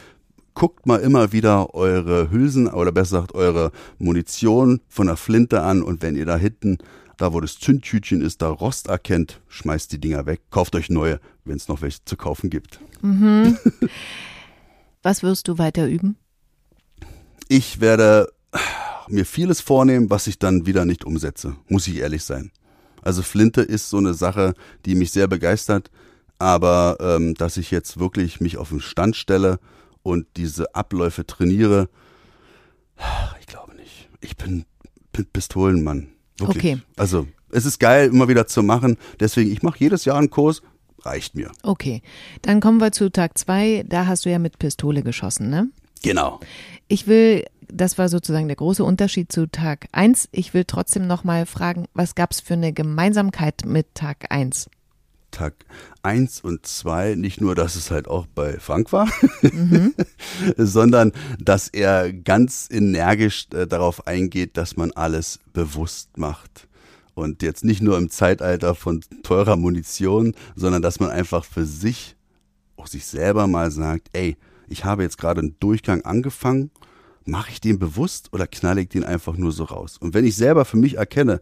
guckt 0.55 0.87
mal 0.87 1.01
immer 1.01 1.33
wieder 1.33 1.75
eure 1.75 2.31
Hülsen 2.31 2.69
oder 2.69 2.93
besser 2.93 3.19
gesagt 3.21 3.35
eure 3.35 3.71
Munition 3.99 4.81
von 4.89 5.07
der 5.07 5.17
Flinte 5.17 5.63
an 5.63 5.83
und 5.83 6.03
wenn 6.03 6.17
ihr 6.17 6.27
da 6.27 6.37
hinten, 6.37 6.79
da 7.21 7.35
wo 7.35 7.41
das 7.41 7.59
Zündtütchen 7.59 8.23
ist, 8.23 8.41
da 8.41 8.49
Rost 8.49 8.87
erkennt, 8.87 9.41
schmeißt 9.49 9.93
die 9.93 10.01
Dinger 10.01 10.25
weg, 10.25 10.41
kauft 10.51 10.75
euch 10.75 10.89
neue, 10.89 11.21
wenn 11.45 11.57
es 11.57 11.69
noch 11.69 11.83
welche 11.83 12.03
zu 12.07 12.17
kaufen 12.17 12.49
gibt. 12.49 12.81
Was 15.03 15.23
wirst 15.23 15.49
du 15.49 15.59
weiter 15.59 15.87
üben? 15.87 16.17
Ich 17.49 17.81
werde 17.81 18.33
mir 19.09 19.27
vieles 19.27 19.61
vornehmen, 19.61 20.09
was 20.09 20.29
ich 20.29 20.39
dann 20.39 20.67
wieder 20.67 20.85
nicht 20.85 21.05
umsetze, 21.05 21.57
muss 21.69 21.89
ich 21.89 21.97
ehrlich 21.97 22.25
sein. 22.25 22.53
Also 23.03 23.23
Flinte 23.23 23.63
ist 23.63 23.91
so 23.91 23.99
eine 23.99 24.15
Sache, 24.15 24.55
die 24.87 24.95
mich 24.95 25.11
sehr 25.11 25.27
begeistert, 25.27 25.91
aber 26.39 26.97
ähm, 27.01 27.35
dass 27.35 27.57
ich 27.57 27.71
jetzt 27.71 27.99
wirklich 27.99 28.41
mich 28.41 28.57
auf 28.57 28.69
den 28.69 28.81
Stand 28.81 29.17
stelle 29.17 29.59
und 30.03 30.27
diese 30.37 30.75
Abläufe 30.75 31.27
trainiere, 31.27 31.89
ich 33.41 33.47
glaube 33.47 33.75
nicht. 33.75 34.09
Ich 34.21 34.37
bin 34.37 34.65
Pistolenmann. 35.33 36.09
Wirklich. 36.41 36.75
Okay. 36.75 36.83
Also 36.97 37.27
es 37.51 37.65
ist 37.65 37.79
geil, 37.79 38.09
immer 38.09 38.29
wieder 38.29 38.47
zu 38.47 38.63
machen. 38.63 38.97
Deswegen, 39.19 39.51
ich 39.53 39.63
mache 39.63 39.79
jedes 39.79 40.05
Jahr 40.05 40.19
einen 40.19 40.31
Kurs, 40.31 40.63
reicht 41.03 41.35
mir. 41.35 41.51
Okay, 41.63 42.03
dann 42.43 42.61
kommen 42.61 42.81
wir 42.81 42.93
zu 42.93 43.11
Tag 43.11 43.39
zwei. 43.39 43.85
Da 43.89 44.07
hast 44.07 44.25
du 44.25 44.31
ja 44.31 44.39
mit 44.39 44.59
Pistole 44.59 45.03
geschossen, 45.03 45.51
ne? 45.51 45.69
Genau. 46.03 46.41
Ich 46.89 47.07
will, 47.07 47.45
das 47.69 47.99
war 47.99 48.09
sozusagen 48.09 48.49
der 48.49 48.57
große 48.57 48.83
Unterschied 48.83 49.31
zu 49.31 49.47
Tag 49.47 49.87
eins. 49.93 50.29
Ich 50.33 50.55
will 50.55 50.65
trotzdem 50.67 51.07
nochmal 51.07 51.47
fragen, 51.47 51.87
was 51.95 52.15
gab 52.15 52.33
es 52.33 52.41
für 52.41 52.55
eine 52.55 52.73
Gemeinsamkeit 52.73 53.63
mit 53.67 53.95
Tag 53.95 54.27
eins? 54.31 54.69
Tag 55.31 55.55
eins 56.03 56.41
und 56.41 56.67
zwei 56.67 57.15
nicht 57.15 57.41
nur, 57.41 57.55
dass 57.55 57.77
es 57.77 57.91
halt 57.91 58.09
auch 58.09 58.27
bei 58.27 58.59
Frank 58.59 58.93
war, 58.93 59.09
mhm. 59.43 59.95
sondern 60.57 61.13
dass 61.39 61.69
er 61.69 62.13
ganz 62.13 62.69
energisch 62.71 63.47
äh, 63.53 63.67
darauf 63.67 64.07
eingeht, 64.07 64.57
dass 64.57 64.77
man 64.77 64.93
alles 64.93 65.41
bewusst 65.53 66.19
macht. 66.19 66.69
Und 67.15 67.43
jetzt 67.43 67.65
nicht 67.65 67.83
nur 67.83 67.99
im 67.99 68.09
Zeitalter 68.09 68.75
von 68.75 69.03
teurer 69.23 69.57
Munition, 69.57 70.35
sondern 70.55 70.81
dass 70.81 71.01
man 71.01 71.11
einfach 71.11 71.45
für 71.45 71.67
sich, 71.67 72.17
auch 72.77 72.87
sich 72.87 73.05
selber 73.05 73.47
mal 73.47 73.71
sagt, 73.71 74.09
ey, 74.13 74.37
ich 74.69 74.85
habe 74.85 75.03
jetzt 75.03 75.19
gerade 75.19 75.41
einen 75.41 75.57
Durchgang 75.61 76.03
angefangen, 76.03 76.71
mache 77.25 77.51
ich 77.51 77.61
den 77.61 77.79
bewusst 77.79 78.33
oder 78.33 78.47
knalle 78.47 78.81
ich 78.81 78.89
den 78.89 79.05
einfach 79.05 79.37
nur 79.37 79.53
so 79.53 79.65
raus? 79.65 79.99
Und 79.99 80.15
wenn 80.15 80.25
ich 80.25 80.37
selber 80.37 80.65
für 80.65 80.77
mich 80.77 80.97
erkenne, 80.97 81.41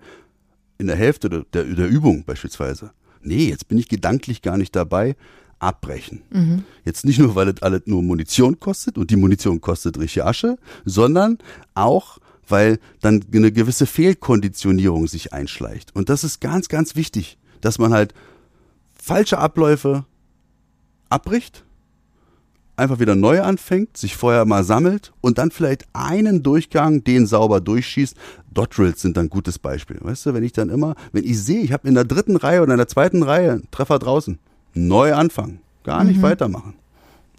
in 0.79 0.87
der 0.87 0.97
Hälfte 0.97 1.29
der, 1.29 1.65
der 1.65 1.89
Übung 1.89 2.25
beispielsweise, 2.25 2.93
nee, 3.23 3.49
jetzt 3.49 3.69
bin 3.69 3.79
ich 3.79 3.89
gedanklich 3.89 4.43
gar 4.43 4.57
nicht 4.57 4.75
dabei, 4.75 5.17
abbrechen. 5.59 6.23
Mhm. 6.31 6.65
Jetzt 6.85 7.05
nicht 7.05 7.19
nur, 7.19 7.35
weil 7.35 7.49
es 7.49 7.63
alles 7.63 7.83
nur 7.87 8.03
Munition 8.03 8.61
kostet 8.61 8.99
und 8.99 9.11
die 9.11 9.17
Munition 9.17 9.61
kostet 9.61 9.99
richtig 9.99 10.25
Asche, 10.25 10.59
sondern 10.85 11.39
auch, 11.75 12.19
weil 12.47 12.79
dann 13.01 13.25
eine 13.33 13.53
gewisse 13.53 13.87
Fehlkonditionierung 13.87 15.07
sich 15.07 15.33
einschleicht. 15.33 15.95
Und 15.95 16.09
das 16.09 16.25
ist 16.25 16.41
ganz, 16.41 16.69
ganz 16.69 16.97
wichtig, 16.97 17.39
dass 17.61 17.79
man 17.79 17.93
halt 17.93 18.15
falsche 18.95 19.39
Abläufe 19.39 20.05
abbricht, 21.09 21.65
einfach 22.79 23.01
wieder 23.01 23.15
neu 23.15 23.43
anfängt, 23.43 23.97
sich 23.97 24.17
vorher 24.17 24.45
mal 24.45 24.65
sammelt 24.65 25.13
und 25.21 25.39
dann 25.39 25.51
vielleicht 25.51 25.85
einen 25.93 26.43
Durchgang, 26.43 27.05
den 27.05 27.27
sauber 27.27 27.61
durchschießt. 27.61 28.17
Dot 28.53 28.77
Drills 28.77 29.03
sind 29.03 29.17
dann 29.17 29.27
ein 29.27 29.31
gutes 29.31 29.59
Beispiel. 29.59 29.99
Weißt 30.01 30.27
du, 30.27 30.35
wenn 30.35 30.45
ich 30.45 30.53
dann 30.53 30.69
immer, 30.69 30.95
wenn 31.13 31.25
ich 31.25 31.43
sehe, 31.43 31.61
ich 31.61 31.73
habe 31.73 31.89
in 31.89 31.95
der 31.95 32.05
dritten 32.05 32.37
Reihe 32.37 32.63
oder 32.63 32.73
in 32.73 32.79
der 32.79 32.89
zweiten 32.89 33.23
Reihe 33.23 33.53
einen 33.53 33.71
Treffer 33.71 33.99
draußen, 33.99 34.39
neu 34.75 35.15
anfangen, 35.15 35.61
gar 35.85 36.05
nicht 36.05 36.19
mhm. 36.19 36.23
weitermachen. 36.23 36.75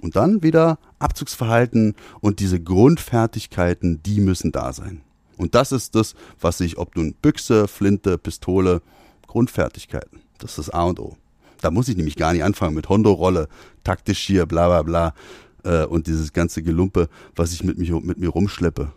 Und 0.02 0.16
dann 0.16 0.44
wieder 0.44 0.80
Abzugsverhalten 1.00 1.96
und 2.22 2.40
diese 2.40 2.60
Grundfertigkeiten, 2.60 4.02
die 4.04 4.22
müssen 4.22 4.52
da 4.52 4.72
sein. 4.72 5.02
Und 5.38 5.56
das 5.56 5.72
ist 5.72 5.96
das, 5.96 6.16
was 6.40 6.60
ich, 6.60 6.78
ob 6.78 6.96
nun 6.96 7.14
Büchse, 7.14 7.68
Flinte, 7.68 8.18
Pistole, 8.18 8.82
Grundfertigkeiten. 9.28 10.20
Das 10.38 10.52
ist 10.52 10.58
das 10.58 10.70
A 10.70 10.84
und 10.84 11.00
O. 11.00 11.18
Da 11.62 11.72
muss 11.72 11.88
ich 11.90 11.98
nämlich 11.98 12.16
gar 12.16 12.34
nicht 12.34 12.44
anfangen 12.44 12.76
mit 12.76 12.90
Hondo-Rolle, 12.90 13.48
taktisch 13.84 14.20
hier, 14.20 14.46
bla 14.46 14.68
bla 14.68 14.84
bla 14.84 15.14
äh, 15.64 15.86
und 15.86 16.08
dieses 16.08 16.34
ganze 16.34 16.64
Gelumpe, 16.64 17.10
was 17.36 17.54
ich 17.54 17.64
mit, 17.64 17.78
mich, 17.78 17.92
mit 17.92 18.18
mir 18.18 18.30
rumschleppe. 18.30 18.92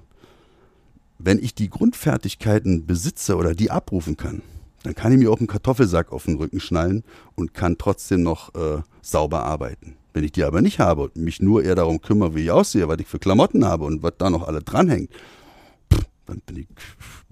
Wenn 1.19 1.39
ich 1.39 1.55
die 1.55 1.71
Grundfertigkeiten 1.71 2.87
besitze 2.87 3.37
oder 3.37 3.55
die 3.55 3.71
abrufen 3.71 4.17
kann, 4.17 4.43
dann 4.83 4.95
kann 4.95 5.13
ich 5.13 5.19
mir 5.19 5.31
auch 5.31 5.39
einen 5.39 5.47
Kartoffelsack 5.47 6.11
auf 6.13 6.25
den 6.25 6.37
Rücken 6.37 6.61
schnallen 6.61 7.05
und 7.37 7.55
kann 7.55 7.79
trotzdem 7.79 8.23
noch 8.23 8.55
äh, 8.55 8.83
sauber 9.01 9.45
arbeiten. 9.45 9.97
Wenn 10.13 10.25
ich 10.25 10.33
die 10.33 10.45
aber 10.45 10.61
nicht 10.61 10.79
habe 10.79 11.03
und 11.03 11.17
mich 11.17 11.41
nur 11.41 11.63
eher 11.63 11.75
darum 11.75 12.01
kümmere, 12.01 12.35
wie 12.35 12.45
ich 12.45 12.51
aussehe, 12.51 12.89
was 12.89 12.99
ich 12.99 13.07
für 13.07 13.19
Klamotten 13.19 13.65
habe 13.65 13.85
und 13.85 14.03
was 14.03 14.15
da 14.19 14.31
noch 14.31 14.47
alle 14.47 14.61
dranhängt, 14.61 15.11
pff, 15.93 16.05
dann 16.27 16.43
ich, 16.57 16.67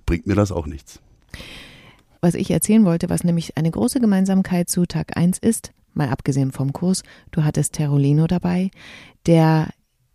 bringt 0.07 0.27
mir 0.27 0.37
das 0.37 0.53
auch 0.53 0.67
nichts 0.67 1.01
was 2.21 2.35
ich 2.35 2.51
erzählen 2.51 2.85
wollte, 2.85 3.11
was 3.11 3.25
nämlich 3.25 3.57
eine 3.57 3.71
große 3.71 4.01
Gemeinsamkeit 4.01 4.69
zu 4.69 4.87
Tag 4.87 5.17
1 5.17 5.39
ist, 5.39 5.73
mal 5.95 6.09
abgesehen 6.09 6.53
vom 6.53 6.73
Kurs, 6.73 7.03
du 7.31 7.45
hattest 7.45 7.75
Terolino 7.75 8.27
dabei, 8.27 8.71
der 9.27 9.69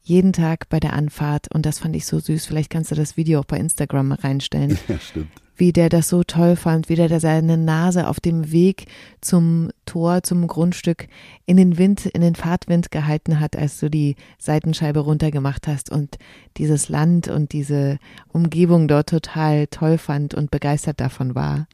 jeden 0.05 0.33
Tag 0.33 0.69
bei 0.69 0.79
der 0.79 0.93
Anfahrt, 0.93 1.53
und 1.53 1.65
das 1.65 1.79
fand 1.79 1.95
ich 1.95 2.05
so 2.05 2.19
süß, 2.19 2.45
vielleicht 2.45 2.69
kannst 2.69 2.91
du 2.91 2.95
das 2.95 3.17
Video 3.17 3.39
auch 3.39 3.45
bei 3.45 3.57
Instagram 3.57 4.11
reinstellen. 4.11 4.77
Ja, 4.87 4.99
stimmt. 4.99 5.29
Wie 5.57 5.71
der 5.71 5.87
das 5.87 6.09
so 6.09 6.23
toll 6.23 6.57
fand, 6.57 6.89
wie 6.89 6.95
der 6.95 7.19
seine 7.21 7.57
Nase 7.57 8.09
auf 8.09 8.19
dem 8.19 8.51
Weg 8.51 8.87
zum 9.21 9.71
Tor, 9.85 10.21
zum 10.21 10.47
Grundstück 10.47 11.07
in 11.45 11.55
den 11.55 11.77
Wind, 11.77 12.05
in 12.07 12.19
den 12.19 12.35
Fahrtwind 12.35 12.91
gehalten 12.91 13.39
hat, 13.39 13.55
als 13.55 13.79
du 13.79 13.89
die 13.89 14.17
Seitenscheibe 14.37 14.99
runtergemacht 14.99 15.65
hast 15.65 15.89
und 15.89 16.17
dieses 16.57 16.89
Land 16.89 17.29
und 17.29 17.53
diese 17.53 17.99
Umgebung 18.27 18.89
dort 18.89 19.07
total 19.07 19.67
toll 19.67 19.97
fand 19.97 20.33
und 20.33 20.51
begeistert 20.51 20.99
davon 20.99 21.35
war. 21.35 21.67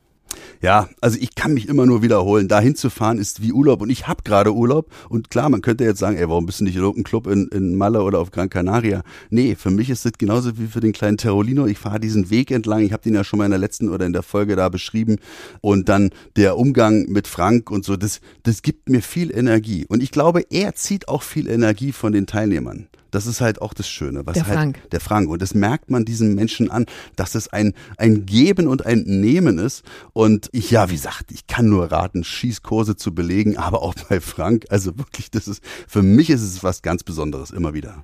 Ja, 0.62 0.90
also 1.02 1.18
ich 1.20 1.34
kann 1.34 1.54
mich 1.54 1.68
immer 1.68 1.86
nur 1.86 2.04
wiederholen. 2.04 2.48
Dahin 2.48 2.76
zu 2.76 2.90
fahren 2.90 3.18
ist 3.18 3.42
wie 3.42 3.52
Urlaub 3.52 3.82
und 3.82 3.90
ich 3.90 4.08
habe 4.08 4.22
gerade 4.24 4.54
Urlaub. 4.54 4.92
Und 5.10 5.32
klar, 5.32 5.50
man 5.50 5.62
könnte 5.62 5.84
jetzt 5.84 6.00
sagen, 6.00 6.18
ey, 6.18 6.30
warum 6.30 6.46
bist 6.46 6.60
du 6.60 6.66
nicht 6.66 6.76
in 6.76 6.82
irgendeinem 6.82 7.04
Club 7.04 7.28
in, 7.28 7.48
in 7.48 7.76
Malle 7.76 8.04
oder 8.04 8.20
auf 8.20 8.32
Gran 8.32 8.50
Canaria? 8.50 9.04
Nee, 9.30 9.56
für 9.56 9.72
mich 9.72 9.90
ist 9.90 10.06
das 10.06 10.14
genauso 10.18 10.58
wie 10.60 10.68
für 10.68 10.80
den 10.80 10.94
kleinen 10.94 11.18
Terolino. 11.18 11.66
Ich 11.66 11.80
fahre 11.80 12.00
diesen 12.00 12.30
Weg 12.30 12.52
entlang. 12.52 12.82
Ich 12.84 12.94
habe 12.94 13.04
den 13.04 13.16
ja 13.16 13.24
schon 13.24 13.40
mal 13.40 13.46
in 13.46 13.52
der 13.52 13.60
letzten 13.60 13.90
oder 13.90 14.06
in 14.06 14.14
der 14.14 14.24
Folge 14.24 14.56
da 14.56 14.70
beschrieben. 14.70 15.18
Und 15.62 15.90
dann 15.90 16.12
der 16.36 16.58
Umgang 16.58 17.08
mit 17.08 17.28
Frank 17.28 17.72
und 17.72 17.84
so, 17.84 17.98
das, 17.98 18.22
das 18.44 18.62
gibt 18.62 18.88
mir 18.90 19.02
viel 19.02 19.36
Energie. 19.36 19.86
Und 19.88 20.04
ich 20.04 20.12
glaube, 20.12 20.44
er 20.50 20.76
zieht 20.76 21.08
auch 21.08 21.24
viel 21.24 21.48
Energie 21.48 21.92
von 21.92 22.14
den 22.14 22.28
Teilnehmern. 22.28 22.88
Das 23.12 23.28
ist 23.28 23.42
halt 23.42 23.62
auch 23.62 23.74
das 23.74 23.88
Schöne. 23.88 24.26
Was 24.26 24.34
der 24.34 24.48
halt, 24.48 24.56
Frank. 24.56 24.90
Der 24.92 25.00
Frank. 25.00 25.30
Und 25.30 25.42
das 25.42 25.54
merkt 25.54 25.92
man 25.92 26.06
diesen 26.06 26.34
Menschen 26.34 26.72
an, 26.72 26.86
dass 27.16 27.36
es 27.36 27.50
ein, 27.50 27.74
ein 27.98 28.26
Geben 28.26 28.68
und 28.68 28.86
ein 28.86 29.04
Nehmen 29.06 29.58
ist. 29.58 29.84
Und 30.14 30.50
ich, 30.54 30.72
ja, 30.72 30.90
wie 30.90 30.96
gesagt, 30.96 31.32
ich 31.32 31.48
kann 31.48 31.68
nur 31.68 31.92
raten, 31.92 32.24
Schießkurse 32.24 32.96
zu 32.96 33.14
belegen, 33.14 33.58
aber 33.58 33.82
auch 33.82 33.94
bei 34.10 34.22
Frank. 34.22 34.66
Also 34.70 34.98
wirklich, 34.98 35.30
das 35.30 35.48
ist, 35.48 35.62
für 35.88 36.02
mich 36.02 36.30
ist 36.30 36.42
es 36.42 36.64
was 36.64 36.82
ganz 36.82 37.04
Besonderes, 37.04 37.52
immer 37.52 37.74
wieder. 37.74 38.04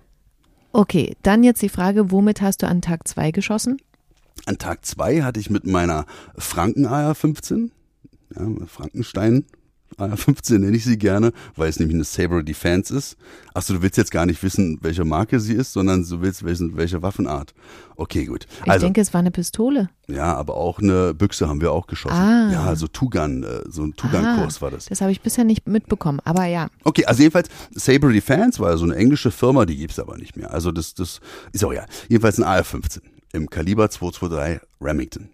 Okay, 0.73 1.15
dann 1.23 1.43
jetzt 1.43 1.61
die 1.61 1.69
Frage, 1.69 2.11
womit 2.11 2.41
hast 2.41 2.61
du 2.61 2.67
an 2.67 2.81
Tag 2.81 3.07
zwei 3.07 3.31
geschossen? 3.31 3.77
An 4.45 4.57
Tag 4.57 4.85
zwei 4.85 5.23
hatte 5.23 5.39
ich 5.39 5.49
mit 5.49 5.65
meiner 5.65 6.05
Franken 6.37 6.85
AR-15, 6.85 7.71
ja, 8.35 8.47
Frankenstein 8.67 9.45
AR-15 9.97 10.59
nenne 10.59 10.77
ich 10.77 10.83
sie 10.83 10.97
gerne, 10.97 11.33
weil 11.55 11.69
es 11.69 11.79
nämlich 11.79 11.95
eine 11.95 12.03
Saber 12.03 12.43
Defense 12.43 12.95
ist. 12.95 13.17
Achso, 13.53 13.73
du 13.73 13.81
willst 13.81 13.97
jetzt 13.97 14.11
gar 14.11 14.25
nicht 14.25 14.41
wissen, 14.43 14.77
welche 14.81 15.03
Marke 15.03 15.39
sie 15.39 15.53
ist, 15.53 15.73
sondern 15.73 16.07
du 16.07 16.21
willst 16.21 16.43
wissen, 16.45 16.77
welche 16.77 17.01
Waffenart. 17.01 17.53
Okay, 17.95 18.25
gut. 18.25 18.45
Ich 18.63 18.71
also, 18.71 18.85
denke, 18.85 19.01
es 19.01 19.13
war 19.13 19.19
eine 19.19 19.31
Pistole. 19.31 19.89
Ja, 20.07 20.35
aber 20.35 20.55
auch 20.55 20.79
eine 20.79 21.15
Büchse 21.15 21.49
haben 21.49 21.61
wir 21.61 21.71
auch 21.71 21.87
geschossen. 21.87 22.15
Ah. 22.15 22.51
Ja, 22.51 22.63
also 22.65 22.87
Tugan, 22.87 23.41
äh, 23.43 23.63
so 23.67 23.83
ein 23.83 23.95
Tugan-Kurs 23.95 24.57
ah, 24.57 24.61
war 24.61 24.71
das. 24.71 24.85
Das 24.85 25.01
habe 25.01 25.11
ich 25.11 25.21
bisher 25.21 25.43
nicht 25.43 25.67
mitbekommen, 25.67 26.19
aber 26.23 26.45
ja. 26.45 26.67
Okay, 26.83 27.05
also 27.05 27.23
jedenfalls, 27.23 27.49
Saber 27.71 28.13
Defense 28.13 28.59
war 28.59 28.77
so 28.77 28.85
eine 28.85 28.95
englische 28.95 29.31
Firma, 29.31 29.65
die 29.65 29.77
gibt 29.77 29.93
es 29.93 29.99
aber 29.99 30.17
nicht 30.17 30.37
mehr. 30.37 30.53
Also 30.53 30.71
das, 30.71 30.93
das 30.93 31.19
ist 31.51 31.65
auch 31.65 31.73
ja. 31.73 31.85
Jedenfalls 32.07 32.37
ein 32.37 32.43
AR-15 32.43 33.01
im 33.33 33.49
Kaliber 33.49 33.89
223 33.89 34.61
Remington. 34.79 35.29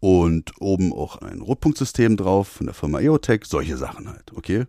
Und 0.00 0.52
oben 0.60 0.92
auch 0.92 1.18
ein 1.18 1.40
Rotpunktsystem 1.40 2.16
drauf 2.16 2.48
von 2.48 2.66
der 2.66 2.74
Firma 2.74 3.00
EOTech, 3.00 3.44
solche 3.44 3.76
Sachen 3.76 4.08
halt, 4.08 4.32
okay? 4.34 4.66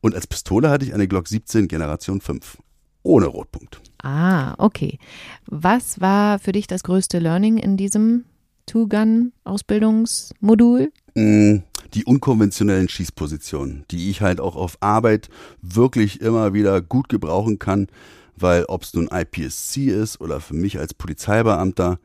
Und 0.00 0.14
als 0.14 0.26
Pistole 0.26 0.70
hatte 0.70 0.84
ich 0.84 0.94
eine 0.94 1.08
Glock 1.08 1.28
17 1.28 1.68
Generation 1.68 2.20
5. 2.20 2.58
Ohne 3.02 3.26
Rotpunkt. 3.26 3.80
Ah, 4.02 4.54
okay. 4.58 4.98
Was 5.46 6.00
war 6.00 6.38
für 6.38 6.52
dich 6.52 6.66
das 6.66 6.82
größte 6.82 7.18
Learning 7.18 7.56
in 7.56 7.76
diesem 7.76 8.24
Two-Gun-Ausbildungsmodul? 8.66 10.92
Mm, 11.14 11.58
die 11.94 12.04
unkonventionellen 12.04 12.88
Schießpositionen, 12.88 13.84
die 13.90 14.10
ich 14.10 14.20
halt 14.20 14.40
auch 14.40 14.56
auf 14.56 14.76
Arbeit 14.80 15.28
wirklich 15.62 16.20
immer 16.20 16.52
wieder 16.52 16.80
gut 16.80 17.08
gebrauchen 17.08 17.58
kann, 17.58 17.88
weil 18.36 18.64
ob 18.66 18.82
es 18.82 18.94
nun 18.94 19.08
IPSC 19.12 19.88
ist 19.88 20.20
oder 20.20 20.40
für 20.40 20.54
mich 20.54 20.78
als 20.78 20.94
Polizeibeamter, 20.94 21.98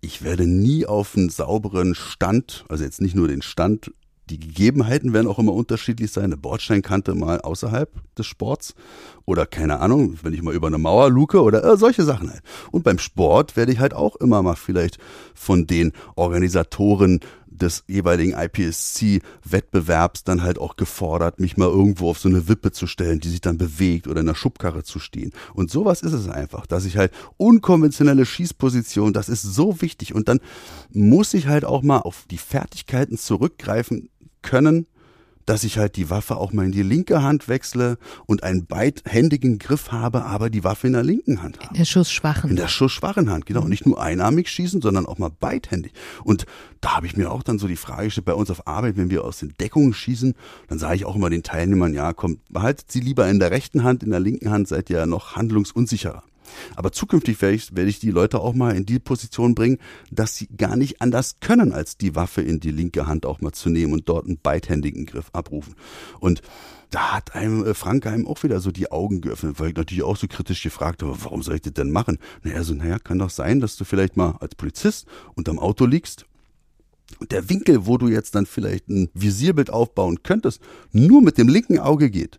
ich 0.00 0.22
werde 0.22 0.46
nie 0.46 0.86
auf 0.86 1.16
einen 1.16 1.28
sauberen 1.28 1.94
Stand, 1.94 2.64
also 2.68 2.84
jetzt 2.84 3.00
nicht 3.00 3.14
nur 3.14 3.28
den 3.28 3.42
Stand, 3.42 3.90
die 4.30 4.38
Gegebenheiten 4.38 5.12
werden 5.12 5.26
auch 5.26 5.38
immer 5.38 5.54
unterschiedlich 5.54 6.12
sein. 6.12 6.24
Eine 6.24 6.36
Bordsteinkante 6.36 7.14
mal 7.14 7.40
außerhalb 7.40 7.90
des 8.14 8.26
Sports 8.26 8.74
oder 9.24 9.46
keine 9.46 9.80
Ahnung, 9.80 10.18
wenn 10.22 10.34
ich 10.34 10.42
mal 10.42 10.54
über 10.54 10.66
eine 10.66 10.78
Mauer 10.78 11.10
luke 11.10 11.40
oder 11.40 11.64
äh, 11.64 11.76
solche 11.76 12.04
Sachen 12.04 12.30
halt. 12.30 12.42
Und 12.70 12.84
beim 12.84 12.98
Sport 12.98 13.56
werde 13.56 13.72
ich 13.72 13.78
halt 13.78 13.94
auch 13.94 14.16
immer 14.16 14.42
mal 14.42 14.56
vielleicht 14.56 14.98
von 15.34 15.66
den 15.66 15.92
Organisatoren 16.14 17.20
des 17.58 17.84
jeweiligen 17.86 18.34
IPSC-Wettbewerbs 18.34 20.24
dann 20.24 20.42
halt 20.42 20.58
auch 20.58 20.76
gefordert, 20.76 21.40
mich 21.40 21.56
mal 21.56 21.68
irgendwo 21.68 22.10
auf 22.10 22.18
so 22.18 22.28
eine 22.28 22.48
Wippe 22.48 22.72
zu 22.72 22.86
stellen, 22.86 23.20
die 23.20 23.28
sich 23.28 23.40
dann 23.40 23.58
bewegt 23.58 24.06
oder 24.06 24.20
in 24.20 24.26
der 24.26 24.34
Schubkarre 24.34 24.84
zu 24.84 24.98
stehen. 24.98 25.32
Und 25.54 25.70
sowas 25.70 26.02
ist 26.02 26.12
es 26.12 26.28
einfach, 26.28 26.66
dass 26.66 26.84
ich 26.84 26.96
halt 26.96 27.12
unkonventionelle 27.36 28.26
Schießpositionen, 28.26 29.12
das 29.12 29.28
ist 29.28 29.42
so 29.42 29.80
wichtig. 29.80 30.14
Und 30.14 30.28
dann 30.28 30.40
muss 30.90 31.34
ich 31.34 31.46
halt 31.46 31.64
auch 31.64 31.82
mal 31.82 31.98
auf 31.98 32.24
die 32.30 32.38
Fertigkeiten 32.38 33.18
zurückgreifen 33.18 34.08
können, 34.42 34.86
dass 35.48 35.64
ich 35.64 35.78
halt 35.78 35.96
die 35.96 36.10
Waffe 36.10 36.36
auch 36.36 36.52
mal 36.52 36.66
in 36.66 36.72
die 36.72 36.82
linke 36.82 37.22
Hand 37.22 37.48
wechsle 37.48 37.96
und 38.26 38.42
einen 38.42 38.66
beidhändigen 38.66 39.58
Griff 39.58 39.92
habe, 39.92 40.24
aber 40.24 40.50
die 40.50 40.62
Waffe 40.62 40.88
in 40.88 40.92
der 40.92 41.02
linken 41.02 41.42
Hand 41.42 41.58
habe. 41.58 41.68
In 41.70 41.78
der 41.78 41.86
schussschwachen. 41.86 42.50
In 42.50 42.56
der 42.56 42.68
schussschwachen 42.68 43.30
Hand, 43.30 43.46
genau. 43.46 43.62
Und 43.62 43.70
nicht 43.70 43.86
nur 43.86 44.00
einarmig 44.00 44.50
schießen, 44.50 44.82
sondern 44.82 45.06
auch 45.06 45.16
mal 45.16 45.30
beidhändig. 45.30 45.92
Und 46.22 46.44
da 46.82 46.96
habe 46.96 47.06
ich 47.06 47.16
mir 47.16 47.30
auch 47.30 47.42
dann 47.42 47.58
so 47.58 47.66
die 47.66 47.76
Frage 47.76 48.04
gestellt, 48.04 48.26
bei 48.26 48.34
uns 48.34 48.50
auf 48.50 48.66
Arbeit, 48.66 48.98
wenn 48.98 49.10
wir 49.10 49.24
aus 49.24 49.38
den 49.38 49.54
Deckungen 49.58 49.94
schießen, 49.94 50.34
dann 50.68 50.78
sage 50.78 50.96
ich 50.96 51.06
auch 51.06 51.16
immer 51.16 51.30
den 51.30 51.42
Teilnehmern, 51.42 51.94
ja, 51.94 52.12
komm, 52.12 52.38
behaltet 52.50 52.92
sie 52.92 53.00
lieber 53.00 53.26
in 53.28 53.38
der 53.38 53.50
rechten 53.50 53.84
Hand, 53.84 54.02
in 54.02 54.10
der 54.10 54.20
linken 54.20 54.50
Hand 54.50 54.68
seid 54.68 54.90
ihr 54.90 54.98
ja 54.98 55.06
noch 55.06 55.34
handlungsunsicherer. 55.34 56.24
Aber 56.76 56.92
zukünftig 56.92 57.40
werde 57.40 57.56
ich, 57.56 57.74
werde 57.74 57.90
ich 57.90 58.00
die 58.00 58.10
Leute 58.10 58.40
auch 58.40 58.54
mal 58.54 58.76
in 58.76 58.86
die 58.86 58.98
Position 58.98 59.54
bringen, 59.54 59.78
dass 60.10 60.36
sie 60.36 60.48
gar 60.48 60.76
nicht 60.76 61.00
anders 61.00 61.36
können, 61.40 61.72
als 61.72 61.96
die 61.96 62.14
Waffe 62.14 62.42
in 62.42 62.60
die 62.60 62.70
linke 62.70 63.06
Hand 63.06 63.26
auch 63.26 63.40
mal 63.40 63.52
zu 63.52 63.70
nehmen 63.70 63.92
und 63.92 64.08
dort 64.08 64.26
einen 64.26 64.38
beidhändigen 64.38 65.06
Griff 65.06 65.30
abrufen. 65.32 65.74
Und 66.20 66.42
da 66.90 67.12
hat 67.14 67.34
einem 67.34 67.64
äh, 67.66 67.74
Frank 67.74 68.06
einem 68.06 68.26
auch 68.26 68.42
wieder 68.42 68.60
so 68.60 68.70
die 68.70 68.90
Augen 68.90 69.20
geöffnet, 69.20 69.58
weil 69.58 69.70
ich 69.70 69.76
natürlich 69.76 70.02
auch 70.02 70.16
so 70.16 70.26
kritisch 70.26 70.62
gefragt 70.62 71.02
habe, 71.02 71.16
warum 71.22 71.42
soll 71.42 71.56
ich 71.56 71.62
das 71.62 71.74
denn 71.74 71.90
machen? 71.90 72.18
Naja, 72.42 72.62
so, 72.64 72.74
naja, 72.74 72.98
kann 72.98 73.18
doch 73.18 73.30
sein, 73.30 73.60
dass 73.60 73.76
du 73.76 73.84
vielleicht 73.84 74.16
mal 74.16 74.36
als 74.40 74.54
Polizist 74.54 75.06
unterm 75.34 75.58
Auto 75.58 75.84
liegst 75.84 76.24
und 77.20 77.32
der 77.32 77.48
Winkel, 77.48 77.86
wo 77.86 77.98
du 77.98 78.08
jetzt 78.08 78.34
dann 78.34 78.46
vielleicht 78.46 78.88
ein 78.88 79.08
Visierbild 79.14 79.70
aufbauen 79.70 80.22
könntest, 80.22 80.60
nur 80.92 81.22
mit 81.22 81.38
dem 81.38 81.48
linken 81.48 81.78
Auge 81.78 82.10
geht. 82.10 82.38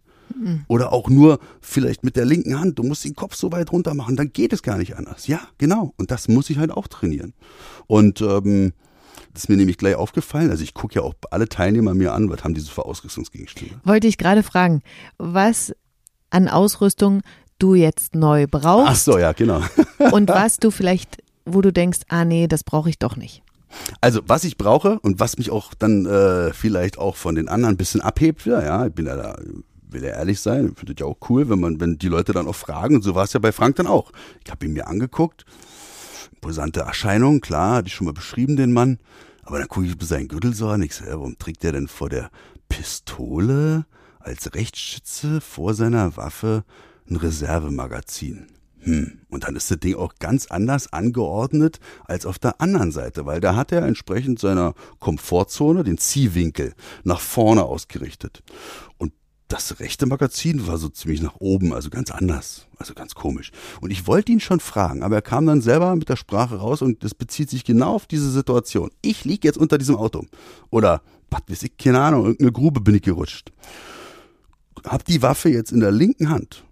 Oder 0.68 0.94
auch 0.94 1.10
nur 1.10 1.40
vielleicht 1.62 2.04
mit 2.04 2.16
der 2.16 2.26
linken 2.26 2.60
Hand. 2.60 2.80
Du 2.80 2.84
musst 2.84 3.04
den 3.04 3.16
Kopf 3.16 3.36
so 3.36 3.52
weit 3.52 3.72
runter 3.72 3.94
machen, 3.94 4.16
dann 4.16 4.32
geht 4.32 4.54
es 4.54 4.64
gar 4.64 4.78
nicht 4.78 4.96
anders. 4.96 5.28
Ja, 5.28 5.42
genau. 5.58 5.94
Und 5.98 6.12
das 6.12 6.28
muss 6.28 6.50
ich 6.50 6.58
halt 6.58 6.72
auch 6.72 6.88
trainieren. 6.88 7.34
Und 7.88 8.22
ähm, 8.22 8.74
das 9.34 9.44
ist 9.44 9.50
mir 9.50 9.58
nämlich 9.58 9.78
gleich 9.78 9.96
aufgefallen. 9.96 10.50
Also 10.50 10.64
ich 10.64 10.74
gucke 10.74 10.96
ja 10.96 11.02
auch 11.02 11.14
alle 11.32 11.48
Teilnehmer 11.48 11.94
mir 11.94 12.14
an, 12.14 12.30
was 12.30 12.44
haben 12.44 12.54
diese 12.54 12.72
für 12.72 12.86
Ausrüstungsgegenstände. 12.86 13.76
Wollte 13.84 14.08
ich 14.08 14.18
gerade 14.18 14.44
fragen, 14.44 14.82
was 15.18 15.74
an 16.30 16.48
Ausrüstung 16.48 17.22
du 17.60 17.76
jetzt 17.76 18.16
neu 18.16 18.48
brauchst. 18.50 18.90
Ach 18.90 18.96
so, 18.96 19.18
ja, 19.18 19.34
genau. 19.34 19.62
und 20.12 20.30
was 20.30 20.58
du 20.58 20.72
vielleicht, 20.72 21.18
wo 21.46 21.62
du 21.62 21.72
denkst, 21.72 22.00
ah 22.08 22.26
nee, 22.26 22.48
das 22.48 22.64
brauche 22.64 22.90
ich 22.90 23.00
doch 23.00 23.16
nicht. 23.16 23.44
Also 24.02 24.22
was 24.26 24.46
ich 24.46 24.58
brauche 24.58 25.00
und 25.00 25.20
was 25.20 25.38
mich 25.38 25.52
auch 25.52 25.74
dann 25.74 26.06
äh, 26.06 26.54
vielleicht 26.54 26.98
auch 26.98 27.16
von 27.16 27.36
den 27.36 27.48
anderen 27.48 27.76
ein 27.76 27.78
bisschen 27.78 28.02
abhebt, 28.02 28.46
ja, 28.46 28.64
ja, 28.64 28.88
ich 28.88 28.94
bin 28.94 29.06
ja 29.06 29.16
da 29.16 29.38
will 29.90 30.04
er 30.04 30.16
ehrlich 30.16 30.40
sein, 30.40 30.76
finde 30.76 30.94
ich 30.94 31.00
ja 31.00 31.06
auch 31.06 31.18
cool, 31.30 31.50
wenn 31.50 31.60
man, 31.60 31.80
wenn 31.80 31.98
die 31.98 32.08
Leute 32.08 32.34
dann 32.34 32.48
auch 32.48 32.56
fragen, 32.56 32.96
und 32.96 33.02
so 33.02 33.16
war 33.16 33.24
es 33.24 33.34
ja 33.34 33.40
bei 33.40 33.52
Frank 33.52 33.76
dann 33.78 33.88
auch. 33.88 34.12
Ich 34.44 34.52
habe 34.52 34.66
ihn 34.66 34.74
mir 34.74 34.88
angeguckt, 34.88 35.46
imposante 36.34 36.82
Erscheinung, 36.82 37.42
klar, 37.42 37.78
hatte 37.78 37.88
ich 37.88 37.96
schon 37.96 38.06
mal 38.06 38.14
beschrieben, 38.14 38.56
den 38.56 38.72
Mann, 38.72 39.00
aber 39.44 39.60
dann 39.60 39.68
gucke 39.68 39.86
ich 39.88 40.00
mir 40.00 40.06
seinen 40.06 40.28
Gürtel 40.28 40.54
so 40.54 40.68
an, 40.70 40.82
ich 40.82 40.94
so, 40.94 41.06
warum 41.06 41.38
trägt 41.38 41.64
der 41.64 41.72
denn 41.72 41.88
vor 41.88 42.10
der 42.10 42.30
Pistole 42.70 43.86
als 44.20 44.54
Rechtsschütze 44.54 45.42
vor 45.42 45.74
seiner 45.74 46.16
Waffe 46.18 46.64
ein 47.10 47.16
Reservemagazin? 47.16 48.48
Hm. 48.82 49.20
Und 49.30 49.44
dann 49.44 49.56
ist 49.56 49.70
das 49.70 49.80
Ding 49.80 49.96
auch 49.96 50.16
ganz 50.20 50.48
anders 50.48 50.94
angeordnet 50.94 51.80
als 52.06 52.26
auf 52.26 52.40
der 52.40 52.62
anderen 52.62 52.92
Seite, 52.92 53.26
weil 53.26 53.42
da 53.42 53.56
hat 53.56 53.72
er 53.72 53.84
entsprechend 53.84 54.40
seiner 54.40 54.74
Komfortzone 55.00 55.84
den 55.84 55.98
Ziehwinkel 55.98 56.74
nach 57.04 57.20
vorne 57.20 57.64
ausgerichtet. 57.64 58.42
Und 58.98 59.12
das 59.50 59.80
rechte 59.80 60.06
Magazin 60.06 60.68
war 60.68 60.78
so 60.78 60.90
ziemlich 60.90 61.22
nach 61.22 61.36
oben, 61.40 61.74
also 61.74 61.90
ganz 61.90 62.12
anders, 62.12 62.68
also 62.78 62.94
ganz 62.94 63.16
komisch. 63.16 63.52
Und 63.82 63.90
ich 63.90 64.06
wollte 64.06 64.32
ihn 64.32 64.40
schon 64.40 64.60
fragen, 64.60 65.02
aber 65.02 65.16
er 65.16 65.22
kam 65.24 65.48
dann 65.48 65.62
selber 65.62 65.96
mit 65.96 66.08
der 66.08 66.18
Sprache 66.18 66.58
raus 66.58 66.84
und 66.84 67.04
das 67.04 67.16
bezieht 67.16 67.50
sich 67.50 67.66
genau 67.66 67.96
auf 67.96 68.06
diese 68.06 68.30
Situation. 68.30 68.92
Ich 69.02 69.26
liege 69.26 69.48
jetzt 69.48 69.58
unter 69.58 69.80
diesem 69.80 69.96
Auto. 69.96 70.24
Oder, 70.70 71.02
was 71.32 71.42
weiß 71.48 71.64
ich, 71.64 71.78
keine 71.78 72.00
Ahnung, 72.00 72.26
irgendeine 72.26 72.52
Grube 72.52 72.80
bin 72.80 72.96
ich 72.96 73.02
gerutscht. 73.02 73.52
Hab 74.86 75.04
die 75.06 75.24
Waffe 75.24 75.50
jetzt 75.50 75.72
in 75.72 75.80
der 75.80 75.92
linken 75.92 76.30
Hand 76.30 76.64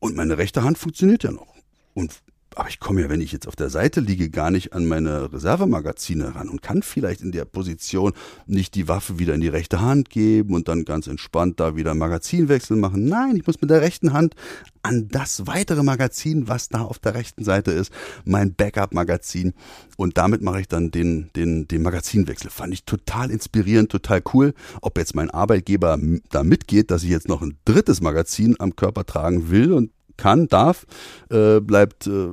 und 0.00 0.16
meine 0.16 0.38
rechte 0.38 0.64
Hand 0.64 0.78
funktioniert 0.78 1.22
ja 1.22 1.30
noch. 1.30 1.54
Und 1.94 2.20
aber 2.56 2.70
ich 2.70 2.80
komme 2.80 3.02
ja, 3.02 3.10
wenn 3.10 3.20
ich 3.20 3.32
jetzt 3.32 3.46
auf 3.46 3.54
der 3.54 3.68
Seite 3.68 4.00
liege, 4.00 4.30
gar 4.30 4.50
nicht 4.50 4.72
an 4.72 4.86
meine 4.86 5.30
Reservemagazine 5.30 6.34
ran 6.34 6.48
und 6.48 6.62
kann 6.62 6.82
vielleicht 6.82 7.20
in 7.20 7.30
der 7.30 7.44
Position 7.44 8.12
nicht 8.46 8.74
die 8.74 8.88
Waffe 8.88 9.18
wieder 9.18 9.34
in 9.34 9.42
die 9.42 9.48
rechte 9.48 9.82
Hand 9.82 10.08
geben 10.08 10.54
und 10.54 10.66
dann 10.66 10.86
ganz 10.86 11.06
entspannt 11.06 11.60
da 11.60 11.76
wieder 11.76 11.94
Magazinwechsel 11.94 12.78
machen. 12.78 13.04
Nein, 13.04 13.36
ich 13.36 13.46
muss 13.46 13.60
mit 13.60 13.68
der 13.68 13.82
rechten 13.82 14.14
Hand 14.14 14.34
an 14.82 15.08
das 15.08 15.46
weitere 15.46 15.82
Magazin, 15.82 16.48
was 16.48 16.70
da 16.70 16.80
auf 16.80 16.98
der 16.98 17.14
rechten 17.14 17.44
Seite 17.44 17.72
ist, 17.72 17.92
mein 18.24 18.54
Backup-Magazin. 18.54 19.52
Und 19.98 20.16
damit 20.16 20.40
mache 20.40 20.60
ich 20.60 20.68
dann 20.68 20.90
den, 20.90 21.28
den, 21.36 21.68
den 21.68 21.82
Magazinwechsel. 21.82 22.50
Fand 22.50 22.72
ich 22.72 22.84
total 22.84 23.30
inspirierend, 23.30 23.90
total 23.90 24.22
cool. 24.32 24.54
Ob 24.80 24.96
jetzt 24.96 25.14
mein 25.14 25.30
Arbeitgeber 25.30 25.98
da 26.30 26.42
mitgeht, 26.42 26.90
dass 26.90 27.02
ich 27.02 27.10
jetzt 27.10 27.28
noch 27.28 27.42
ein 27.42 27.58
drittes 27.66 28.00
Magazin 28.00 28.56
am 28.58 28.76
Körper 28.76 29.04
tragen 29.04 29.50
will 29.50 29.72
und 29.72 29.90
kann, 30.16 30.48
darf, 30.48 30.86
äh, 31.30 31.60
bleibt 31.60 32.06
äh, 32.06 32.28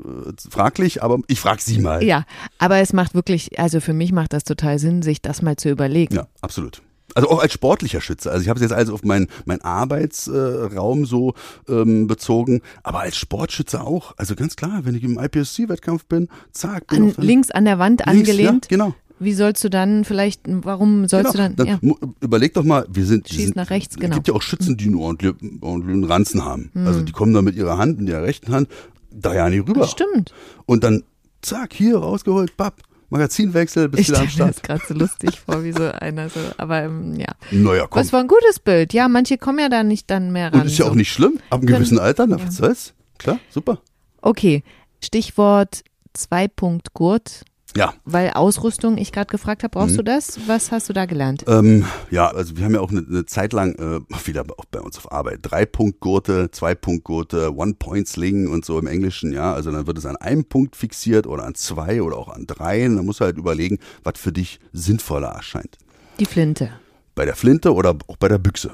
fraglich, 0.49 1.03
aber 1.03 1.19
ich 1.27 1.39
frage 1.39 1.61
Sie 1.61 1.79
mal. 1.79 2.03
Ja, 2.03 2.25
aber 2.57 2.77
es 2.77 2.93
macht 2.93 3.13
wirklich, 3.13 3.59
also 3.59 3.79
für 3.79 3.93
mich 3.93 4.11
macht 4.11 4.33
das 4.33 4.43
total 4.43 4.79
Sinn, 4.79 5.01
sich 5.01 5.21
das 5.21 5.41
mal 5.41 5.55
zu 5.55 5.69
überlegen. 5.69 6.15
Ja, 6.15 6.27
absolut. 6.41 6.81
Also 7.15 7.29
auch 7.29 7.39
als 7.39 7.53
sportlicher 7.53 8.01
Schütze. 8.01 8.31
Also 8.31 8.41
ich 8.41 8.49
habe 8.49 8.57
es 8.57 8.63
jetzt 8.63 8.73
also 8.73 8.93
auf 8.93 9.03
meinen 9.03 9.27
mein 9.45 9.61
Arbeitsraum 9.61 11.03
äh, 11.03 11.05
so 11.05 11.33
ähm, 11.67 12.07
bezogen, 12.07 12.61
aber 12.81 13.01
als 13.01 13.17
Sportschütze 13.17 13.81
auch. 13.81 14.13
Also 14.17 14.35
ganz 14.35 14.55
klar, 14.55 14.81
wenn 14.83 14.95
ich 14.95 15.03
im 15.03 15.19
IPSC-Wettkampf 15.19 16.05
bin, 16.05 16.29
zack. 16.51 16.87
Bin 16.87 17.09
an, 17.09 17.13
links 17.17 17.51
an 17.51 17.65
der 17.65 17.77
Wand 17.77 18.03
links, 18.05 18.29
angelehnt. 18.29 18.65
Ja, 18.65 18.69
genau. 18.69 18.95
Wie 19.19 19.33
sollst 19.33 19.63
du 19.63 19.69
dann 19.69 20.05
vielleicht, 20.05 20.41
warum 20.45 21.07
sollst 21.07 21.31
genau, 21.31 21.49
du 21.49 21.55
dann, 21.55 21.79
dann 21.79 21.79
ja. 21.81 22.07
Überleg 22.19 22.53
doch 22.53 22.63
mal, 22.63 22.85
wir 22.89 23.05
sind. 23.05 23.29
Schießt 23.29 23.39
sind, 23.39 23.55
nach 23.55 23.69
rechts, 23.69 23.95
genau. 23.95 24.09
Es 24.09 24.15
gibt 24.15 24.27
ja 24.27 24.33
auch 24.33 24.41
Schützen, 24.41 24.75
die 24.75 24.89
nur 24.89 25.03
ordentlich 25.05 26.09
Ranzen 26.09 26.43
haben. 26.43 26.71
Hm. 26.73 26.87
Also 26.87 27.01
die 27.01 27.11
kommen 27.11 27.33
da 27.33 27.41
mit 27.41 27.55
ihrer 27.55 27.77
Hand, 27.77 27.99
in 27.99 28.05
der 28.05 28.23
rechten 28.23 28.51
Hand, 28.51 28.67
da 29.11 29.33
ja 29.33 29.49
nicht 29.49 29.67
rüber. 29.67 29.81
Das 29.81 29.91
stimmt. 29.91 30.33
Und 30.65 30.83
dann, 30.83 31.03
zack, 31.41 31.73
hier 31.73 31.97
rausgeholt, 31.97 32.57
bapp. 32.57 32.81
Magazinwechsel, 33.13 33.89
bist 33.89 34.01
ich 34.01 34.09
wieder 34.09 34.21
am 34.21 34.27
Start. 34.27 34.49
das 34.49 34.61
gerade 34.63 34.81
so 34.87 34.95
lustig 34.95 35.39
vor, 35.39 35.63
wie 35.63 35.71
so 35.71 35.83
einer 35.83 36.29
so, 36.29 36.39
aber 36.57 36.81
ähm, 36.81 37.13
ja. 37.19 37.27
Naja, 37.51 37.85
komm. 37.87 37.99
Was 37.99 38.11
war 38.11 38.21
ein 38.21 38.27
gutes 38.27 38.57
Bild. 38.57 38.91
Ja, 38.91 39.07
manche 39.07 39.37
kommen 39.37 39.59
ja 39.59 39.69
da 39.69 39.83
nicht 39.83 40.09
dann 40.09 40.31
mehr 40.31 40.51
ran. 40.51 40.61
Und 40.61 40.65
ist 40.65 40.79
ja 40.79 40.85
so. 40.85 40.91
auch 40.91 40.95
nicht 40.95 41.11
schlimm, 41.11 41.37
ab 41.51 41.59
einem 41.59 41.67
Können- 41.67 41.77
gewissen 41.77 41.99
Alter, 41.99 42.25
na, 42.25 42.37
ja. 42.37 42.47
was 42.47 42.57
soll's? 42.57 42.93
Klar, 43.19 43.39
super. 43.51 43.81
Okay, 44.23 44.63
Stichwort 44.99 45.83
Zwei-Punkt-Gurt, 46.13 47.43
Ja, 47.75 47.93
weil 48.05 48.31
Ausrüstung, 48.31 48.97
ich 48.97 49.11
gerade 49.11 49.31
gefragt 49.31 49.63
habe, 49.63 49.71
brauchst 49.71 49.97
du 49.97 50.03
das? 50.03 50.39
Was 50.47 50.71
hast 50.71 50.89
du 50.89 50.93
da 50.93 51.05
gelernt? 51.05 51.43
ähm, 51.47 51.85
ja, 52.11 52.27
also 52.29 52.55
wir 52.57 52.65
haben 52.65 52.73
ja 52.73 52.81
auch 52.81 52.91
eine, 52.91 53.05
eine 53.07 53.25
Zeit 53.25 53.53
lang, 53.53 53.73
äh, 53.75 53.99
wieder 54.27 54.45
auch 54.57 54.65
bei 54.65 54.79
uns 54.79 54.97
auf 54.97 55.11
Arbeit, 55.11 55.39
Drei-Punkt-Gurte, 55.41 56.51
Zwei-Punkt-Gurte, 56.51 57.55
One-Point-Sling 57.55 58.47
und 58.47 58.65
so 58.65 58.77
im 58.79 58.87
Englischen, 58.87 59.33
ja. 59.33 59.53
Also 59.53 59.71
dann 59.71 59.87
wird 59.87 59.97
es 59.97 60.05
an 60.05 60.17
einem 60.17 60.45
Punkt 60.45 60.75
fixiert 60.75 61.27
oder 61.27 61.45
an 61.45 61.55
zwei 61.55 62.01
oder 62.01 62.17
auch 62.17 62.29
an 62.29 62.45
drei. 62.45 62.85
Und 62.85 62.97
dann 62.97 63.05
musst 63.05 63.19
du 63.19 63.25
halt 63.25 63.37
überlegen, 63.37 63.79
was 64.03 64.19
für 64.19 64.31
dich 64.31 64.59
sinnvoller 64.71 65.29
erscheint. 65.29 65.77
Die 66.19 66.25
Flinte. 66.25 66.69
bei 67.15 67.25
der 67.25 67.35
Flinte 67.35 67.73
oder 67.73 67.95
auch 68.07 68.17
bei 68.17 68.27
der 68.27 68.39
Büchse. 68.39 68.71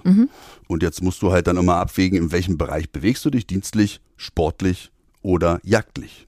Und 0.67 0.83
jetzt 0.83 1.01
musst 1.03 1.21
du 1.21 1.31
halt 1.31 1.47
dann 1.47 1.57
immer 1.57 1.75
abwägen, 1.75 2.17
in 2.17 2.31
welchem 2.31 2.57
Bereich 2.57 2.89
bewegst 2.89 3.25
du 3.25 3.29
dich, 3.29 3.47
dienstlich, 3.47 4.01
sportlich 4.17 4.91
oder 5.21 5.59
jagdlich. 5.63 6.27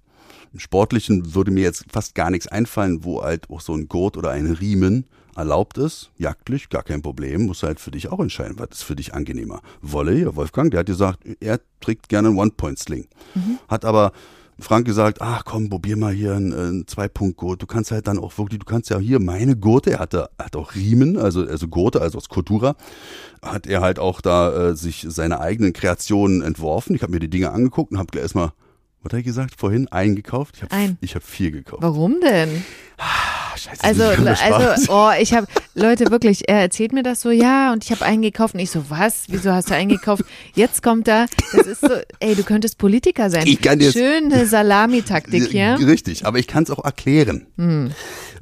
Im 0.54 0.60
Sportlichen 0.60 1.34
würde 1.34 1.52
mir 1.52 1.64
jetzt 1.64 1.86
fast 1.92 2.16
gar 2.16 2.30
nichts 2.30 2.48
einfallen, 2.48 3.04
wo 3.04 3.24
halt 3.24 3.50
auch 3.50 3.62
so 3.62 3.74
ein 3.74 3.88
Gurt 3.88 4.18
oder 4.18 4.32
ein 4.32 4.52
Riemen 4.52 5.06
erlaubt 5.36 5.78
ist. 5.78 6.12
Jagdlich, 6.18 6.70
gar 6.70 6.84
kein 6.84 7.02
Problem, 7.02 7.46
musst 7.46 7.64
du 7.64 7.68
halt 7.68 7.80
für 7.80 7.92
dich 7.92 8.10
auch 8.10 8.20
entscheiden, 8.20 8.56
was 8.58 8.70
ist 8.72 8.84
für 8.84 8.96
dich 8.96 9.14
angenehmer. 9.14 9.62
Wolle, 9.82 10.18
ja, 10.18 10.36
Wolfgang, 10.36 10.70
der 10.72 10.82
hat 10.82 10.88
gesagt, 10.88 11.20
er 11.40 11.60
trägt 11.80 12.10
gerne 12.10 12.30
einen 12.30 12.38
One-Point-Sling. 12.38 13.08
Hat 13.70 13.86
aber 13.86 14.12
Frank 14.60 14.86
gesagt, 14.86 15.22
ach 15.22 15.44
komm, 15.44 15.70
probier 15.70 15.98
mal 15.98 16.14
hier 16.14 16.36
einen, 16.36 16.54
einen 16.54 16.88
Zwei-Punkt-Gurt. 16.88 17.62
Du 17.62 17.66
kannst 17.66 17.92
halt 17.92 18.08
dann 18.08 18.20
auch 18.20 18.38
wirklich, 18.38 18.60
du 18.60 18.66
kannst 18.66 18.90
ja 18.90 19.00
hier 19.00 19.20
meine 19.20 19.56
Gurte, 19.56 19.92
er 19.92 20.00
hatte, 20.00 20.30
hat 20.38 20.56
auch 20.56 20.76
Riemen, 20.76 21.18
also, 21.18 21.46
also 21.46 21.68
Gurte, 21.68 22.02
also 22.02 22.18
aus 22.18 22.30
Kotura, 22.30 22.76
hat 23.42 23.66
er 23.66 23.82
halt 23.82 24.00
auch 24.00 24.22
da 24.22 24.70
äh, 24.70 24.76
sich 24.76 25.06
seine 25.08 25.40
eigenen 25.40 25.74
Kreationen 25.74 26.42
entworfen. 26.42 26.96
Ich 26.96 27.02
habe 27.02 27.14
mir 27.14 27.20
die 27.20 27.30
Dinge 27.30 27.52
angeguckt 27.52 27.92
und 27.92 27.98
habe 27.98 28.20
erstmal, 28.20 28.52
was 29.04 29.12
hat 29.12 29.20
er 29.20 29.24
gesagt 29.24 29.56
vorhin, 29.58 29.88
eingekauft? 29.90 30.56
Ich 30.58 30.64
habe 30.64 30.76
Ein. 30.76 30.98
ich 31.02 31.16
hab 31.16 31.24
vier 31.24 31.52
gekauft. 31.52 31.82
Warum 31.82 32.20
denn? 32.22 32.64
Ah, 32.98 33.58
scheiße, 33.58 33.84
Also, 33.84 34.04
also, 34.04 34.94
oh, 34.94 35.10
ich 35.20 35.34
habe, 35.34 35.48
Leute, 35.74 36.12
wirklich, 36.12 36.48
er 36.48 36.60
erzählt 36.62 36.94
mir 36.94 37.02
das 37.02 37.22
so, 37.22 37.32
ja, 37.32 37.74
und 37.74 37.84
ich 37.84 37.90
habe 37.92 38.06
eingekauft. 38.06 38.54
Und 38.54 38.60
ich 38.60 38.70
so, 38.70 38.86
was? 38.90 39.24
Wieso 39.28 39.52
hast 39.54 39.72
du 39.72 39.76
eingekauft? 39.76 40.24
Jetzt 40.54 40.84
kommt 40.84 41.08
da, 41.08 41.26
das 41.52 41.66
ist 41.66 41.82
so, 41.82 41.90
ey, 42.20 42.36
du 42.36 42.44
könntest 42.44 42.78
Politiker 42.78 43.32
sein. 43.32 43.48
Ich 43.48 43.60
kann 43.60 43.80
dir- 43.80 43.92
Schöne 43.92 44.46
Salamitaktik 44.46 45.48
hier. 45.50 45.78
Hm. 45.80 45.86
Richtig, 45.86 46.26
aber 46.28 46.38
ich 46.38 46.48
kann 46.48 46.64
es 46.64 46.70
auch 46.70 46.84
erklären. 46.86 47.48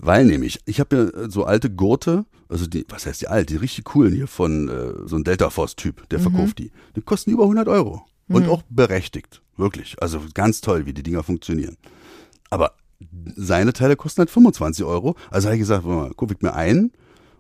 Weil 0.02 0.26
nämlich, 0.26 0.60
ich 0.66 0.80
habe 0.82 1.12
ja 1.16 1.30
so 1.30 1.46
alte 1.46 1.70
Gurte, 1.70 2.26
also 2.50 2.68
die, 2.68 2.86
was 2.90 3.06
heißt 3.06 3.22
die 3.22 3.28
alt, 3.28 3.50
die 3.50 3.56
richtig 3.58 3.86
coolen 3.86 4.14
hier 4.14 4.28
von 4.28 4.68
äh, 4.68 5.08
so 5.08 5.16
ein 5.16 5.24
Delta 5.24 5.50
Force-Typ, 5.50 6.02
Mhm. 6.02 6.06
der 6.12 6.20
verkauft 6.20 6.60
die. 6.60 6.72
Die 6.96 7.02
kosten 7.02 7.32
über 7.32 7.44
100 7.44 7.68
Euro. 7.70 8.06
Und 8.28 8.48
auch 8.48 8.62
berechtigt. 8.70 9.42
Wirklich. 9.60 10.02
Also 10.02 10.22
ganz 10.34 10.62
toll, 10.62 10.86
wie 10.86 10.94
die 10.94 11.04
Dinger 11.04 11.22
funktionieren. 11.22 11.76
Aber 12.50 12.76
seine 13.36 13.74
Teile 13.74 13.98
kosten 13.98 14.20
halt 14.20 14.30
25 14.30 14.86
Euro. 14.86 15.16
Also 15.30 15.48
habe 15.48 15.58
ich 15.58 15.60
gesagt, 15.60 15.84
kaufe 15.84 16.34
ich 16.34 16.42
mir 16.42 16.54
einen 16.54 16.94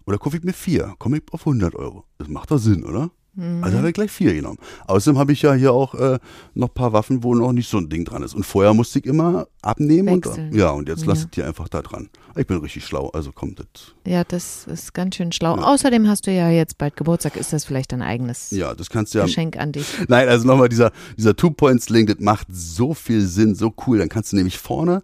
oder 0.05 0.17
kaufe 0.17 0.35
ich 0.35 0.43
mir 0.43 0.51
vier? 0.51 0.95
Komme 0.99 1.17
ich 1.17 1.23
auf 1.31 1.41
100 1.41 1.75
Euro. 1.75 2.03
Das 2.17 2.27
macht 2.27 2.51
doch 2.51 2.57
Sinn, 2.57 2.83
oder? 2.83 3.11
Mhm. 3.35 3.63
Also 3.63 3.77
habe 3.77 3.87
ich 3.89 3.93
gleich 3.93 4.11
vier 4.11 4.33
genommen. 4.33 4.57
Außerdem 4.87 5.17
habe 5.19 5.31
ich 5.31 5.41
ja 5.41 5.53
hier 5.53 5.71
auch 5.71 5.93
äh, 5.95 6.19
noch 6.55 6.69
ein 6.69 6.73
paar 6.73 6.93
Waffen, 6.93 7.23
wo 7.23 7.35
noch 7.35 7.51
nicht 7.53 7.69
so 7.69 7.77
ein 7.77 7.89
Ding 7.89 8.03
dran 8.05 8.23
ist. 8.23 8.33
Und 8.33 8.45
vorher 8.45 8.73
musste 8.73 8.99
ich 8.99 9.05
immer 9.05 9.47
abnehmen. 9.61 10.23
Wechseln. 10.23 10.49
Und, 10.51 10.57
ja, 10.57 10.71
und 10.71 10.89
jetzt 10.89 11.01
Ja. 11.03 11.07
lasst 11.09 11.37
ihr 11.37 11.45
einfach 11.47 11.69
da 11.69 11.81
dran. 11.81 12.09
Ich 12.35 12.47
bin 12.47 12.57
richtig 12.57 12.85
schlau, 12.85 13.09
also 13.09 13.31
kommt 13.31 13.59
das. 13.59 13.67
Ja, 14.05 14.23
das 14.23 14.65
ist 14.67 14.93
ganz 14.93 15.15
schön 15.15 15.31
schlau. 15.31 15.55
Außerdem 15.55 16.07
hast 16.07 16.27
du 16.27 16.31
ja 16.31 16.49
jetzt 16.49 16.77
bald 16.77 16.95
Geburtstag. 16.97 17.35
Ist 17.37 17.53
das 17.53 17.65
vielleicht 17.65 17.91
dein 17.91 18.01
eigenes 18.01 18.51
Ja, 18.51 18.73
das 18.73 18.89
kannst 18.89 19.13
du 19.13 19.19
ja. 19.19 19.25
Geschenk 19.25 19.57
an 19.57 19.71
dich? 19.71 19.85
Nein, 20.07 20.27
also 20.27 20.47
nochmal 20.47 20.69
dieser, 20.69 20.91
dieser 21.17 21.35
Two-Point-Sling, 21.35 22.07
das 22.07 22.19
macht 22.19 22.47
so 22.49 22.93
viel 22.93 23.21
Sinn, 23.21 23.55
so 23.55 23.73
cool. 23.87 23.97
Dann 23.99 24.09
kannst 24.09 24.31
du 24.31 24.37
nämlich 24.37 24.57
vorne, 24.57 25.03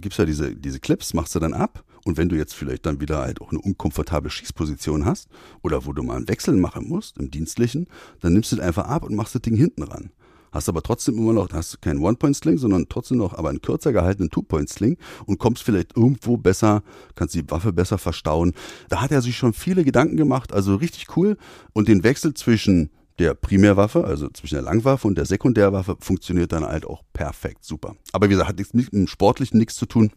gibst 0.00 0.18
ja 0.18 0.24
diese, 0.24 0.54
diese 0.54 0.80
Clips, 0.80 1.14
machst 1.14 1.34
du 1.34 1.40
dann 1.40 1.54
ab. 1.54 1.82
Und 2.04 2.16
wenn 2.18 2.28
du 2.28 2.36
jetzt 2.36 2.54
vielleicht 2.54 2.86
dann 2.86 3.00
wieder 3.00 3.20
halt 3.20 3.40
auch 3.40 3.50
eine 3.50 3.60
unkomfortable 3.60 4.30
Schießposition 4.30 5.04
hast 5.04 5.28
oder 5.62 5.86
wo 5.86 5.92
du 5.92 6.02
mal 6.02 6.16
einen 6.16 6.28
Wechsel 6.28 6.54
machen 6.56 6.88
musst 6.88 7.18
im 7.18 7.30
Dienstlichen, 7.30 7.88
dann 8.20 8.34
nimmst 8.34 8.52
du 8.52 8.56
das 8.56 8.64
einfach 8.64 8.86
ab 8.86 9.04
und 9.04 9.14
machst 9.14 9.34
das 9.34 9.42
Ding 9.42 9.56
hinten 9.56 9.82
ran. 9.82 10.10
Hast 10.52 10.68
aber 10.68 10.82
trotzdem 10.82 11.18
immer 11.18 11.32
noch, 11.32 11.52
hast 11.52 11.82
keinen 11.82 11.98
One-Point-Sling, 11.98 12.58
sondern 12.58 12.86
trotzdem 12.88 13.18
noch 13.18 13.36
aber 13.36 13.48
einen 13.48 13.60
kürzer 13.60 13.92
gehaltenen 13.92 14.30
Two-Point-Sling 14.30 14.98
und 15.26 15.38
kommst 15.38 15.64
vielleicht 15.64 15.96
irgendwo 15.96 16.36
besser, 16.36 16.84
kannst 17.16 17.34
die 17.34 17.50
Waffe 17.50 17.72
besser 17.72 17.98
verstauen. 17.98 18.52
Da 18.88 19.00
hat 19.00 19.10
er 19.10 19.20
sich 19.20 19.36
schon 19.36 19.52
viele 19.52 19.82
Gedanken 19.82 20.16
gemacht, 20.16 20.52
also 20.52 20.76
richtig 20.76 21.16
cool. 21.16 21.36
Und 21.72 21.88
den 21.88 22.04
Wechsel 22.04 22.34
zwischen 22.34 22.90
der 23.18 23.34
Primärwaffe, 23.34 24.04
also 24.04 24.28
zwischen 24.28 24.54
der 24.54 24.62
Langwaffe 24.62 25.08
und 25.08 25.18
der 25.18 25.24
Sekundärwaffe, 25.24 25.96
funktioniert 25.98 26.52
dann 26.52 26.64
halt 26.64 26.86
auch 26.86 27.02
perfekt, 27.12 27.64
super. 27.64 27.96
Aber 28.12 28.28
wie 28.28 28.32
gesagt, 28.32 28.48
hat 28.48 28.58
nichts 28.58 28.74
mit 28.74 28.92
dem 28.92 29.08
Sportlichen 29.08 29.58
nichts 29.58 29.74
zu 29.74 29.86
tun 29.86 30.12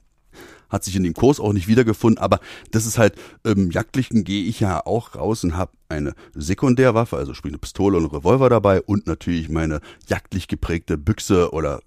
hat 0.70 0.84
sich 0.84 0.96
in 0.96 1.04
dem 1.04 1.14
Kurs 1.14 1.40
auch 1.40 1.54
nicht 1.54 1.68
wiedergefunden, 1.68 2.22
aber 2.22 2.40
das 2.72 2.86
ist 2.86 2.98
halt, 2.98 3.16
im 3.44 3.72
Jagdlichen 3.72 4.24
gehe 4.24 4.44
ich 4.44 4.60
ja 4.60 4.86
auch 4.86 5.16
raus 5.16 5.44
und 5.44 5.56
habe 5.56 5.72
eine 5.90 6.14
Sekundärwaffe, 6.34 7.18
also 7.18 7.34
sprich 7.34 7.52
eine 7.52 7.60
Pistole 7.60 7.98
und 7.98 8.04
einen 8.04 8.16
Revolver 8.16 8.50
dabei 8.50 8.82
und 8.82 9.08
natürlich 9.08 9.50
meine 9.50 9.80
jagdlich 10.08 10.48
geprägte 10.48 10.98
Büchse 10.98 11.52
oder 11.52 11.80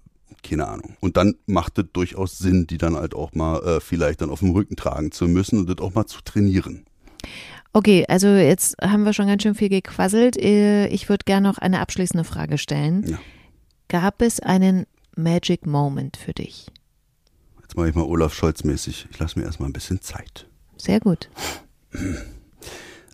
keine 0.43 0.67
Ahnung. 0.67 0.95
Und 0.99 1.17
dann 1.17 1.35
macht 1.45 1.77
es 1.77 1.85
durchaus 1.93 2.37
Sinn, 2.37 2.65
die 2.67 2.77
dann 2.77 2.95
halt 2.95 3.13
auch 3.13 3.33
mal 3.33 3.59
äh, 3.63 3.79
vielleicht 3.79 4.21
dann 4.21 4.29
auf 4.29 4.39
dem 4.39 4.51
Rücken 4.51 4.75
tragen 4.75 5.11
zu 5.11 5.27
müssen 5.27 5.59
und 5.59 5.69
das 5.69 5.77
auch 5.77 5.93
mal 5.93 6.07
zu 6.07 6.19
trainieren. 6.23 6.85
Okay, 7.73 8.05
also 8.07 8.27
jetzt 8.27 8.75
haben 8.81 9.03
wir 9.03 9.13
schon 9.13 9.27
ganz 9.27 9.43
schön 9.43 9.55
viel 9.55 9.69
gequasselt. 9.69 10.37
Äh, 10.37 10.87
Ich 10.87 11.09
würde 11.09 11.23
gerne 11.25 11.47
noch 11.47 11.57
eine 11.57 11.79
abschließende 11.79 12.23
Frage 12.23 12.57
stellen. 12.57 13.05
Ja. 13.07 13.19
Gab 13.87 14.21
es 14.21 14.39
einen 14.39 14.87
Magic 15.15 15.65
Moment 15.65 16.17
für 16.17 16.33
dich? 16.33 16.67
Jetzt 17.71 17.77
mache 17.77 17.87
ich 17.87 17.95
mal 17.95 18.03
Olaf 18.03 18.33
Scholz 18.33 18.65
mäßig. 18.65 19.07
Ich 19.11 19.19
lasse 19.19 19.39
mir 19.39 19.45
erstmal 19.45 19.69
ein 19.69 19.71
bisschen 19.71 20.01
Zeit. 20.01 20.45
Sehr 20.75 20.99
gut. 20.99 21.29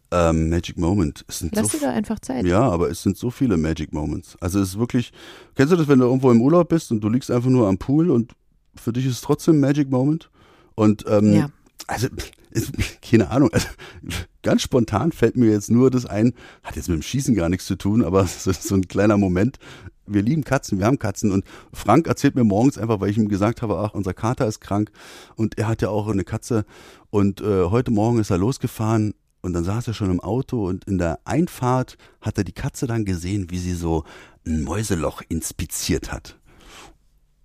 Ähm, 0.10 0.50
Magic 0.50 0.80
Moment. 0.80 1.24
Es 1.28 1.38
sind 1.38 1.56
Lass 1.56 1.68
so 1.74 1.78
dir 1.78 1.86
doch 1.86 1.94
einfach 1.94 2.18
Zeit. 2.18 2.44
Ja, 2.44 2.62
aber 2.62 2.90
es 2.90 3.04
sind 3.04 3.18
so 3.18 3.30
viele 3.30 3.56
Magic 3.58 3.94
Moments. 3.94 4.36
Also 4.42 4.60
es 4.60 4.70
ist 4.70 4.80
wirklich, 4.80 5.14
kennst 5.54 5.74
du 5.74 5.78
das, 5.78 5.88
wenn 5.88 6.00
du 6.00 6.06
irgendwo 6.06 6.32
im 6.32 6.42
Urlaub 6.42 6.70
bist 6.70 6.92
und 6.92 7.02
du 7.02 7.10
liegst 7.10 7.30
einfach 7.30 7.52
nur 7.52 7.68
am 7.68 7.78
Pool 7.78 8.10
und 8.10 8.34
für 8.76 8.92
dich 8.92 9.06
ist 9.06 9.12
es 9.12 9.22
trotzdem 9.22 9.58
ein 9.58 9.60
Magic 9.60 9.92
Moment? 9.92 10.32
Und 10.74 11.06
ähm, 11.08 11.36
Ja. 11.36 11.50
also, 11.86 12.08
ist, 12.50 12.72
keine 13.04 13.30
Ahnung, 13.30 13.52
also, 13.54 13.68
ganz 14.42 14.64
spontan 14.64 15.12
fällt 15.12 15.38
mir 15.38 15.52
jetzt 15.52 15.70
nur 15.70 15.92
das 15.92 16.08
ein, 16.08 16.34
hat 16.64 16.78
jetzt 16.78 16.90
mit 16.90 16.98
dem 16.98 17.04
Schießen 17.04 17.36
gar 17.36 17.50
nichts 17.50 17.68
zu 17.68 17.76
tun, 17.76 18.04
aber 18.04 18.24
ist 18.48 18.64
so 18.64 18.74
ein 18.74 18.88
kleiner 18.88 19.18
Moment. 19.18 19.60
Wir 20.08 20.22
lieben 20.22 20.44
Katzen, 20.44 20.80
wir 20.80 20.86
haben 20.86 21.00
Katzen 21.00 21.32
und 21.32 21.46
Frank 21.74 22.08
erzählt 22.08 22.36
mir 22.36 22.44
morgens 22.44 22.78
einfach, 22.78 23.00
weil 23.00 23.10
ich 23.10 23.18
ihm 23.18 23.28
gesagt 23.28 23.62
habe, 23.62 23.78
ach, 23.78 23.94
unser 23.94 24.14
Kater 24.14 24.48
ist 24.48 24.62
krank 24.62 24.92
und 25.36 25.58
er 25.58 25.68
hat 25.68 25.82
ja 25.82 25.90
auch 25.90 26.08
eine 26.08 26.24
Katze 26.24 26.66
und 27.10 27.42
äh, 27.42 27.66
heute 27.66 27.92
Morgen 27.92 28.20
ist 28.20 28.30
er 28.30 28.38
losgefahren 28.38 29.14
und 29.42 29.54
dann 29.54 29.64
saß 29.64 29.88
er 29.88 29.94
schon 29.94 30.12
im 30.12 30.20
Auto 30.20 30.68
und 30.68 30.86
in 30.86 30.98
der 30.98 31.20
Einfahrt 31.26 31.98
hat 32.22 32.38
er 32.38 32.44
die 32.44 32.54
Katze 32.54 32.88
dann 32.88 33.06
gesehen, 33.06 33.50
wie 33.50 33.60
sie 33.60 33.74
so 33.74 34.04
ein 34.46 34.64
Mäuseloch 34.64 35.22
inspiziert 35.30 36.12
hat. 36.12 36.38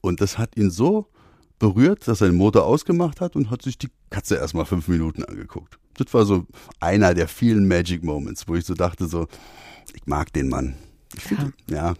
Und 0.00 0.20
das 0.20 0.38
hat 0.38 0.56
ihn 0.56 0.70
so 0.70 1.06
berührt, 1.58 2.08
dass 2.08 2.20
er 2.20 2.28
den 2.28 2.36
Motor 2.36 2.64
ausgemacht 2.64 3.20
hat 3.20 3.36
und 3.36 3.50
hat 3.50 3.62
sich 3.62 3.78
die 3.78 3.88
Katze 4.10 4.34
erstmal 4.34 4.64
fünf 4.64 4.88
Minuten 4.88 5.24
angeguckt. 5.24 5.78
Das 5.94 6.12
war 6.12 6.24
so 6.24 6.46
einer 6.80 7.14
der 7.14 7.28
vielen 7.28 7.68
Magic 7.68 8.02
Moments, 8.02 8.48
wo 8.48 8.56
ich 8.56 8.64
so 8.64 8.74
dachte, 8.74 9.06
so, 9.06 9.28
ich 9.94 10.06
mag 10.06 10.32
den 10.32 10.48
Mann. 10.48 10.74
Ich 11.16 11.22
find, 11.24 11.52
ja. 11.68 11.94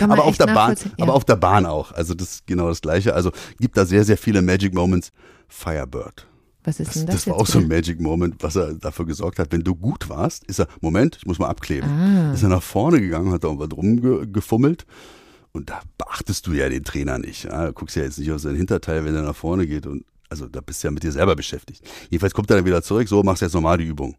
Man 0.00 0.12
aber 0.12 0.24
auf 0.24 0.36
der 0.36 0.46
Bahn. 0.46 0.76
Ja. 0.76 0.90
aber 1.04 1.14
auf 1.14 1.24
der 1.24 1.36
Bahn 1.36 1.66
auch. 1.66 1.92
Also 1.92 2.14
das 2.14 2.30
ist 2.30 2.46
genau 2.46 2.68
das 2.68 2.80
Gleiche. 2.80 3.14
Also 3.14 3.32
gibt 3.58 3.76
da 3.76 3.84
sehr, 3.86 4.04
sehr 4.04 4.18
viele 4.18 4.42
Magic 4.42 4.74
Moments. 4.74 5.12
Firebird. 5.48 6.26
Was 6.64 6.80
ist 6.80 6.88
Das, 6.88 6.94
denn 6.94 7.06
das, 7.06 7.14
das, 7.16 7.26
war 7.26 7.36
auch 7.36 7.46
so 7.46 7.58
ein? 7.58 7.68
Magic 7.68 8.00
Moment, 8.00 8.42
was 8.42 8.56
er 8.56 8.74
dafür 8.74 9.04
gesorgt 9.04 9.38
hat. 9.38 9.52
Wenn 9.52 9.62
du 9.62 9.74
gut 9.74 10.08
warst, 10.08 10.44
ist 10.44 10.58
er, 10.58 10.66
Moment, 10.80 11.16
ich 11.18 11.26
muss 11.26 11.38
mal 11.38 11.48
abkleben. 11.48 11.88
Ah. 11.88 12.32
Ist 12.32 12.42
er 12.42 12.48
nach 12.48 12.62
vorne 12.62 13.00
gegangen, 13.00 13.32
hat 13.32 13.44
da 13.44 13.48
irgendwas 13.48 13.76
rumgefummelt. 13.76 14.86
Und 15.52 15.70
da 15.70 15.82
beachtest 15.98 16.46
du 16.46 16.52
ja 16.52 16.68
den 16.68 16.82
Trainer 16.82 17.18
nicht. 17.18 17.44
Ja? 17.44 17.66
Du 17.66 17.72
guckst 17.74 17.96
ja 17.96 18.02
jetzt 18.02 18.18
nicht 18.18 18.32
auf 18.32 18.40
sein 18.40 18.56
Hinterteil, 18.56 19.04
wenn 19.04 19.14
er 19.14 19.22
nach 19.22 19.36
vorne 19.36 19.66
geht. 19.66 19.86
Und 19.86 20.04
also 20.30 20.48
da 20.48 20.60
bist 20.60 20.82
du 20.82 20.88
ja 20.88 20.90
mit 20.90 21.02
dir 21.02 21.12
selber 21.12 21.36
beschäftigt. 21.36 21.82
Jedenfalls 22.10 22.32
kommt 22.34 22.50
er 22.50 22.56
dann 22.56 22.64
wieder 22.64 22.82
zurück, 22.82 23.06
so 23.08 23.22
machst 23.22 23.42
du 23.42 23.46
jetzt 23.46 23.54
nochmal 23.54 23.78
die 23.78 23.84
Übung. 23.84 24.16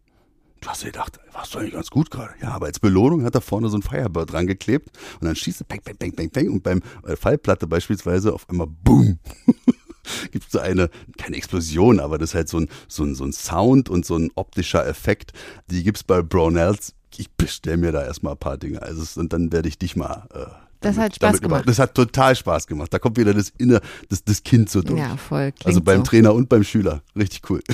Du 0.60 0.68
hast 0.68 0.82
dir 0.82 0.86
gedacht, 0.86 1.18
warst 1.32 1.54
du 1.54 1.58
eigentlich 1.58 1.74
ganz 1.74 1.90
gut 1.90 2.10
gerade. 2.10 2.34
Ja, 2.40 2.50
aber 2.52 2.66
als 2.66 2.80
Belohnung 2.80 3.24
hat 3.24 3.34
er 3.34 3.40
vorne 3.40 3.68
so 3.68 3.76
ein 3.76 3.82
Firebird 3.82 4.32
rangeklebt 4.32 4.90
und 5.20 5.26
dann 5.26 5.36
schießt 5.36 5.60
er 5.60 5.64
peng, 5.64 5.80
peng, 5.82 5.96
peng, 5.96 6.12
peng, 6.12 6.30
peng 6.30 6.50
und 6.50 6.62
beim 6.62 6.82
äh, 7.06 7.14
Fallplatte 7.16 7.66
beispielsweise 7.66 8.32
auf 8.32 8.48
einmal 8.48 8.66
boom. 8.66 9.18
gibt 10.30 10.46
es 10.46 10.52
so 10.52 10.58
eine, 10.58 10.88
keine 11.18 11.36
Explosion, 11.36 12.00
aber 12.00 12.18
das 12.18 12.30
ist 12.30 12.34
halt 12.34 12.48
so 12.48 12.58
ein, 12.58 12.68
so 12.88 13.04
ein, 13.04 13.14
so 13.14 13.24
ein 13.24 13.32
Sound 13.32 13.88
und 13.88 14.06
so 14.06 14.16
ein 14.16 14.30
optischer 14.34 14.86
Effekt. 14.86 15.32
Die 15.70 15.82
gibt's 15.82 16.04
bei 16.04 16.22
Brownells. 16.22 16.94
Ich 17.18 17.30
bestell 17.30 17.76
mir 17.78 17.92
da 17.92 18.04
erstmal 18.04 18.34
ein 18.34 18.38
paar 18.38 18.58
Dinge. 18.58 18.82
Also, 18.82 19.02
es- 19.02 19.16
und 19.16 19.32
dann 19.32 19.50
werde 19.52 19.68
ich 19.68 19.78
dich 19.78 19.96
mal. 19.96 20.26
Äh, 20.34 20.65
Das 20.86 20.96
hat 20.98 21.14
Spaß 21.14 21.40
gemacht. 21.40 21.64
Das 21.66 21.78
hat 21.78 21.94
total 21.94 22.34
Spaß 22.36 22.66
gemacht. 22.66 22.92
Da 22.92 22.98
kommt 22.98 23.16
wieder 23.18 23.34
das 23.34 23.52
Inner, 23.58 23.80
das, 24.08 24.24
das 24.24 24.42
Kind 24.42 24.70
so 24.70 24.82
durch. 24.82 24.98
Ja, 25.00 25.16
voll. 25.16 25.52
Also 25.64 25.80
beim 25.80 25.98
so. 25.98 26.04
Trainer 26.04 26.34
und 26.34 26.48
beim 26.48 26.64
Schüler. 26.64 27.02
Richtig 27.16 27.42
cool. 27.50 27.60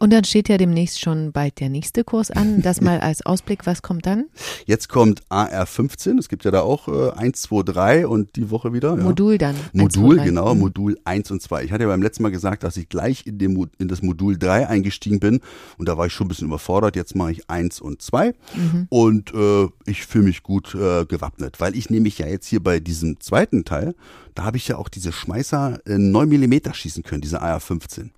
Und 0.00 0.12
dann 0.12 0.24
steht 0.24 0.48
ja 0.48 0.58
demnächst 0.58 1.00
schon 1.00 1.32
bald 1.32 1.60
der 1.60 1.68
nächste 1.68 2.04
Kurs 2.04 2.30
an. 2.30 2.60
Das 2.60 2.80
mal 2.80 3.00
als 3.00 3.24
Ausblick. 3.24 3.66
Was 3.66 3.80
kommt 3.82 4.04
dann? 4.04 4.26
Jetzt 4.66 4.88
kommt 4.88 5.22
AR15. 5.30 6.18
Es 6.18 6.28
gibt 6.28 6.44
ja 6.44 6.50
da 6.50 6.60
auch 6.60 6.88
äh, 6.88 7.10
1, 7.16 7.42
2, 7.42 7.62
3 7.62 8.06
und 8.06 8.36
die 8.36 8.50
Woche 8.50 8.72
wieder. 8.72 8.90
Ja. 8.90 9.02
Modul 9.02 9.38
dann. 9.38 9.54
Modul, 9.72 10.16
zwei, 10.16 10.16
drei. 10.16 10.24
genau, 10.26 10.54
Mhm. 10.54 10.60
Modul 10.60 10.98
1 11.04 11.30
und 11.30 11.40
2. 11.40 11.64
Ich 11.64 11.72
hatte 11.72 11.84
ja 11.84 11.88
beim 11.88 12.02
letzten 12.02 12.22
Mal 12.24 12.32
gesagt, 12.32 12.64
dass 12.64 12.76
ich 12.76 12.88
gleich 12.88 13.26
in, 13.26 13.38
dem, 13.38 13.68
in 13.78 13.88
das 13.88 14.02
Modul 14.02 14.36
3 14.36 14.68
eingestiegen 14.68 15.20
bin 15.20 15.40
und 15.78 15.88
da 15.88 15.96
war 15.96 16.06
ich 16.06 16.12
schon 16.12 16.26
ein 16.26 16.28
bisschen 16.28 16.48
überfordert. 16.48 16.96
Jetzt 16.96 17.14
mache 17.14 17.30
ich 17.32 17.48
1 17.48 17.80
und 17.80 18.02
2 18.02 18.34
Mhm. 18.56 18.86
und 18.90 19.32
äh, 19.32 19.68
ich 19.86 20.04
fühle 20.04 20.24
mich 20.24 20.42
gut 20.42 20.74
äh, 20.74 21.06
gewappnet, 21.06 21.60
weil 21.60 21.76
ich 21.76 21.83
nämlich 21.90 22.18
ja 22.18 22.26
jetzt 22.26 22.46
hier 22.46 22.62
bei 22.62 22.80
diesem 22.80 23.20
zweiten 23.20 23.64
Teil, 23.64 23.94
da 24.34 24.44
habe 24.44 24.56
ich 24.56 24.68
ja 24.68 24.76
auch 24.76 24.88
diese 24.88 25.12
Schmeißer 25.12 25.80
äh, 25.86 25.98
9 25.98 26.28
mm 26.28 26.72
schießen 26.72 27.02
können, 27.02 27.20
diese 27.20 27.42
AR-15. 27.42 28.10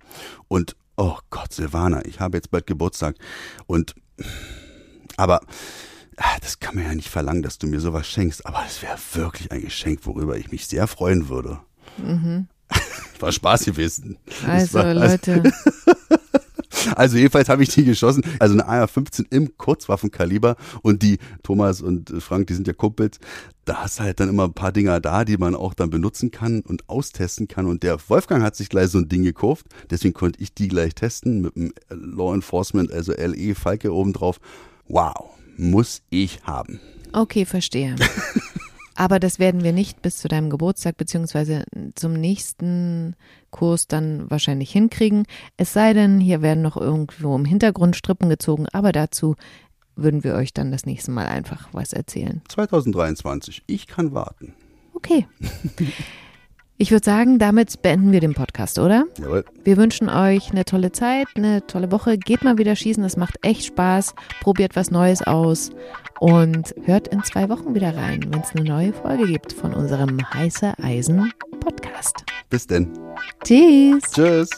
Und 0.47 0.75
oh 0.95 1.17
Gott, 1.29 1.53
Silvana, 1.53 2.05
ich 2.05 2.19
habe 2.19 2.37
jetzt 2.37 2.51
bald 2.51 2.67
Geburtstag 2.67 3.15
und 3.65 3.95
aber 5.15 5.41
ah, 6.17 6.37
das 6.41 6.59
kann 6.59 6.75
man 6.75 6.85
ja 6.85 6.95
nicht 6.95 7.09
verlangen, 7.09 7.43
dass 7.43 7.57
du 7.57 7.67
mir 7.67 7.79
sowas 7.79 8.07
schenkst, 8.07 8.45
aber 8.45 8.63
es 8.67 8.81
wäre 8.81 8.97
wirklich 9.13 9.51
ein 9.51 9.61
Geschenk, 9.61 10.01
worüber 10.05 10.37
ich 10.37 10.51
mich 10.51 10.67
sehr 10.67 10.87
freuen 10.87 11.29
würde. 11.29 11.59
War 13.19 13.31
Spaß 13.31 13.65
gewesen. 13.65 14.17
Mhm. 14.43 14.49
Also 14.49 14.79
war, 14.79 14.93
Leute, 14.93 15.43
also 16.95 17.17
jedenfalls 17.17 17.49
habe 17.49 17.63
ich 17.63 17.69
die 17.69 17.83
geschossen. 17.83 18.23
Also 18.39 18.53
eine 18.53 18.67
AR-15 18.67 19.25
im 19.29 19.57
Kurzwaffenkaliber 19.57 20.55
und 20.81 21.03
die 21.03 21.19
Thomas 21.43 21.81
und 21.81 22.11
Frank, 22.21 22.47
die 22.47 22.53
sind 22.53 22.67
ja 22.67 22.73
Kumpels. 22.73 23.19
Da 23.65 23.83
hast 23.83 23.99
du 23.99 24.03
halt 24.03 24.19
dann 24.19 24.29
immer 24.29 24.45
ein 24.45 24.53
paar 24.53 24.71
Dinger 24.71 24.99
da, 25.01 25.25
die 25.25 25.37
man 25.37 25.53
auch 25.53 25.73
dann 25.73 25.89
benutzen 25.89 26.31
kann 26.31 26.61
und 26.61 26.87
austesten 26.89 27.47
kann. 27.47 27.65
Und 27.65 27.83
der 27.83 27.97
Wolfgang 28.07 28.43
hat 28.43 28.55
sich 28.55 28.69
gleich 28.69 28.89
so 28.89 28.97
ein 28.97 29.09
Ding 29.09 29.23
gekauft. 29.23 29.65
Deswegen 29.89 30.13
konnte 30.13 30.41
ich 30.41 30.53
die 30.53 30.69
gleich 30.69 30.95
testen 30.95 31.41
mit 31.41 31.55
dem 31.55 31.73
Law 31.89 32.33
Enforcement, 32.33 32.91
also 32.91 33.11
LE 33.13 33.55
Falke 33.55 33.93
oben 33.93 34.13
drauf. 34.13 34.39
Wow, 34.87 35.31
muss 35.57 36.01
ich 36.09 36.43
haben. 36.43 36.79
okay, 37.11 37.45
verstehe. 37.45 37.95
Aber 38.99 39.19
das 39.19 39.37
werden 39.37 39.63
wir 39.63 39.73
nicht 39.73 40.01
bis 40.01 40.17
zu 40.17 40.27
deinem 40.27 40.49
Geburtstag 40.49 40.97
beziehungsweise 40.97 41.65
zum 41.93 42.13
nächsten 42.13 43.15
Kurs 43.51 43.85
dann 43.85 44.29
wahrscheinlich 44.31 44.71
hinkriegen. 44.71 45.27
Es 45.55 45.71
sei 45.71 45.93
denn, 45.93 46.19
hier 46.19 46.41
werden 46.41 46.63
noch 46.63 46.77
irgendwo 46.77 47.35
im 47.35 47.45
Hintergrund 47.45 47.95
Strippen 47.95 48.27
gezogen, 48.27 48.65
aber 48.73 48.91
dazu 48.91 49.35
würden 49.95 50.23
wir 50.23 50.33
euch 50.33 50.51
dann 50.51 50.71
das 50.71 50.87
nächste 50.87 51.11
Mal 51.11 51.27
einfach 51.27 51.69
was 51.73 51.93
erzählen. 51.93 52.41
2023. 52.49 53.61
Ich 53.67 53.85
kann 53.85 54.13
warten. 54.13 54.55
Okay. 54.95 55.27
Ich 56.79 56.91
würde 56.91 57.03
sagen, 57.03 57.39
damit 57.39 57.81
beenden 57.81 58.11
wir 58.11 58.19
den 58.19 58.35
Podcast, 58.35 58.77
oder? 58.77 59.05
Jawohl. 59.19 59.43
Wir 59.63 59.77
wünschen 59.77 60.09
euch 60.09 60.51
eine 60.51 60.63
tolle 60.63 60.91
Zeit, 60.91 61.27
eine 61.35 61.65
tolle 61.65 61.91
Woche. 61.91 62.19
Geht 62.19 62.43
mal 62.43 62.59
wieder 62.59 62.75
schießen, 62.75 63.01
das 63.01 63.17
macht 63.17 63.39
echt 63.41 63.65
Spaß. 63.65 64.13
Probiert 64.41 64.75
was 64.75 64.91
Neues 64.91 65.23
aus 65.23 65.71
und 66.19 66.75
hört 66.83 67.07
in 67.07 67.23
zwei 67.23 67.49
Wochen 67.49 67.73
wieder 67.73 67.95
rein, 67.95 68.27
wenn 68.29 68.41
es 68.41 68.55
eine 68.55 68.63
neue 68.63 68.93
Folge 68.93 69.25
gibt 69.25 69.53
von 69.53 69.73
unserem 69.73 70.19
Heiße 70.33 70.73
Eisen 70.77 71.33
Podcast. 71.59 72.23
Bis 72.51 72.67
denn. 72.67 72.93
Tschüss. 73.43 74.03
Tschüss. 74.13 74.49